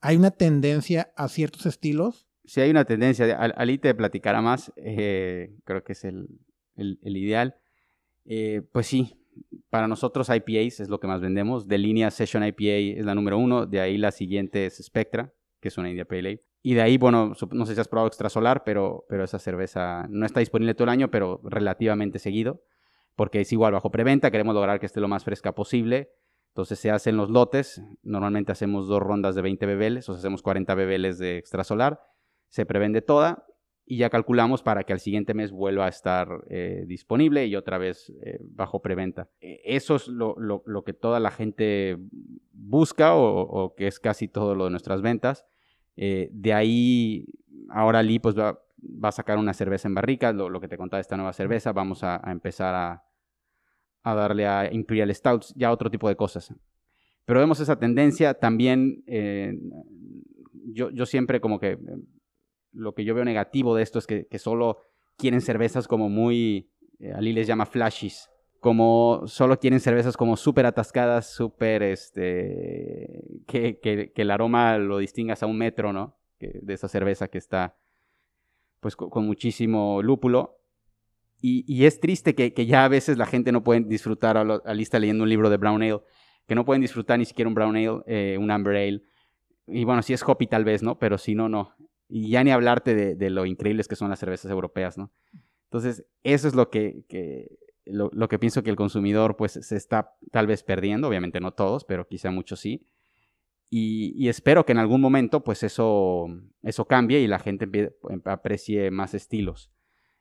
¿Hay 0.00 0.16
una 0.16 0.30
tendencia 0.30 1.12
a 1.16 1.28
ciertos 1.28 1.66
estilos? 1.66 2.28
Sí, 2.44 2.60
hay 2.60 2.70
una 2.70 2.84
tendencia. 2.84 3.36
Ali 3.40 3.78
te 3.78 3.94
platicará 3.94 4.40
más. 4.40 4.72
Eh, 4.76 5.56
creo 5.64 5.82
que 5.82 5.92
es 5.92 6.04
el, 6.04 6.28
ideal. 6.76 7.56
Eh, 8.24 8.62
pues 8.70 8.86
sí, 8.86 9.18
para 9.68 9.88
nosotros 9.88 10.28
IPAs 10.28 10.80
es 10.80 10.88
lo 10.88 11.00
que 11.00 11.08
más 11.08 11.20
vendemos. 11.20 11.66
De 11.66 11.78
línea 11.78 12.10
Session 12.10 12.44
IPA 12.44 12.98
es 13.00 13.04
la 13.04 13.14
número 13.14 13.38
uno. 13.38 13.66
De 13.66 13.80
ahí 13.80 13.98
la 13.98 14.12
siguiente 14.12 14.66
es 14.66 14.76
Spectra, 14.76 15.32
que 15.60 15.68
es 15.68 15.78
una 15.78 15.90
India 15.90 16.04
Pale 16.04 16.20
Ale. 16.20 16.44
Y 16.62 16.74
de 16.74 16.82
ahí, 16.82 16.98
bueno, 16.98 17.32
no 17.52 17.66
sé 17.66 17.74
si 17.74 17.80
has 17.80 17.88
probado 17.88 18.08
Extrasolar, 18.08 18.64
pero, 18.64 19.06
pero 19.08 19.24
esa 19.24 19.38
cerveza 19.38 20.06
no 20.08 20.26
está 20.26 20.40
disponible 20.40 20.74
todo 20.74 20.84
el 20.84 20.90
año, 20.90 21.10
pero 21.10 21.40
relativamente 21.44 22.18
seguido. 22.18 22.62
Porque 23.16 23.40
es 23.40 23.52
igual 23.52 23.72
bajo 23.72 23.90
preventa. 23.90 24.30
Queremos 24.30 24.54
lograr 24.54 24.78
que 24.78 24.86
esté 24.86 25.00
lo 25.00 25.08
más 25.08 25.24
fresca 25.24 25.54
posible. 25.54 26.12
Entonces 26.56 26.78
se 26.78 26.90
hacen 26.90 27.18
los 27.18 27.28
lotes, 27.28 27.82
normalmente 28.02 28.50
hacemos 28.50 28.88
dos 28.88 29.02
rondas 29.02 29.34
de 29.34 29.42
20 29.42 29.66
bebeles, 29.66 30.08
o 30.08 30.14
sea, 30.14 30.20
hacemos 30.20 30.40
40 30.40 30.74
bebeles 30.74 31.18
de 31.18 31.36
extrasolar, 31.36 32.00
se 32.48 32.64
prevende 32.64 33.02
toda 33.02 33.44
y 33.84 33.98
ya 33.98 34.08
calculamos 34.08 34.62
para 34.62 34.84
que 34.84 34.94
al 34.94 35.00
siguiente 35.00 35.34
mes 35.34 35.52
vuelva 35.52 35.84
a 35.84 35.90
estar 35.90 36.46
eh, 36.48 36.84
disponible 36.86 37.44
y 37.44 37.56
otra 37.56 37.76
vez 37.76 38.10
eh, 38.22 38.38
bajo 38.40 38.80
preventa. 38.80 39.28
E, 39.38 39.60
eso 39.64 39.96
es 39.96 40.08
lo, 40.08 40.82
que 40.86 40.94
toda 40.94 41.20
la 41.20 41.30
gente 41.30 41.98
busca 42.52 43.14
o, 43.16 43.74
que 43.76 43.86
es 43.86 44.00
casi 44.00 44.26
todo 44.26 44.54
lo 44.54 44.64
de 44.64 44.70
nuestras 44.70 45.02
ventas. 45.02 45.44
Eh, 45.94 46.30
de 46.32 46.54
ahí, 46.54 47.26
ahora 47.68 48.02
Lee 48.02 48.18
pues 48.18 48.34
va, 48.34 48.58
a 49.02 49.12
sacar 49.12 49.36
una 49.36 49.52
cerveza 49.52 49.88
en 49.88 49.94
barricas, 49.94 50.34
lo, 50.34 50.58
que 50.58 50.68
te 50.68 50.78
contaba 50.78 51.02
esta 51.02 51.18
nueva 51.18 51.34
cerveza, 51.34 51.74
vamos 51.74 52.02
a 52.02 52.22
empezar 52.30 52.74
a, 52.74 53.05
a 54.06 54.14
darle 54.14 54.46
a 54.46 54.72
Imperial 54.72 55.12
Stouts, 55.12 55.52
ya 55.56 55.72
otro 55.72 55.90
tipo 55.90 56.08
de 56.08 56.14
cosas. 56.14 56.54
Pero 57.24 57.40
vemos 57.40 57.58
esa 57.58 57.76
tendencia 57.76 58.34
también, 58.34 59.02
eh, 59.08 59.58
yo, 60.68 60.90
yo, 60.90 61.06
siempre 61.06 61.40
como 61.40 61.58
que 61.58 61.76
lo 62.70 62.94
que 62.94 63.04
yo 63.04 63.16
veo 63.16 63.24
negativo 63.24 63.74
de 63.74 63.82
esto 63.82 63.98
es 63.98 64.06
que, 64.06 64.38
solo 64.38 64.78
quieren 65.16 65.40
cervezas 65.40 65.88
como 65.88 66.08
muy, 66.08 66.70
eh, 67.00 67.14
Ali 67.14 67.32
les 67.32 67.48
llama 67.48 67.66
flashes, 67.66 68.30
como 68.60 69.22
solo 69.26 69.58
quieren 69.58 69.80
cervezas 69.80 70.16
como 70.16 70.36
súper 70.36 70.66
atascadas, 70.66 71.28
súper, 71.28 71.82
este, 71.82 73.24
que, 73.48 73.80
que, 73.80 74.12
el 74.14 74.30
aroma 74.30 74.78
lo 74.78 74.98
distingas 74.98 75.42
a 75.42 75.46
un 75.46 75.58
metro, 75.58 75.92
¿no? 75.92 76.16
de 76.38 76.74
esa 76.74 76.86
cerveza 76.86 77.26
que 77.26 77.38
está, 77.38 77.76
pues, 78.78 78.94
con 78.94 79.26
muchísimo 79.26 80.00
lúpulo 80.00 80.55
Y, 81.40 81.84
es 81.84 82.00
triste 82.00 82.34
que, 82.34 82.66
ya 82.66 82.84
a 82.84 82.88
veces 82.88 83.18
la 83.18 83.26
gente 83.26 83.52
no 83.52 83.62
puede 83.62 83.80
disfrutar, 83.80 84.36
a, 84.36 84.44
la 84.44 84.74
lista 84.74 84.98
leyendo 84.98 85.24
un 85.24 85.28
libro 85.28 85.50
de 85.50 85.58
Brown 85.58 85.82
Ale, 85.82 86.00
que 86.46 86.54
no 86.54 86.64
pueden 86.64 86.80
disfrutar 86.80 87.18
ni 87.18 87.24
siquiera 87.24 87.48
un 87.48 87.54
Brown 87.54 87.76
Ale, 87.76 88.02
eh, 88.06 88.36
un 88.38 88.50
Amber 88.50 88.76
Ale. 88.76 89.02
Y 89.66 89.84
bueno, 89.84 90.02
si 90.02 90.12
es 90.12 90.22
Hoppy 90.26 90.46
tal 90.46 90.64
vez, 90.64 90.82
¿no? 90.82 90.98
Pero 90.98 91.18
si 91.18 91.34
no, 91.34 91.48
no. 91.48 91.74
Y 92.08 92.30
ya 92.30 92.42
ni 92.42 92.50
hablarte 92.50 93.14
de, 93.14 93.30
lo 93.30 93.46
increíbles 93.46 93.88
que 93.88 93.96
son 93.96 94.10
las 94.10 94.18
cervezas 94.18 94.50
europeas, 94.50 94.96
¿no? 94.96 95.12
Entonces, 95.64 96.06
eso 96.22 96.48
es 96.48 96.54
lo 96.54 96.70
que, 96.70 97.04
lo, 97.84 98.28
que 98.28 98.38
pienso 98.38 98.62
que 98.62 98.70
el 98.70 98.76
consumidor 98.76 99.36
pues 99.36 99.52
se 99.52 99.76
está 99.76 100.16
tal 100.30 100.46
vez 100.46 100.62
perdiendo, 100.62 101.08
obviamente 101.08 101.40
no 101.40 101.52
todos, 101.52 101.84
pero 101.84 102.06
quizá 102.06 102.30
muchos 102.30 102.60
sí. 102.60 102.86
Y, 103.68 104.28
espero 104.28 104.64
que 104.64 104.72
en 104.72 104.78
algún 104.78 105.00
momento 105.00 105.42
pues 105.42 105.64
eso, 105.64 106.26
eso 106.62 106.84
cambie 106.86 107.20
y 107.20 107.26
la 107.26 107.40
gente 107.40 107.68
aprecie 108.24 108.90
más 108.90 109.14
estilos. 109.14 109.72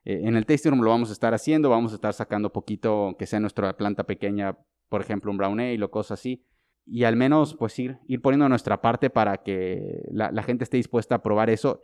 Eh, 0.05 0.21
en 0.23 0.35
el 0.35 0.45
tasting 0.45 0.71
room 0.71 0.83
lo 0.83 0.91
vamos 0.91 1.09
a 1.09 1.13
estar 1.13 1.33
haciendo, 1.33 1.69
vamos 1.69 1.91
a 1.91 1.95
estar 1.95 2.13
sacando 2.13 2.53
poquito, 2.53 3.15
que 3.19 3.25
sea 3.25 3.39
nuestra 3.39 3.75
planta 3.75 4.05
pequeña, 4.05 4.57
por 4.87 5.01
ejemplo 5.01 5.31
un 5.31 5.37
brown 5.37 5.59
ale 5.59 5.83
o 5.83 5.91
cosas 5.91 6.19
así. 6.19 6.45
Y 6.85 7.03
al 7.03 7.15
menos 7.15 7.55
pues 7.55 7.77
ir, 7.79 7.97
ir 8.07 8.21
poniendo 8.21 8.47
nuestra 8.47 8.81
parte 8.81 9.09
para 9.09 9.37
que 9.37 10.03
la, 10.11 10.43
gente 10.43 10.63
esté 10.63 10.77
dispuesta 10.77 11.15
a 11.15 11.23
probar 11.23 11.49
eso 11.49 11.81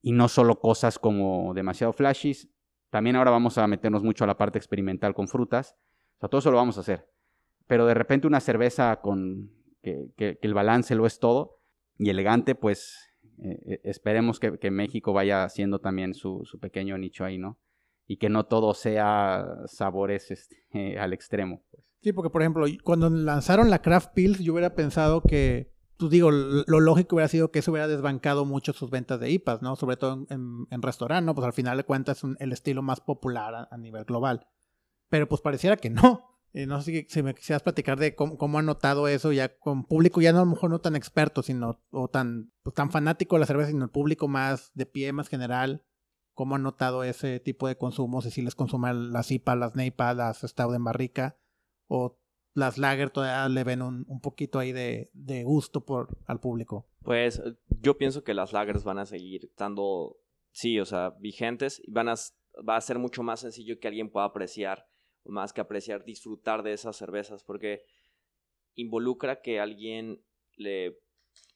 y 0.00 0.12
no 0.12 0.28
solo 0.28 0.58
cosas 0.58 0.98
como 0.98 1.52
demasiado 1.52 1.92
flashes, 1.92 2.48
también 2.88 3.16
ahora 3.16 3.30
vamos 3.30 3.58
a 3.58 3.66
meternos 3.66 4.02
mucho 4.02 4.24
a 4.24 4.26
la 4.26 4.38
parte 4.38 4.58
experimental 4.58 5.14
con 5.14 5.28
frutas. 5.28 5.76
O 6.20 6.28
todo 6.28 6.38
eso 6.38 6.50
lo 6.50 6.56
vamos 6.56 6.78
a 6.78 6.80
hacer. 6.80 7.06
Pero 7.66 7.86
de 7.86 7.92
repente 7.92 8.26
una 8.26 8.40
cerveza 8.40 9.00
con 9.02 9.52
que, 9.82 10.38
el 10.40 10.54
balance 10.54 10.94
lo 10.94 11.06
es 11.06 11.18
todo 11.18 11.60
y 11.98 12.08
elegante, 12.08 12.54
pues 12.54 13.07
eh, 13.42 13.58
eh, 13.66 13.80
esperemos 13.84 14.40
que, 14.40 14.70
México 14.70 15.12
vaya 15.12 15.44
haciendo 15.44 15.78
también 15.78 16.14
su, 16.14 16.42
pequeño 16.60 16.96
nicho 16.98 17.24
ahí, 17.24 17.38
¿no? 17.38 17.58
Y 18.06 18.16
que 18.16 18.28
no 18.28 18.46
todo 18.46 18.74
sea 18.74 19.46
sabores 19.66 20.30
este, 20.30 20.56
al 20.98 21.12
extremo. 21.12 21.62
Pues. 21.70 21.84
Sí, 22.00 22.12
porque 22.12 22.30
por 22.30 22.42
ejemplo, 22.42 22.66
cuando 22.84 23.10
lanzaron 23.10 23.70
la 23.70 23.82
Craft 23.82 24.14
Pills, 24.14 24.38
yo 24.38 24.52
hubiera 24.52 24.74
pensado 24.74 25.22
que 25.22 25.72
pues 25.98 26.12
digo, 26.12 26.30
lo 26.30 26.80
lógico 26.80 27.16
hubiera 27.16 27.28
sido 27.28 27.50
que 27.50 27.58
eso 27.58 27.72
hubiera 27.72 27.88
desbancado 27.88 28.44
mucho 28.44 28.72
sus 28.72 28.88
ventas 28.88 29.18
de 29.18 29.32
IPAs, 29.32 29.62
¿no? 29.62 29.74
Sobre 29.74 29.96
todo 29.96 30.26
en, 30.30 30.82
restaurante, 30.82 31.26
¿no? 31.26 31.34
Pues 31.34 31.44
al 31.44 31.52
final 31.52 31.76
de 31.76 31.82
cuentas 31.82 32.22
es 32.22 32.30
el 32.38 32.52
estilo 32.52 32.82
más 32.82 33.00
popular 33.00 33.68
a, 33.68 33.76
nivel 33.76 34.04
global. 34.04 34.46
Pero 35.08 35.28
pues 35.28 35.40
pareciera 35.40 35.76
que 35.76 35.90
no. 35.90 36.37
Eh, 36.52 36.66
no 36.66 36.80
sé 36.80 37.06
si 37.08 37.22
me 37.22 37.34
quisieras 37.34 37.62
platicar 37.62 37.98
de 37.98 38.14
cómo, 38.14 38.38
cómo 38.38 38.58
han 38.58 38.66
notado 38.66 39.06
eso 39.06 39.32
ya 39.32 39.56
con 39.58 39.84
público, 39.84 40.20
ya 40.20 40.32
no 40.32 40.38
a 40.38 40.44
lo 40.44 40.50
mejor 40.50 40.70
no 40.70 40.80
tan 40.80 40.96
experto, 40.96 41.42
sino 41.42 41.82
o 41.90 42.08
tan, 42.08 42.52
pues, 42.62 42.74
tan 42.74 42.90
fanático 42.90 43.36
de 43.36 43.40
la 43.40 43.46
cerveza, 43.46 43.70
sino 43.70 43.84
el 43.84 43.90
público 43.90 44.28
más 44.28 44.70
de 44.74 44.86
pie, 44.86 45.12
más 45.12 45.28
general. 45.28 45.84
¿Cómo 46.32 46.54
han 46.54 46.62
notado 46.62 47.02
ese 47.02 47.40
tipo 47.40 47.66
de 47.66 47.76
consumos? 47.76 48.24
Y 48.24 48.30
si 48.30 48.42
les 48.42 48.54
consumen 48.54 49.12
las 49.12 49.30
IPAs, 49.30 49.58
las 49.58 49.74
NEIPA, 49.74 50.14
las 50.14 50.40
Stout 50.42 50.74
en 50.74 50.84
barrica, 50.84 51.36
o 51.88 52.18
las 52.54 52.78
lager 52.78 53.10
todavía 53.10 53.48
le 53.48 53.64
ven 53.64 53.82
un, 53.82 54.04
un 54.08 54.20
poquito 54.20 54.58
ahí 54.58 54.72
de, 54.72 55.10
de, 55.14 55.44
gusto 55.44 55.84
por, 55.84 56.18
al 56.26 56.40
público. 56.40 56.88
Pues 57.02 57.42
yo 57.80 57.96
pienso 57.96 58.24
que 58.24 58.34
las 58.34 58.52
lagers 58.52 58.84
van 58.84 58.98
a 58.98 59.06
seguir 59.06 59.44
estando, 59.44 60.16
sí, 60.50 60.78
o 60.80 60.84
sea, 60.84 61.10
vigentes 61.20 61.80
y 61.84 61.92
van 61.92 62.08
a, 62.08 62.14
va 62.68 62.76
a 62.76 62.80
ser 62.80 62.98
mucho 62.98 63.22
más 63.22 63.40
sencillo 63.40 63.78
que 63.78 63.88
alguien 63.88 64.10
pueda 64.10 64.26
apreciar, 64.26 64.87
más 65.28 65.52
que 65.52 65.60
apreciar, 65.60 66.04
disfrutar 66.04 66.62
de 66.62 66.72
esas 66.72 66.96
cervezas, 66.96 67.44
porque 67.44 67.84
involucra 68.74 69.40
que 69.40 69.60
alguien 69.60 70.24
le 70.56 70.98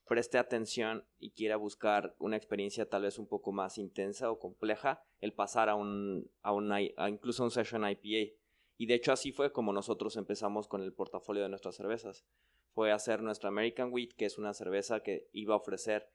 preste 0.06 0.38
atención 0.38 1.06
y 1.18 1.30
quiera 1.30 1.56
buscar 1.56 2.14
una 2.18 2.36
experiencia 2.36 2.88
tal 2.88 3.02
vez 3.02 3.18
un 3.18 3.26
poco 3.26 3.52
más 3.52 3.78
intensa 3.78 4.30
o 4.30 4.38
compleja, 4.38 5.02
el 5.20 5.32
pasar 5.32 5.68
a 5.68 5.74
un, 5.74 6.30
a, 6.42 6.52
un, 6.52 6.70
incluso 7.08 7.44
un 7.44 7.50
session 7.50 7.88
IPA 7.88 8.34
y 8.76 8.86
de 8.86 8.94
hecho 8.94 9.12
así 9.12 9.32
fue 9.32 9.52
como 9.52 9.72
nosotros 9.72 10.16
empezamos 10.16 10.66
con 10.66 10.82
el 10.82 10.92
portafolio 10.92 11.42
de 11.42 11.48
nuestras 11.48 11.76
cervezas. 11.76 12.24
Fue 12.72 12.90
hacer 12.90 13.22
nuestra 13.22 13.48
American 13.48 13.92
Wheat, 13.92 14.12
que 14.16 14.24
es 14.24 14.38
una 14.38 14.54
cerveza 14.54 15.04
que 15.04 15.28
iba 15.32 15.54
a 15.54 15.58
ofrecer 15.58 16.08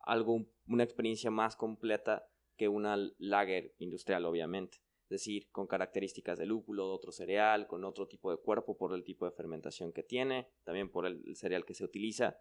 algo, 0.00 0.46
una 0.66 0.82
experiencia 0.82 1.30
más 1.30 1.56
completa 1.56 2.26
que 2.56 2.68
una 2.68 2.96
lager 3.18 3.74
industrial, 3.78 4.24
obviamente. 4.24 4.78
Decir, 5.10 5.50
con 5.50 5.66
características 5.66 6.38
de 6.38 6.46
lúpulo, 6.46 6.86
de 6.86 6.94
otro 6.94 7.12
cereal, 7.12 7.66
con 7.66 7.84
otro 7.84 8.06
tipo 8.06 8.30
de 8.30 8.38
cuerpo 8.38 8.78
por 8.78 8.94
el 8.94 9.04
tipo 9.04 9.26
de 9.26 9.32
fermentación 9.32 9.92
que 9.92 10.04
tiene, 10.04 10.48
también 10.64 10.88
por 10.88 11.04
el 11.04 11.36
cereal 11.36 11.66
que 11.66 11.74
se 11.74 11.84
utiliza. 11.84 12.38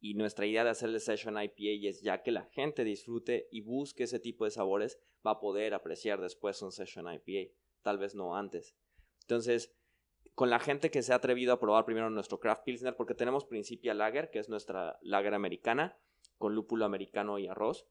Y 0.00 0.14
nuestra 0.14 0.44
idea 0.44 0.64
de 0.64 0.70
hacer 0.70 0.90
el 0.90 1.00
Session 1.00 1.40
IPA 1.40 1.88
es 1.88 2.02
ya 2.02 2.22
que 2.22 2.32
la 2.32 2.44
gente 2.46 2.84
disfrute 2.84 3.48
y 3.50 3.60
busque 3.60 4.04
ese 4.04 4.18
tipo 4.18 4.44
de 4.44 4.50
sabores, 4.50 5.00
va 5.26 5.32
a 5.32 5.40
poder 5.40 5.74
apreciar 5.74 6.20
después 6.20 6.60
un 6.60 6.72
Session 6.72 7.06
IPA, 7.10 7.52
tal 7.82 7.98
vez 7.98 8.14
no 8.14 8.36
antes. 8.36 8.76
Entonces, 9.22 9.72
con 10.34 10.50
la 10.50 10.58
gente 10.58 10.90
que 10.90 11.02
se 11.02 11.12
ha 11.12 11.16
atrevido 11.16 11.52
a 11.52 11.60
probar 11.60 11.84
primero 11.84 12.10
nuestro 12.10 12.40
Craft 12.40 12.64
Pilsner, 12.64 12.96
porque 12.96 13.14
tenemos 13.14 13.44
Principia 13.44 13.94
Lager, 13.94 14.30
que 14.30 14.38
es 14.40 14.48
nuestra 14.48 14.98
lager 15.02 15.34
americana, 15.34 15.98
con 16.36 16.54
lúpulo 16.54 16.84
americano 16.84 17.38
y 17.38 17.46
arroz. 17.46 17.86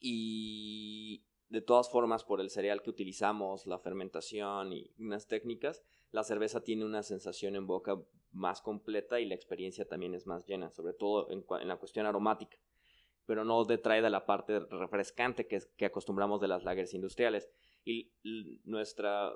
Y 0.00 1.24
de 1.48 1.60
todas 1.60 1.88
formas, 1.90 2.24
por 2.24 2.40
el 2.40 2.50
cereal 2.50 2.82
que 2.82 2.90
utilizamos, 2.90 3.66
la 3.66 3.78
fermentación 3.78 4.72
y 4.72 4.92
unas 4.98 5.26
técnicas, 5.26 5.84
la 6.10 6.24
cerveza 6.24 6.62
tiene 6.62 6.84
una 6.84 7.02
sensación 7.02 7.54
en 7.54 7.66
boca 7.66 8.00
más 8.32 8.60
completa 8.60 9.20
y 9.20 9.26
la 9.26 9.34
experiencia 9.34 9.86
también 9.86 10.14
es 10.14 10.26
más 10.26 10.44
llena, 10.46 10.70
sobre 10.70 10.92
todo 10.92 11.30
en, 11.30 11.44
la 11.68 11.76
cuestión 11.76 12.06
aromática. 12.06 12.58
Pero 13.26 13.44
no 13.44 13.64
detrae 13.64 14.02
de 14.02 14.10
la 14.10 14.26
parte 14.26 14.60
refrescante 14.60 15.46
que, 15.46 15.60
que 15.76 15.86
acostumbramos 15.86 16.40
de 16.40 16.48
las 16.48 16.64
lagers 16.64 16.94
industriales. 16.94 17.48
Y 17.84 18.12
nuestra 18.64 19.32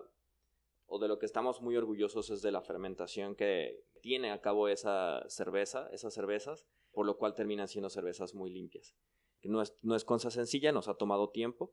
o 0.87 0.99
de 0.99 1.07
lo 1.07 1.19
que 1.21 1.27
estamos 1.27 1.63
muy 1.63 1.77
orgullosos 1.77 2.31
es 2.31 2.43
de 2.43 2.51
la 2.51 2.63
fermentación 2.63 3.37
que 3.37 3.85
tiene 4.03 4.33
a 4.33 4.41
cabo 4.41 4.69
esa 4.69 5.25
cerveza, 5.29 5.89
esas 5.93 6.13
cervezas, 6.13 6.67
por 6.91 7.07
lo 7.07 7.17
cual 7.17 7.35
terminan 7.35 7.69
siendo 7.69 7.89
cervezas 7.91 8.35
muy 8.35 8.51
limpias. 8.51 8.97
No 9.45 9.63
es, 9.63 9.77
no 9.83 9.95
es 9.95 10.05
cosa 10.05 10.31
sencilla, 10.31 10.73
nos 10.73 10.89
ha 10.89 10.95
tomado 10.95 11.31
tiempo. 11.31 11.73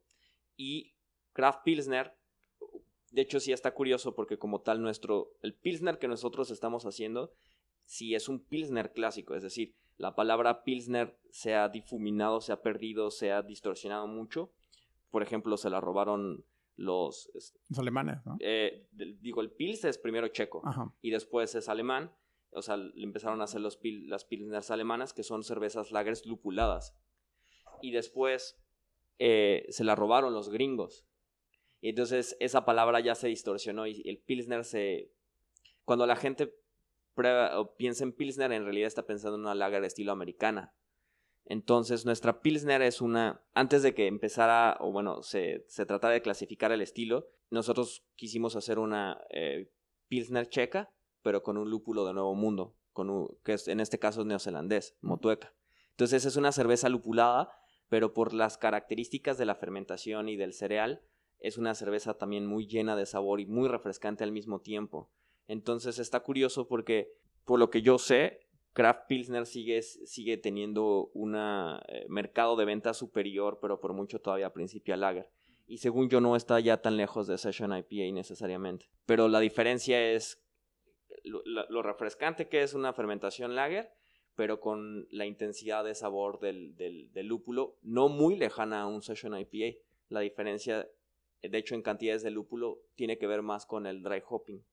Y 0.57 0.95
Craft 1.31 1.63
Pilsner, 1.63 2.13
de 3.11 3.21
hecho 3.21 3.39
sí 3.39 3.53
está 3.53 3.73
curioso 3.73 4.15
porque 4.15 4.37
como 4.37 4.61
tal 4.61 4.81
nuestro, 4.81 5.37
el 5.41 5.53
Pilsner 5.53 5.99
que 5.99 6.09
nosotros 6.09 6.51
estamos 6.51 6.85
haciendo, 6.85 7.31
sí 7.85 8.15
es 8.15 8.27
un 8.27 8.43
Pilsner 8.43 8.91
clásico, 8.91 9.35
es 9.35 9.43
decir, 9.43 9.75
la 9.97 10.15
palabra 10.15 10.63
Pilsner 10.63 11.17
se 11.31 11.55
ha 11.55 11.69
difuminado, 11.69 12.39
se 12.41 12.51
ha 12.51 12.61
perdido, 12.61 13.09
se 13.09 13.31
ha 13.31 13.41
distorsionado 13.41 14.07
mucho. 14.07 14.51
Por 15.09 15.23
ejemplo, 15.23 15.57
se 15.57 15.69
la 15.69 15.81
robaron 15.81 16.45
los... 16.75 17.31
los 17.33 17.79
alemanes, 17.79 18.23
¿no? 18.25 18.37
Eh, 18.39 18.87
digo, 18.91 19.41
el 19.41 19.51
Pils 19.51 19.83
es 19.85 19.97
primero 19.97 20.27
checo 20.27 20.61
y 21.01 21.09
después 21.09 21.55
es 21.55 21.67
alemán. 21.67 22.11
O 22.51 22.61
sea, 22.61 22.77
le 22.77 23.03
empezaron 23.03 23.41
a 23.41 23.45
hacer 23.45 23.61
los 23.61 23.79
las 23.83 24.25
Pilsners 24.25 24.71
alemanas, 24.71 25.13
que 25.13 25.23
son 25.23 25.43
cervezas 25.43 25.91
lagers 25.91 26.25
lupuladas. 26.25 26.95
Y 27.81 27.91
después 27.91 28.59
eh, 29.19 29.65
se 29.69 29.83
la 29.83 29.95
robaron 29.95 30.33
los 30.33 30.49
gringos. 30.49 31.05
Y 31.81 31.89
entonces 31.89 32.35
esa 32.39 32.65
palabra 32.65 32.99
ya 32.99 33.15
se 33.15 33.27
distorsionó 33.27 33.87
y 33.87 34.01
el 34.05 34.19
Pilsner 34.19 34.63
se... 34.63 35.11
Cuando 35.85 36.05
la 36.05 36.15
gente 36.15 36.53
prueba, 37.13 37.59
o 37.59 37.75
piensa 37.75 38.03
en 38.03 38.13
Pilsner, 38.13 38.51
en 38.51 38.63
realidad 38.63 38.87
está 38.87 39.05
pensando 39.05 39.35
en 39.35 39.41
una 39.41 39.55
lager 39.55 39.83
estilo 39.83 40.11
americana. 40.11 40.75
Entonces, 41.49 42.05
nuestra 42.05 42.41
Pilsner 42.41 42.81
es 42.81 42.99
una. 43.01 43.41
Antes 43.53 43.81
de 43.81 43.93
que 43.93 44.07
empezara, 44.07 44.77
o 44.81 44.91
bueno, 44.91 45.23
se, 45.23 45.63
se 45.67 45.85
tratara 45.85 46.13
de 46.13 46.21
clasificar 46.21 46.73
el 46.73 46.81
estilo, 46.81 47.29
nosotros 47.49 48.05
quisimos 48.15 48.57
hacer 48.57 48.79
una 48.79 49.21
eh, 49.29 49.71
Pilsner 50.09 50.49
checa, 50.49 50.93
pero 51.21 51.43
con 51.43 51.57
un 51.57 51.69
lúpulo 51.69 52.05
de 52.05 52.13
Nuevo 52.13 52.35
Mundo, 52.35 52.75
con 52.91 53.29
que 53.45 53.53
es, 53.53 53.69
en 53.69 53.79
este 53.79 53.97
caso 53.97 54.21
es 54.21 54.27
neozelandés, 54.27 54.97
motueca. 55.01 55.55
Entonces, 55.91 56.25
es 56.25 56.35
una 56.35 56.51
cerveza 56.51 56.89
lupulada, 56.89 57.49
pero 57.89 58.13
por 58.13 58.33
las 58.33 58.57
características 58.57 59.37
de 59.37 59.45
la 59.45 59.55
fermentación 59.55 60.29
y 60.29 60.35
del 60.35 60.53
cereal, 60.53 61.01
es 61.39 61.57
una 61.57 61.75
cerveza 61.75 62.17
también 62.17 62.45
muy 62.45 62.67
llena 62.67 62.95
de 62.95 63.05
sabor 63.05 63.39
y 63.39 63.45
muy 63.45 63.67
refrescante 63.67 64.23
al 64.23 64.31
mismo 64.31 64.59
tiempo. 64.59 65.11
Entonces, 65.47 65.99
está 65.99 66.21
curioso 66.21 66.67
porque, 66.67 67.13
por 67.45 67.59
lo 67.59 67.69
que 67.69 67.81
yo 67.81 67.97
sé, 67.97 68.47
Craft 68.73 69.07
Pilsner 69.07 69.45
sigue, 69.45 69.81
sigue 69.81 70.37
teniendo 70.37 71.09
un 71.13 71.35
eh, 71.35 72.05
mercado 72.09 72.55
de 72.55 72.65
venta 72.65 72.93
superior, 72.93 73.59
pero 73.61 73.79
por 73.79 73.93
mucho 73.93 74.19
todavía 74.19 74.53
Principia 74.53 74.97
Lager. 74.97 75.29
Y 75.65 75.77
según 75.77 76.09
yo 76.09 76.21
no 76.21 76.35
está 76.35 76.59
ya 76.59 76.81
tan 76.81 76.95
lejos 76.95 77.27
de 77.27 77.37
Session 77.37 77.75
IPA 77.75 78.13
necesariamente. 78.13 78.89
Pero 79.05 79.27
la 79.27 79.39
diferencia 79.39 80.11
es 80.11 80.43
lo, 81.23 81.81
refrescante 81.81 82.47
que 82.47 82.63
es 82.63 82.73
una 82.73 82.93
fermentación 82.93 83.55
lager, 83.55 83.91
pero 84.37 84.59
con 84.59 85.07
la 85.09 85.25
intensidad 85.25 85.83
de 85.83 85.95
sabor 85.95 86.39
del, 86.39 86.75
del, 86.75 87.11
del, 87.11 87.25
lúpulo 87.25 87.75
no 87.81 88.07
muy 88.07 88.35
lejana 88.35 88.83
a 88.83 88.85
un 88.87 89.01
Session 89.01 89.35
IPA. 89.35 89.79
La 90.09 90.19
diferencia, 90.19 90.87
de 91.41 91.57
hecho, 91.57 91.73
en 91.73 91.81
cantidades 91.81 92.21
de 92.21 92.29
lúpulo 92.29 92.83
tiene 92.93 93.17
que 93.17 93.25
ver 93.25 93.41
más 93.41 93.65
con 93.65 93.87
el 93.87 94.03
dry 94.03 94.21
hopping. 94.29 94.63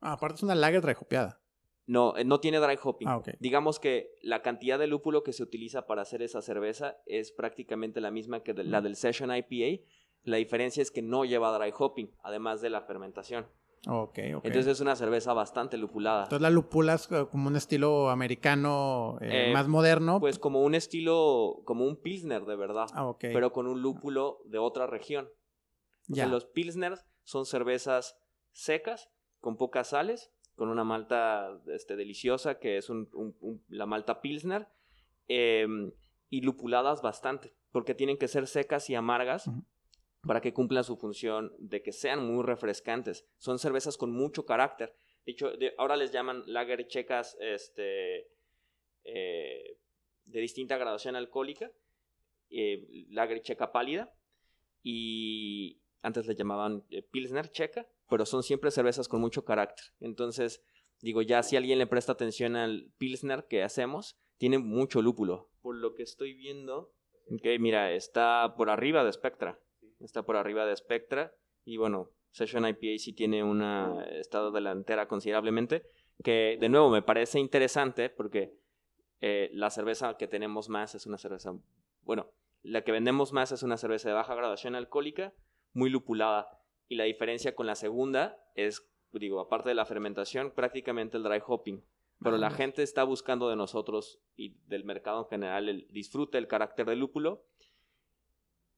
Ah, 0.00 0.12
aparte 0.12 0.36
es 0.36 0.42
una 0.42 0.54
lager 0.54 0.82
dry 0.82 0.92
hopeada. 1.00 1.40
No, 1.86 2.14
eh, 2.18 2.24
no 2.24 2.40
tiene 2.40 2.58
dry 2.58 2.78
hopping. 2.80 3.08
Ah, 3.08 3.22
Digamos 3.40 3.80
que 3.80 4.10
la 4.20 4.42
cantidad 4.42 4.78
de 4.78 4.86
lúpulo 4.86 5.22
que 5.22 5.32
se 5.32 5.42
utiliza 5.42 5.86
para 5.86 6.02
hacer 6.02 6.20
esa 6.20 6.42
cerveza 6.42 6.98
es 7.06 7.32
prácticamente 7.32 8.02
la 8.02 8.10
misma 8.10 8.42
que 8.42 8.52
la 8.52 8.82
del 8.82 8.96
Session 8.96 9.34
IPA, 9.34 9.82
La 10.24 10.36
diferencia 10.36 10.82
es 10.82 10.90
que 10.90 11.00
no 11.00 11.24
lleva 11.24 11.58
dry 11.58 11.72
hopping, 11.76 12.14
además 12.22 12.60
de 12.60 12.68
la 12.68 12.82
fermentación. 12.82 13.46
Ok, 13.88 14.18
ok. 14.36 14.44
Entonces 14.44 14.66
es 14.68 14.80
una 14.80 14.94
cerveza 14.94 15.32
bastante 15.32 15.76
lupulada. 15.76 16.24
Entonces 16.24 16.42
la 16.42 16.50
lupula 16.50 16.94
es 16.94 17.08
como 17.08 17.48
un 17.48 17.56
estilo 17.56 18.10
americano 18.10 19.18
eh, 19.20 19.50
más 19.52 19.66
moderno. 19.66 20.20
Pues 20.20 20.38
como 20.38 20.62
un 20.62 20.74
estilo, 20.74 21.62
como 21.64 21.84
un 21.84 21.96
pilsner 21.96 22.44
de 22.44 22.56
verdad. 22.56 22.86
Ah, 22.94 23.06
ok. 23.06 23.20
Pero 23.20 23.52
con 23.52 23.66
un 23.66 23.82
lúpulo 23.82 24.38
de 24.46 24.58
otra 24.58 24.86
región. 24.86 25.28
O 26.10 26.14
sea, 26.14 26.26
los 26.26 26.44
pilsners 26.44 27.04
son 27.24 27.46
cervezas 27.46 28.18
secas, 28.50 29.08
con 29.40 29.56
pocas 29.56 29.88
sales, 29.88 30.30
con 30.54 30.68
una 30.68 30.84
malta 30.84 31.60
este, 31.68 31.96
deliciosa 31.96 32.58
que 32.58 32.76
es 32.76 32.88
la 33.68 33.86
malta 33.86 34.20
pilsner. 34.20 34.68
Em, 35.28 35.92
y 36.28 36.40
lupuladas 36.40 37.02
bastante, 37.02 37.54
porque 37.72 37.94
tienen 37.94 38.16
que 38.16 38.26
ser 38.26 38.46
secas 38.46 38.88
y 38.88 38.94
amargas 38.94 39.50
para 40.26 40.40
que 40.40 40.52
cumplan 40.52 40.84
su 40.84 40.96
función 40.96 41.52
de 41.58 41.82
que 41.82 41.92
sean 41.92 42.24
muy 42.24 42.44
refrescantes. 42.44 43.26
Son 43.38 43.58
cervezas 43.58 43.96
con 43.96 44.12
mucho 44.12 44.46
carácter. 44.46 44.94
De 45.26 45.32
hecho, 45.32 45.52
ahora 45.78 45.96
les 45.96 46.12
llaman 46.12 46.42
lager 46.46 46.86
checas 46.86 47.36
este, 47.40 48.28
eh, 49.04 49.78
de 50.24 50.40
distinta 50.40 50.76
graduación 50.78 51.16
alcohólica, 51.16 51.70
eh, 52.50 52.86
lager 53.08 53.42
checa 53.42 53.72
pálida, 53.72 54.14
y 54.82 55.80
antes 56.02 56.26
le 56.26 56.34
llamaban 56.34 56.84
eh, 56.90 57.02
pilsner 57.02 57.50
checa, 57.50 57.88
pero 58.08 58.26
son 58.26 58.42
siempre 58.42 58.70
cervezas 58.70 59.08
con 59.08 59.20
mucho 59.20 59.44
carácter. 59.44 59.86
Entonces, 60.00 60.62
digo, 61.00 61.22
ya 61.22 61.42
si 61.42 61.56
alguien 61.56 61.78
le 61.78 61.86
presta 61.86 62.12
atención 62.12 62.56
al 62.56 62.92
pilsner 62.98 63.46
que 63.48 63.62
hacemos, 63.62 64.18
tiene 64.38 64.58
mucho 64.58 65.02
lúpulo. 65.02 65.50
Por 65.62 65.76
lo 65.76 65.94
que 65.94 66.02
estoy 66.02 66.34
viendo, 66.34 66.92
mira, 67.58 67.92
está 67.92 68.54
por 68.56 68.70
arriba 68.70 69.04
de 69.04 69.12
Spectra. 69.12 69.60
Está 70.02 70.22
por 70.22 70.36
arriba 70.36 70.66
de 70.66 70.76
Spectra. 70.76 71.34
Y 71.64 71.76
bueno, 71.76 72.10
Session 72.30 72.66
IPA 72.66 72.98
sí 72.98 73.12
tiene 73.12 73.42
una 73.44 74.04
estado 74.10 74.50
delantera 74.50 75.08
considerablemente. 75.08 75.84
Que 76.22 76.58
de 76.60 76.68
nuevo 76.68 76.90
me 76.90 77.02
parece 77.02 77.38
interesante 77.38 78.10
porque 78.10 78.54
eh, 79.20 79.50
la 79.52 79.70
cerveza 79.70 80.16
que 80.16 80.28
tenemos 80.28 80.68
más 80.68 80.94
es 80.94 81.06
una 81.06 81.18
cerveza. 81.18 81.52
Bueno, 82.02 82.30
la 82.62 82.82
que 82.82 82.92
vendemos 82.92 83.32
más 83.32 83.52
es 83.52 83.62
una 83.62 83.76
cerveza 83.76 84.08
de 84.08 84.14
baja 84.14 84.34
graduación 84.34 84.74
alcohólica, 84.74 85.32
muy 85.72 85.90
lupulada. 85.90 86.60
Y 86.88 86.96
la 86.96 87.04
diferencia 87.04 87.54
con 87.54 87.66
la 87.66 87.74
segunda 87.74 88.38
es, 88.54 88.86
digo, 89.12 89.40
aparte 89.40 89.68
de 89.68 89.74
la 89.74 89.86
fermentación, 89.86 90.52
prácticamente 90.52 91.16
el 91.16 91.22
dry 91.22 91.40
hopping 91.44 91.82
pero 92.22 92.38
la 92.38 92.50
gente 92.50 92.82
está 92.82 93.04
buscando 93.04 93.48
de 93.48 93.56
nosotros 93.56 94.20
y 94.36 94.54
del 94.66 94.84
mercado 94.84 95.22
en 95.22 95.28
general 95.28 95.68
el 95.68 95.86
disfrute 95.90 96.38
el 96.38 96.46
carácter 96.46 96.86
del 96.86 97.00
lúpulo. 97.00 97.44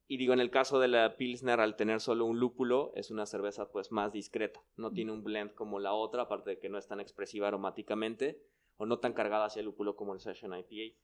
Y 0.06 0.18
digo, 0.18 0.34
en 0.34 0.40
el 0.40 0.50
caso 0.50 0.78
de 0.80 0.88
la 0.88 1.16
Pilsner, 1.16 1.60
al 1.60 1.76
tener 1.76 2.00
solo 2.00 2.26
un 2.26 2.38
lúpulo, 2.38 2.92
es 2.94 3.10
una 3.10 3.24
cerveza 3.24 3.70
pues 3.70 3.90
más 3.90 4.12
discreta. 4.12 4.62
No 4.76 4.92
tiene 4.92 5.12
un 5.12 5.24
blend 5.24 5.54
como 5.54 5.80
la 5.80 5.94
otra, 5.94 6.22
aparte 6.22 6.50
de 6.50 6.58
que 6.58 6.68
no 6.68 6.76
es 6.76 6.86
tan 6.86 7.00
expresiva 7.00 7.48
aromáticamente 7.48 8.42
o 8.76 8.84
no 8.84 8.98
tan 8.98 9.14
cargada 9.14 9.46
hacia 9.46 9.60
el 9.60 9.66
lúpulo 9.66 9.96
como 9.96 10.12
el 10.12 10.20
Session 10.20 10.52
IPA. 10.54 10.96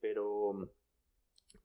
Pero 0.00 0.52
mm, 0.52 0.64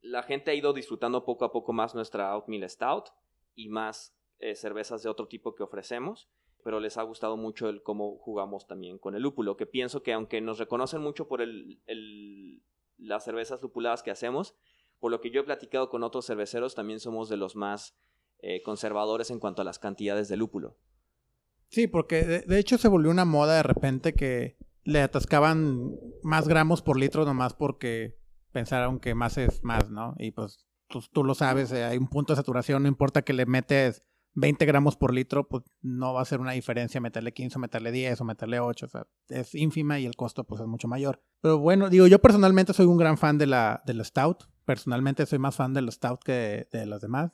la 0.01 0.23
gente 0.23 0.51
ha 0.51 0.53
ido 0.53 0.73
disfrutando 0.73 1.25
poco 1.25 1.45
a 1.45 1.51
poco 1.51 1.73
más 1.73 1.95
nuestra 1.95 2.35
Oatmeal 2.37 2.69
Stout 2.69 3.09
y 3.55 3.69
más 3.69 4.15
eh, 4.37 4.53
cervezas 4.53 5.01
de 5.01 5.09
otro 5.09 5.27
tipo 5.27 5.55
que 5.55 5.63
ofrecemos 5.63 6.29
pero 6.63 6.79
les 6.79 6.97
ha 6.97 7.03
gustado 7.03 7.37
mucho 7.37 7.69
el 7.69 7.81
cómo 7.83 8.17
jugamos 8.17 8.67
también 8.67 8.97
con 8.97 9.15
el 9.15 9.21
lúpulo, 9.21 9.57
que 9.57 9.65
pienso 9.65 10.03
que 10.03 10.13
aunque 10.13 10.41
nos 10.41 10.59
reconocen 10.59 11.01
mucho 11.01 11.27
por 11.27 11.41
el, 11.41 12.61
las 12.97 13.23
cervezas 13.23 13.61
lupuladas 13.61 14.03
que 14.03 14.11
hacemos, 14.11 14.55
por 14.99 15.11
lo 15.11 15.21
que 15.21 15.31
yo 15.31 15.41
he 15.41 15.45
platicado 15.45 15.89
con 15.89 16.03
otros 16.03 16.25
cerveceros, 16.25 16.75
también 16.75 16.99
somos 16.99 17.29
de 17.29 17.37
los 17.37 17.55
más 17.55 17.95
eh, 18.39 18.61
conservadores 18.63 19.31
en 19.31 19.39
cuanto 19.39 19.61
a 19.61 19.65
las 19.65 19.79
cantidades 19.79 20.27
de 20.29 20.37
lúpulo. 20.37 20.77
Sí, 21.69 21.87
porque 21.87 22.23
de, 22.23 22.59
hecho 22.59 22.77
se 22.77 22.87
volvió 22.87 23.11
una 23.11 23.25
moda 23.25 23.55
de 23.55 23.63
repente 23.63 24.13
que 24.13 24.57
le 24.83 25.01
atascaban 25.01 25.99
más 26.23 26.47
gramos 26.47 26.81
por 26.81 26.97
litro 26.97 27.25
nomás 27.25 27.53
porque 27.53 28.17
pensaron 28.51 28.99
que 28.99 29.13
más 29.13 29.37
es 29.37 29.63
más, 29.63 29.91
¿no? 29.91 30.15
Y 30.17 30.31
pues 30.31 30.65
tú, 30.87 31.01
tú 31.13 31.23
lo 31.23 31.35
sabes, 31.35 31.71
eh, 31.71 31.83
hay 31.83 31.97
un 31.97 32.07
punto 32.07 32.33
de 32.33 32.37
saturación, 32.37 32.81
no 32.81 32.89
importa 32.89 33.21
que 33.21 33.33
le 33.33 33.45
metes 33.45 34.03
20 34.33 34.65
gramos 34.65 34.95
por 34.95 35.13
litro, 35.13 35.47
pues 35.47 35.63
no 35.81 36.13
va 36.13 36.21
a 36.21 36.25
ser 36.25 36.39
una 36.39 36.51
diferencia 36.53 37.01
meterle 37.01 37.33
15 37.33 37.57
o 37.57 37.59
meterle 37.59 37.91
10 37.91 38.21
o 38.21 38.25
meterle 38.25 38.59
8, 38.59 38.85
o 38.85 38.89
sea, 38.89 39.07
es 39.27 39.53
ínfima 39.55 39.99
y 39.99 40.05
el 40.05 40.15
costo 40.15 40.43
pues 40.43 40.61
es 40.61 40.67
mucho 40.67 40.87
mayor. 40.87 41.21
Pero 41.41 41.59
bueno, 41.59 41.89
digo, 41.89 42.07
yo 42.07 42.19
personalmente 42.19 42.73
soy 42.73 42.85
un 42.85 42.97
gran 42.97 43.17
fan 43.17 43.37
de 43.37 43.47
la, 43.47 43.81
de 43.85 43.93
la 43.93 44.03
Stout, 44.03 44.45
personalmente 44.69 45.25
soy 45.25 45.39
más 45.39 45.55
fan 45.55 45.73
de 45.73 45.81
la 45.81 45.89
Stout 45.89 46.21
que 46.23 46.67
de, 46.71 46.85
las 46.85 47.01
demás, 47.01 47.31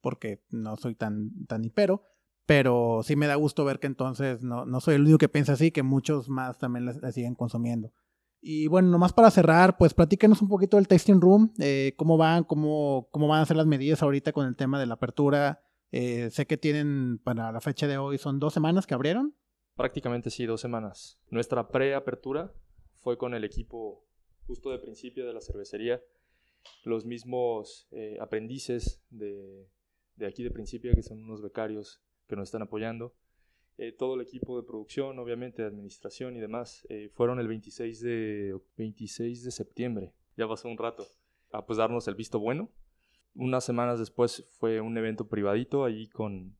porque 0.00 0.44
no 0.50 0.76
soy 0.76 0.94
tan, 0.94 1.44
tan 1.46 1.64
hipero, 1.64 2.04
pero 2.46 3.00
sí 3.02 3.16
me 3.16 3.26
da 3.26 3.34
gusto 3.34 3.64
ver 3.64 3.80
que 3.80 3.88
entonces 3.88 4.44
no, 4.44 4.64
no 4.66 4.80
soy 4.80 4.94
el 4.94 5.00
único 5.00 5.18
que 5.18 5.28
piensa 5.28 5.54
así, 5.54 5.72
que 5.72 5.82
muchos 5.82 6.28
más 6.28 6.58
también 6.58 6.86
la, 6.86 7.10
siguen 7.10 7.34
consumiendo. 7.34 7.92
Y 8.40 8.68
bueno, 8.68 8.88
nomás 8.88 9.12
para 9.12 9.32
cerrar, 9.32 9.76
pues 9.78 9.94
platíquenos 9.94 10.40
un 10.42 10.48
poquito 10.48 10.76
del 10.76 10.86
tasting 10.86 11.20
room, 11.20 11.52
eh, 11.58 11.92
cómo 11.96 12.16
van, 12.16 12.44
cómo, 12.44 13.08
cómo 13.10 13.26
van 13.26 13.42
a 13.42 13.46
ser 13.46 13.56
las 13.56 13.66
medidas 13.66 14.00
ahorita 14.04 14.30
con 14.30 14.46
el 14.46 14.54
tema 14.54 14.78
de 14.78 14.86
la 14.86 14.94
apertura, 14.94 15.64
eh, 15.90 16.30
sé 16.30 16.46
que 16.46 16.56
tienen 16.56 17.18
para 17.18 17.50
la 17.50 17.60
fecha 17.60 17.88
de 17.88 17.98
hoy, 17.98 18.16
son 18.16 18.38
dos 18.38 18.54
semanas 18.54 18.86
que 18.86 18.94
abrieron. 18.94 19.34
Prácticamente 19.74 20.30
sí, 20.30 20.46
dos 20.46 20.60
semanas. 20.60 21.18
Nuestra 21.30 21.66
preapertura 21.66 22.54
fue 22.94 23.18
con 23.18 23.34
el 23.34 23.42
equipo 23.42 24.06
justo 24.46 24.70
de 24.70 24.78
principio 24.78 25.26
de 25.26 25.32
la 25.32 25.40
cervecería, 25.40 26.00
los 26.84 27.04
mismos 27.04 27.88
eh, 27.90 28.16
aprendices 28.20 29.02
de, 29.10 29.68
aquí 30.26 30.42
de 30.42 30.50
principio, 30.50 30.94
que 30.94 31.02
son 31.02 31.22
unos 31.22 31.42
becarios 31.42 32.02
que 32.26 32.36
nos 32.36 32.48
están 32.48 32.62
apoyando. 32.62 33.14
Eh, 33.78 33.92
todo 33.92 34.14
el 34.14 34.22
equipo 34.22 34.60
de 34.60 34.66
producción, 34.66 35.18
obviamente, 35.18 35.62
de 35.62 35.68
administración 35.68 36.36
y 36.36 36.40
demás, 36.40 36.86
fueron 37.12 37.40
el 37.40 37.48
26 37.48 38.00
de, 38.00 38.58
26 38.76 39.44
de 39.44 39.50
septiembre, 39.50 40.12
ya 40.36 40.48
pasó 40.48 40.68
un 40.68 40.78
rato, 40.78 41.06
a 41.52 41.66
pues 41.66 41.76
darnos 41.76 42.08
el 42.08 42.14
visto 42.14 42.40
bueno 42.40 42.70
unas 43.36 43.64
semanas 43.64 43.98
después 43.98 44.48
fue 44.58 44.80
un 44.80 44.96
evento 44.96 45.28
privadito 45.28 45.84
ahí 45.84 46.08
con, 46.08 46.56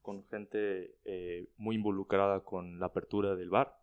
con 0.00 0.24
gente 0.26 0.96
eh, 1.04 1.48
muy 1.56 1.76
involucrada 1.76 2.40
con 2.40 2.78
la 2.78 2.86
apertura 2.86 3.34
del 3.36 3.50
bar. 3.50 3.76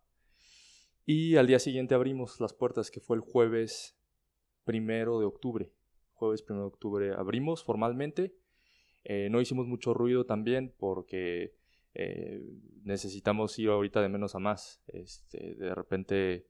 Y 1.04 1.36
al 1.36 1.46
día 1.46 1.58
siguiente 1.58 1.94
abrimos 1.94 2.40
las 2.40 2.52
puertas, 2.52 2.90
que 2.90 3.00
fue 3.00 3.16
el 3.16 3.22
jueves 3.22 3.97
primero 4.68 5.18
de 5.18 5.24
octubre. 5.24 5.72
Jueves 6.12 6.42
primero 6.42 6.64
de 6.64 6.74
octubre 6.74 7.14
abrimos 7.14 7.64
formalmente. 7.64 8.34
Eh, 9.02 9.30
no 9.30 9.40
hicimos 9.40 9.66
mucho 9.66 9.94
ruido 9.94 10.26
también 10.26 10.74
porque 10.76 11.54
eh, 11.94 12.38
necesitamos 12.82 13.58
ir 13.58 13.70
ahorita 13.70 14.02
de 14.02 14.10
menos 14.10 14.34
a 14.34 14.40
más. 14.40 14.82
Este, 14.88 15.54
de 15.54 15.74
repente 15.74 16.48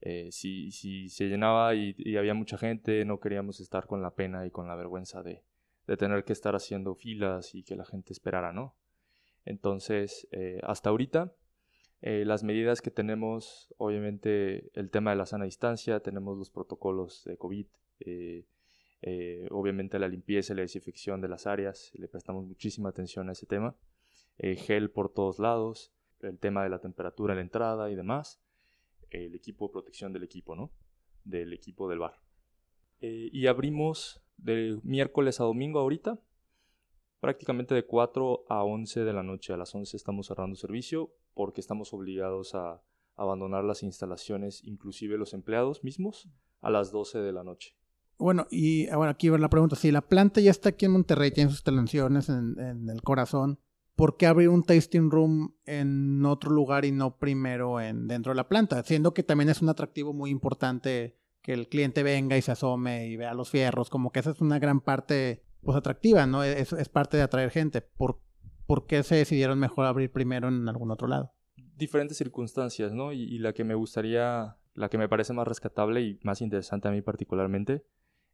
eh, 0.00 0.32
si, 0.32 0.72
si, 0.72 1.10
se 1.10 1.28
llenaba 1.28 1.76
y, 1.76 1.94
había 2.16 2.34
mucha 2.34 2.58
gente, 2.58 3.04
no 3.04 3.20
queríamos 3.20 3.60
estar 3.60 3.86
con 3.86 4.02
la 4.02 4.16
pena 4.16 4.44
y 4.44 4.50
con 4.50 4.66
la 4.66 4.74
vergüenza 4.74 5.22
de, 5.22 5.44
de 5.86 5.96
tener 5.96 6.24
que 6.24 6.32
estar 6.32 6.56
haciendo 6.56 6.96
filas 6.96 7.54
y 7.54 7.62
que 7.62 7.76
la 7.76 7.84
gente 7.84 8.12
esperara, 8.12 8.52
¿no? 8.52 8.74
Entonces, 9.44 10.26
hasta 10.64 10.90
ahorita, 10.90 11.32
eh, 12.02 12.24
las 12.24 12.42
medidas 12.42 12.80
que 12.80 12.90
tenemos, 12.90 13.74
obviamente 13.76 14.70
el 14.78 14.90
tema 14.90 15.10
de 15.10 15.16
la 15.16 15.26
sana 15.26 15.44
distancia, 15.44 16.00
tenemos 16.00 16.38
los 16.38 16.50
protocolos 16.50 17.24
de 17.24 17.36
COVID, 17.36 17.66
obviamente 19.50 19.98
la 19.98 20.08
limpieza 20.08 20.52
y 20.52 20.56
la 20.56 20.62
desinfección 20.62 21.20
de 21.20 21.28
las 21.28 21.46
áreas, 21.46 21.92
le 21.94 22.08
prestamos 22.08 22.46
muchísima 22.46 22.88
atención 22.88 23.28
a 23.28 23.32
ese 23.32 23.46
tema, 23.46 23.76
gel 24.38 24.90
por 24.90 25.12
todos 25.12 25.38
lados, 25.38 25.92
el 26.20 26.38
tema 26.38 26.62
de 26.62 26.70
la 26.70 26.80
temperatura 26.80 27.32
en 27.32 27.38
la 27.38 27.42
entrada 27.42 27.90
y 27.90 27.94
demás 27.94 28.42
el 29.10 29.34
equipo 29.34 29.66
de 29.66 29.72
protección 29.72 30.12
del 30.12 30.22
equipo, 30.22 30.54
¿no? 30.56 30.72
Del 31.24 31.52
equipo 31.52 31.88
del 31.88 31.98
bar. 31.98 32.14
Eh, 33.00 33.28
y 33.32 33.46
abrimos 33.46 34.22
de 34.36 34.78
miércoles 34.82 35.40
a 35.40 35.44
domingo 35.44 35.80
ahorita, 35.80 36.18
prácticamente 37.20 37.74
de 37.74 37.84
4 37.84 38.44
a 38.48 38.64
11 38.64 39.04
de 39.04 39.12
la 39.12 39.22
noche. 39.22 39.52
A 39.52 39.56
las 39.56 39.74
11 39.74 39.96
estamos 39.96 40.26
cerrando 40.26 40.56
servicio 40.56 41.12
porque 41.34 41.60
estamos 41.60 41.92
obligados 41.92 42.54
a 42.54 42.82
abandonar 43.16 43.64
las 43.64 43.82
instalaciones, 43.82 44.62
inclusive 44.64 45.18
los 45.18 45.34
empleados 45.34 45.84
mismos, 45.84 46.28
a 46.60 46.70
las 46.70 46.90
12 46.90 47.18
de 47.18 47.32
la 47.32 47.44
noche. 47.44 47.76
Bueno, 48.18 48.46
y 48.50 48.88
ah, 48.88 48.96
bueno, 48.96 49.10
aquí 49.10 49.28
va 49.28 49.38
la 49.38 49.48
pregunta. 49.48 49.76
Si 49.76 49.90
la 49.90 50.02
planta 50.02 50.40
ya 50.40 50.50
está 50.50 50.70
aquí 50.70 50.84
en 50.84 50.92
Monterrey, 50.92 51.30
tiene 51.30 51.50
sus 51.50 51.60
instalaciones 51.60 52.28
en 52.28 52.88
el 52.88 53.02
corazón, 53.02 53.58
¿por 54.00 54.16
qué 54.16 54.26
abrir 54.26 54.48
un 54.48 54.62
tasting 54.62 55.10
room 55.10 55.54
en 55.66 56.24
otro 56.24 56.50
lugar 56.52 56.86
y 56.86 56.90
no 56.90 57.18
primero 57.18 57.82
en, 57.82 58.08
dentro 58.08 58.32
de 58.32 58.36
la 58.36 58.48
planta? 58.48 58.82
Siendo 58.82 59.12
que 59.12 59.22
también 59.22 59.50
es 59.50 59.60
un 59.60 59.68
atractivo 59.68 60.14
muy 60.14 60.30
importante 60.30 61.18
que 61.42 61.52
el 61.52 61.68
cliente 61.68 62.02
venga 62.02 62.38
y 62.38 62.40
se 62.40 62.52
asome 62.52 63.08
y 63.08 63.18
vea 63.18 63.34
los 63.34 63.50
fierros, 63.50 63.90
como 63.90 64.10
que 64.10 64.20
esa 64.20 64.30
es 64.30 64.40
una 64.40 64.58
gran 64.58 64.80
parte 64.80 65.44
pues 65.62 65.76
atractiva, 65.76 66.26
¿no? 66.26 66.42
Es, 66.42 66.72
es 66.72 66.88
parte 66.88 67.18
de 67.18 67.24
atraer 67.24 67.50
gente. 67.50 67.82
¿Por, 67.82 68.22
¿Por 68.70 68.86
qué 68.86 69.02
se 69.02 69.16
decidieron 69.16 69.58
mejor 69.58 69.84
abrir 69.86 70.12
primero 70.12 70.46
en 70.46 70.68
algún 70.68 70.92
otro 70.92 71.08
lado? 71.08 71.32
Diferentes 71.56 72.16
circunstancias, 72.16 72.92
¿no? 72.92 73.12
Y, 73.12 73.36
la 73.38 73.52
que 73.52 73.64
me 73.64 73.74
gustaría, 73.74 74.58
la 74.74 74.88
que 74.88 74.96
me 74.96 75.08
parece 75.08 75.32
más 75.32 75.48
rescatable 75.48 76.02
y 76.02 76.20
más 76.22 76.40
interesante 76.40 76.86
a 76.86 76.92
mí 76.92 77.02
particularmente, 77.02 77.84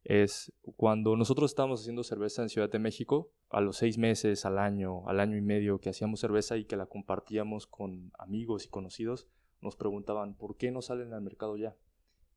es 0.03 0.53
cuando 0.75 1.15
nosotros 1.15 1.49
estábamos 1.49 1.81
haciendo 1.81 2.03
cerveza 2.03 2.43
en 2.43 2.49
Ciudad 2.49 2.69
de 2.69 2.77
México, 2.77 3.31
a 3.49 3.61
los 3.61 3.77
seis 3.77 3.97
meses, 3.97 4.45
al 4.45 4.59
año, 4.59 5.09
al 5.09 5.21
año 5.21 5.37
y 5.37 5.41
medio 5.41 5.79
que 5.79 5.89
hacíamos 5.89 6.19
cerveza 6.19 6.55
y 6.55 6.65
que 6.65 6.77
la 6.77 6.85
compartíamos 6.85 7.65
con 7.65 8.11
amigos 8.19 8.63
y 8.65 8.69
conocidos, 8.69 9.27
nos 9.59 9.75
preguntaban, 9.75 10.35
¿por 10.35 10.55
qué 10.55 10.69
no 10.69 10.83
salen 10.83 11.13
al 11.13 11.23
mercado 11.23 11.57
ya? 11.57 11.75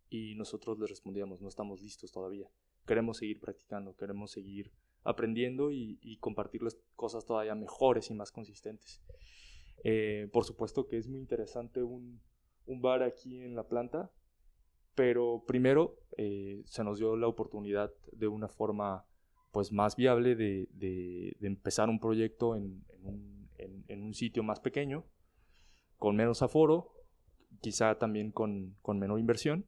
Y 0.08 0.36
nosotros 0.36 0.78
les 0.78 0.88
respondíamos, 0.88 1.42
no 1.42 1.48
estamos 1.48 1.82
listos 1.82 2.12
todavía. 2.12 2.50
Queremos 2.86 3.18
seguir 3.18 3.40
practicando, 3.40 3.94
queremos 3.94 4.30
seguir 4.30 4.72
aprendiendo 5.04 5.70
y, 5.70 6.18
compartirles 6.20 6.78
cosas 6.96 7.24
todavía 7.24 7.54
mejores 7.54 8.10
y 8.10 8.14
más 8.14 8.30
consistentes. 8.32 9.02
Eh, 9.84 10.28
por 10.32 10.44
supuesto 10.44 10.86
que 10.86 10.98
es 10.98 11.08
muy 11.08 11.20
interesante 11.20 11.82
un, 11.82 12.20
bar 12.66 13.02
aquí 13.02 13.42
en 13.42 13.56
la 13.56 13.66
planta 13.66 14.12
pero 14.94 15.42
primero 15.46 15.96
eh, 16.16 16.62
se 16.66 16.84
nos 16.84 16.98
dio 16.98 17.16
la 17.16 17.26
oportunidad 17.26 17.92
de 18.12 18.28
una 18.28 18.48
forma 18.48 19.06
pues 19.50 19.72
más 19.72 19.96
viable 19.96 20.36
de, 20.36 21.36
empezar 21.40 21.88
un 21.88 21.98
proyecto 21.98 22.54
en, 22.54 22.84
en, 22.92 23.06
un, 23.06 23.48
en, 23.88 24.02
un, 24.02 24.14
sitio 24.14 24.42
más 24.42 24.60
pequeño, 24.60 25.04
con 25.96 26.16
menos 26.16 26.42
aforo, 26.42 26.92
quizá 27.60 27.98
también 27.98 28.30
con, 28.30 28.76
con 28.82 28.98
menor 28.98 29.18
inversión. 29.18 29.66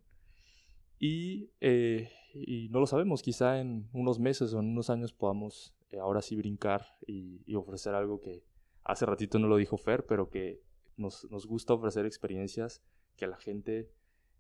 Y, 1.05 1.51
eh, 1.61 2.13
y, 2.33 2.69
no 2.69 2.79
lo 2.79 2.87
sabemos, 2.87 3.23
quizá 3.23 3.59
en 3.59 3.89
unos 3.93 4.21
meses 4.21 4.55
o 4.55 4.61
en 4.61 4.67
unos 4.67 4.89
años 4.89 5.13
podamos 5.13 5.75
eh, 5.91 5.99
ahora 5.99 6.23
sí 6.23 6.37
brincar 6.37 6.97
y, 7.09 7.43
y, 7.45 7.57
ofrecer 7.57 7.93
algo 7.97 8.21
que 8.21 8.45
hace 8.85 9.05
ratito 9.05 9.41
no 9.41 9.49
lo 9.49 9.57
dijo 9.57 9.77
Fer, 9.77 10.07
pero 10.07 10.31
que 10.31 10.63
nos, 10.97 11.29
nos 11.29 11.45
gusta 11.47 11.75
ofrecer 11.75 12.07
experiencias 12.07 12.85
que 13.17 13.27
la 13.27 13.37
gente 13.37 13.91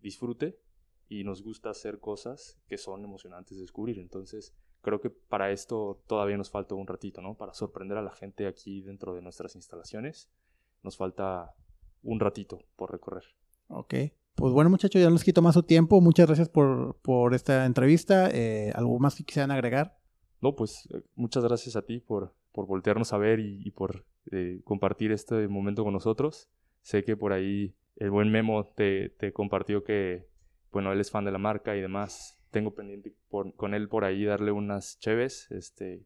disfrute 0.02 0.56
y 1.08 1.24
nos 1.24 1.42
gusta 1.42 1.70
hacer 1.70 1.98
cosas 1.98 2.60
que 2.68 2.78
son 2.78 3.02
emocionantes 3.02 3.56
de 3.56 3.62
descubrir. 3.62 3.98
Entonces, 3.98 4.54
creo 4.82 5.00
que 5.00 5.10
para 5.10 5.50
esto 5.50 6.00
todavía 6.06 6.36
nos 6.36 6.50
falta 6.50 6.76
un 6.76 6.86
ratito, 6.86 7.20
¿no? 7.22 7.34
Para 7.36 7.54
sorprender 7.54 7.98
a 7.98 8.02
la 8.02 8.12
gente 8.12 8.46
aquí 8.46 8.82
dentro 8.82 9.16
de 9.16 9.22
nuestras 9.22 9.56
instalaciones, 9.56 10.30
nos 10.84 10.96
falta 10.96 11.56
un 12.04 12.20
ratito 12.20 12.60
por 12.76 12.92
recorrer. 12.92 13.24
Ok. 13.66 13.94
Pues 14.34 14.52
bueno, 14.52 14.70
muchachos, 14.70 15.00
ya 15.00 15.08
no 15.08 15.14
les 15.14 15.24
quito 15.24 15.42
más 15.42 15.54
su 15.54 15.62
tiempo. 15.62 16.00
Muchas 16.00 16.26
gracias 16.26 16.48
por, 16.48 16.96
por 17.02 17.34
esta 17.34 17.66
entrevista. 17.66 18.30
Eh, 18.32 18.72
¿Algo 18.74 18.98
más 18.98 19.14
que 19.14 19.24
quisieran 19.24 19.50
agregar? 19.50 19.98
No, 20.40 20.56
pues 20.56 20.88
eh, 20.92 21.02
muchas 21.14 21.44
gracias 21.44 21.76
a 21.76 21.82
ti 21.82 22.00
por, 22.00 22.34
por 22.50 22.66
voltearnos 22.66 23.12
a 23.12 23.18
ver 23.18 23.40
y, 23.40 23.70
por 23.70 24.04
eh, 24.30 24.60
compartir 24.64 25.12
este 25.12 25.48
momento 25.48 25.84
con 25.84 25.92
nosotros. 25.92 26.48
Sé 26.80 27.04
que 27.04 27.16
por 27.16 27.32
ahí 27.32 27.74
el 27.96 28.10
buen 28.10 28.30
Memo 28.30 28.64
te, 28.74 29.10
te 29.10 29.32
compartió 29.32 29.84
que 29.84 30.26
bueno, 30.72 30.90
él 30.90 31.00
es 31.00 31.10
fan 31.10 31.24
de 31.24 31.32
la 31.32 31.38
marca 31.38 31.76
y 31.76 31.80
demás. 31.80 32.38
Tengo 32.50 32.74
pendiente 32.74 33.14
con 33.28 33.74
él 33.74 33.88
por 33.88 34.04
ahí 34.04 34.24
darle 34.24 34.52
unas 34.52 34.98
cheves, 34.98 35.50
este, 35.50 36.04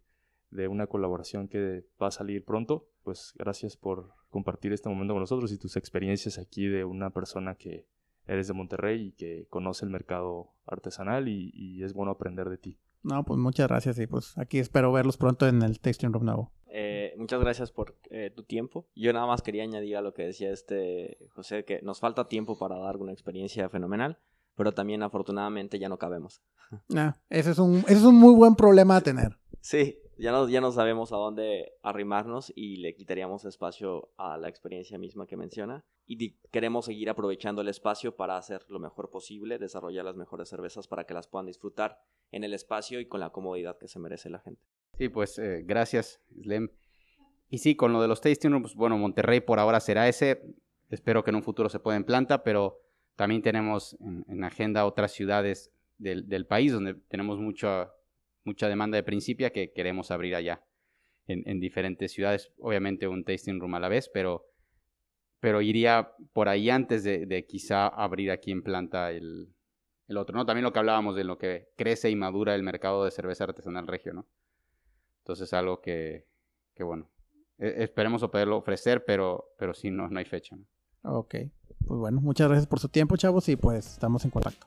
de 0.51 0.69
una 0.69 0.87
colaboración 0.87 1.49
que 1.49 1.85
va 2.01 2.09
a 2.09 2.13
salir 2.13 2.45
pronto. 2.45 2.89
Pues 3.03 3.33
gracias 3.37 3.77
por 3.77 4.13
compartir 4.29 4.73
este 4.73 4.89
momento 4.89 5.15
con 5.15 5.23
nosotros 5.23 5.53
y 5.53 5.59
tus 5.59 5.77
experiencias 5.77 6.39
aquí 6.39 6.67
de 6.67 6.85
una 6.85 7.11
persona 7.11 7.55
que 7.55 7.87
eres 8.27 8.49
de 8.49 8.55
Monterrey 8.55 9.09
y 9.09 9.13
que 9.13 9.47
conoce 9.51 9.85
el 9.85 9.91
mercado 9.91 10.53
artesanal 10.67 11.29
y, 11.29 11.83
es 11.83 11.93
bueno 11.93 12.13
aprender 12.13 12.49
de 12.49 12.59
ti. 12.59 12.79
No, 13.03 13.25
pues 13.25 13.39
muchas 13.39 13.69
gracias 13.69 13.99
y 13.99 14.07
pues 14.07 14.37
aquí 14.37 14.59
espero 14.59 14.91
verlos 14.91 15.17
pronto 15.17 15.47
en 15.47 15.63
el 15.63 15.79
Tasting 15.79 16.13
Room 16.13 16.25
nuevo. 16.25 16.53
Eh, 16.67 17.15
muchas 17.17 17.41
gracias 17.41 17.71
por 17.71 17.97
eh, 18.11 18.33
tu 18.35 18.43
tiempo. 18.43 18.89
Yo 18.97 19.13
nada 19.13 19.27
más 19.27 19.43
quería 19.43 19.63
añadir 19.63 19.97
a 19.97 20.01
lo 20.01 20.13
que 20.13 20.25
decía 20.25 20.51
este 20.51 21.19
José, 21.31 21.65
que 21.65 21.81
nos 21.83 22.01
falta 22.01 22.27
tiempo 22.27 22.59
para 22.59 22.77
dar 22.77 22.97
una 22.97 23.13
experiencia 23.13 23.69
fenomenal 23.69 24.19
pero 24.57 24.73
también 24.73 25.03
afortunadamente 25.03 25.79
ya 25.79 25.89
no 25.89 25.99
cabemos. 25.99 26.43
Ah, 26.97 27.17
ese, 27.31 27.53
es 27.53 27.59
un, 27.59 27.79
ese 27.87 27.93
es 27.93 28.03
un 28.03 28.17
muy 28.17 28.35
buen 28.35 28.57
problema 28.57 28.97
a 28.97 29.01
tener. 29.01 29.39
Sí, 29.61 30.01
ya 30.17 30.33
no, 30.33 30.49
ya 30.49 30.61
no 30.61 30.73
sabemos 30.73 31.13
a 31.13 31.17
dónde 31.17 31.73
arrimarnos 31.83 32.53
y 32.55 32.77
le 32.77 32.95
quitaríamos 32.95 33.45
espacio 33.45 34.11
a 34.17 34.37
la 34.39 34.49
experiencia 34.49 34.99
misma 34.99 35.27
que 35.27 35.37
menciona. 35.37 35.85
Y 36.07 36.37
queremos 36.51 36.87
seguir 36.87 37.11
aprovechando 37.11 37.63
el 37.63 37.69
espacio 37.69 38.17
para 38.17 38.37
hacer 38.37 38.65
lo 38.69 38.79
mejor 38.79 39.11
posible, 39.11 39.59
desarrollar 39.59 40.05
las 40.05 40.17
mejores 40.17 40.49
cervezas 40.49 40.87
para 40.87 41.05
que 41.05 41.15
las 41.15 41.27
puedan 41.27 41.47
disfrutar 41.47 41.99
en 42.31 42.45
el 42.45 42.55
espacio 42.55 43.01
y 43.01 43.07
con 43.07 43.21
la 43.21 43.31
comodidad 43.31 43.79
que 43.79 43.89
se 43.89 43.99
merece 43.99 44.31
la 44.31 44.39
gente. 44.39 44.63
Sí, 44.99 45.09
pues 45.09 45.39
eh, 45.39 45.63
gracias, 45.65 46.21
Slem. 46.41 46.71
Y 47.49 47.59
sí, 47.59 47.77
con 47.77 47.93
lo 47.93 48.03
de 48.03 48.09
los 48.09 48.21
tasting 48.21 48.51
rooms, 48.51 48.75
bueno, 48.75 48.99
Monterrey 48.99 49.41
por 49.41 49.59
ahora 49.59 49.81
será 49.81 50.09
ese. 50.09 50.43
Espero 50.91 51.23
que 51.23 51.31
en 51.31 51.37
un 51.37 51.43
futuro 51.43 51.69
se 51.69 51.81
pueda 51.81 51.97
en 51.97 52.05
planta, 52.05 52.43
pero 52.43 52.81
también 53.17 53.43
tenemos 53.43 53.97
en, 54.01 54.45
agenda 54.45 54.87
otras 54.87 55.13
ciudades 55.13 55.73
del, 55.99 56.47
país 56.47 56.73
donde 56.73 56.95
tenemos 56.95 57.39
mucha, 57.39 57.93
mucha 58.47 58.69
demanda 58.69 58.97
de 58.97 59.03
principia 59.03 59.51
que 59.51 59.73
queremos 59.73 60.11
abrir 60.11 60.35
allá 60.35 60.65
en, 61.27 61.61
diferentes 61.61 62.13
ciudades. 62.13 62.53
Obviamente 62.59 63.09
un 63.09 63.25
tasting 63.25 63.61
room 63.61 63.75
a 63.75 63.81
la 63.81 63.89
vez, 63.89 64.09
pero, 64.09 64.47
pero 65.41 65.61
iría 65.61 66.13
por 66.33 66.49
ahí 66.49 66.71
antes 66.71 67.05
de, 67.05 67.47
quizá 67.49 67.89
abrir 67.89 68.31
aquí 68.31 68.53
en 68.53 68.63
planta 68.63 69.11
el, 69.11 69.53
otro. 70.17 70.37
¿no? 70.37 70.47
También 70.47 70.65
lo 70.65 70.73
que 70.73 70.79
hablábamos 70.79 71.17
de 71.17 71.25
lo 71.25 71.37
que 71.37 71.69
crece 71.77 72.11
y 72.11 72.17
madura 72.17 72.55
el 72.55 72.63
mercado 72.63 73.05
de 73.05 73.11
cerveza 73.11 73.45
artesanal 73.45 73.87
regio. 73.87 74.15
¿no? 74.15 74.27
Entonces 75.19 75.53
algo 75.53 75.81
que, 75.81 76.27
que 76.75 76.85
bueno, 76.85 77.11
e, 77.59 77.83
esperemos 77.83 78.23
poderlo 78.23 78.57
ofrecer, 78.57 79.05
pero, 79.05 79.53
pero 79.59 79.75
sí, 79.75 79.91
no, 79.91 80.09
no 80.09 80.19
hay 80.19 80.25
fecha. 80.25 80.57
Ok. 81.03 81.35
Pues 81.87 82.01
bueno, 82.01 82.21
muchas 82.21 82.49
gracias 82.49 82.67
por 82.67 82.81
su 82.81 82.89
tiempo, 82.89 83.17
chavos, 83.17 83.49
y 83.49 83.57
pues 83.57 83.93
estamos 83.93 84.25
en 84.25 84.31
contacto. 84.31 84.67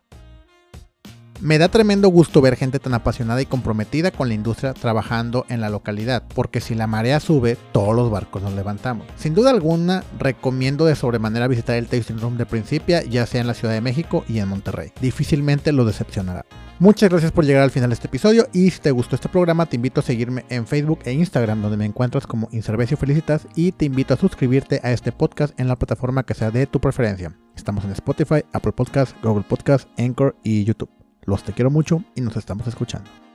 Me 1.41 1.57
da 1.57 1.69
tremendo 1.69 2.09
gusto 2.09 2.41
ver 2.41 2.57
gente 2.57 2.79
tan 2.79 2.93
apasionada 2.93 3.41
y 3.41 3.45
comprometida 3.45 4.11
con 4.11 4.27
la 4.27 4.33
industria 4.33 4.73
trabajando 4.73 5.45
en 5.47 5.61
la 5.61 5.69
localidad, 5.69 6.23
porque 6.35 6.59
si 6.59 6.75
la 6.75 6.85
marea 6.85 7.21
sube, 7.21 7.57
todos 7.71 7.95
los 7.95 8.11
barcos 8.11 8.41
nos 8.41 8.53
levantamos. 8.55 9.07
Sin 9.15 9.33
duda 9.33 9.51
alguna, 9.51 10.03
recomiendo 10.17 10.85
de 10.85 10.95
sobremanera 10.95 11.47
visitar 11.47 11.77
el 11.77 11.87
Tasting 11.87 12.19
Room 12.19 12.35
de 12.35 12.45
Principia, 12.45 13.03
ya 13.03 13.25
sea 13.25 13.39
en 13.39 13.47
la 13.47 13.53
Ciudad 13.53 13.73
de 13.73 13.79
México 13.79 14.25
y 14.27 14.39
en 14.39 14.49
Monterrey. 14.49 14.91
Difícilmente 14.99 15.71
lo 15.71 15.85
decepcionará. 15.85 16.45
Muchas 16.77 17.09
gracias 17.09 17.31
por 17.31 17.45
llegar 17.45 17.63
al 17.63 17.71
final 17.71 17.89
de 17.89 17.93
este 17.93 18.07
episodio 18.07 18.47
y 18.51 18.69
si 18.71 18.79
te 18.79 18.91
gustó 18.91 19.15
este 19.15 19.29
programa 19.29 19.65
te 19.65 19.77
invito 19.77 20.01
a 20.01 20.03
seguirme 20.03 20.45
en 20.49 20.67
Facebook 20.67 20.99
e 21.05 21.13
Instagram 21.13 21.61
donde 21.61 21.77
me 21.77 21.85
encuentras 21.85 22.27
como 22.27 22.49
Inservecio 22.51 22.97
Felicitas 22.97 23.47
y 23.55 23.71
te 23.71 23.85
invito 23.85 24.13
a 24.13 24.17
suscribirte 24.17 24.81
a 24.83 24.91
este 24.91 25.13
podcast 25.13 25.57
en 25.59 25.69
la 25.69 25.77
plataforma 25.77 26.23
que 26.23 26.33
sea 26.33 26.51
de 26.51 26.67
tu 26.67 26.81
preferencia. 26.81 27.33
Estamos 27.55 27.85
en 27.85 27.91
Spotify, 27.91 28.43
Apple 28.51 28.73
Podcasts, 28.73 29.15
Google 29.21 29.45
Podcasts, 29.47 29.89
Anchor 29.97 30.35
y 30.43 30.65
YouTube. 30.65 30.98
Los 31.29 31.43
te 31.43 31.53
quiero 31.53 31.69
mucho 31.69 32.03
y 32.15 32.21
nos 32.21 32.35
estamos 32.37 32.65
escuchando. 32.65 33.28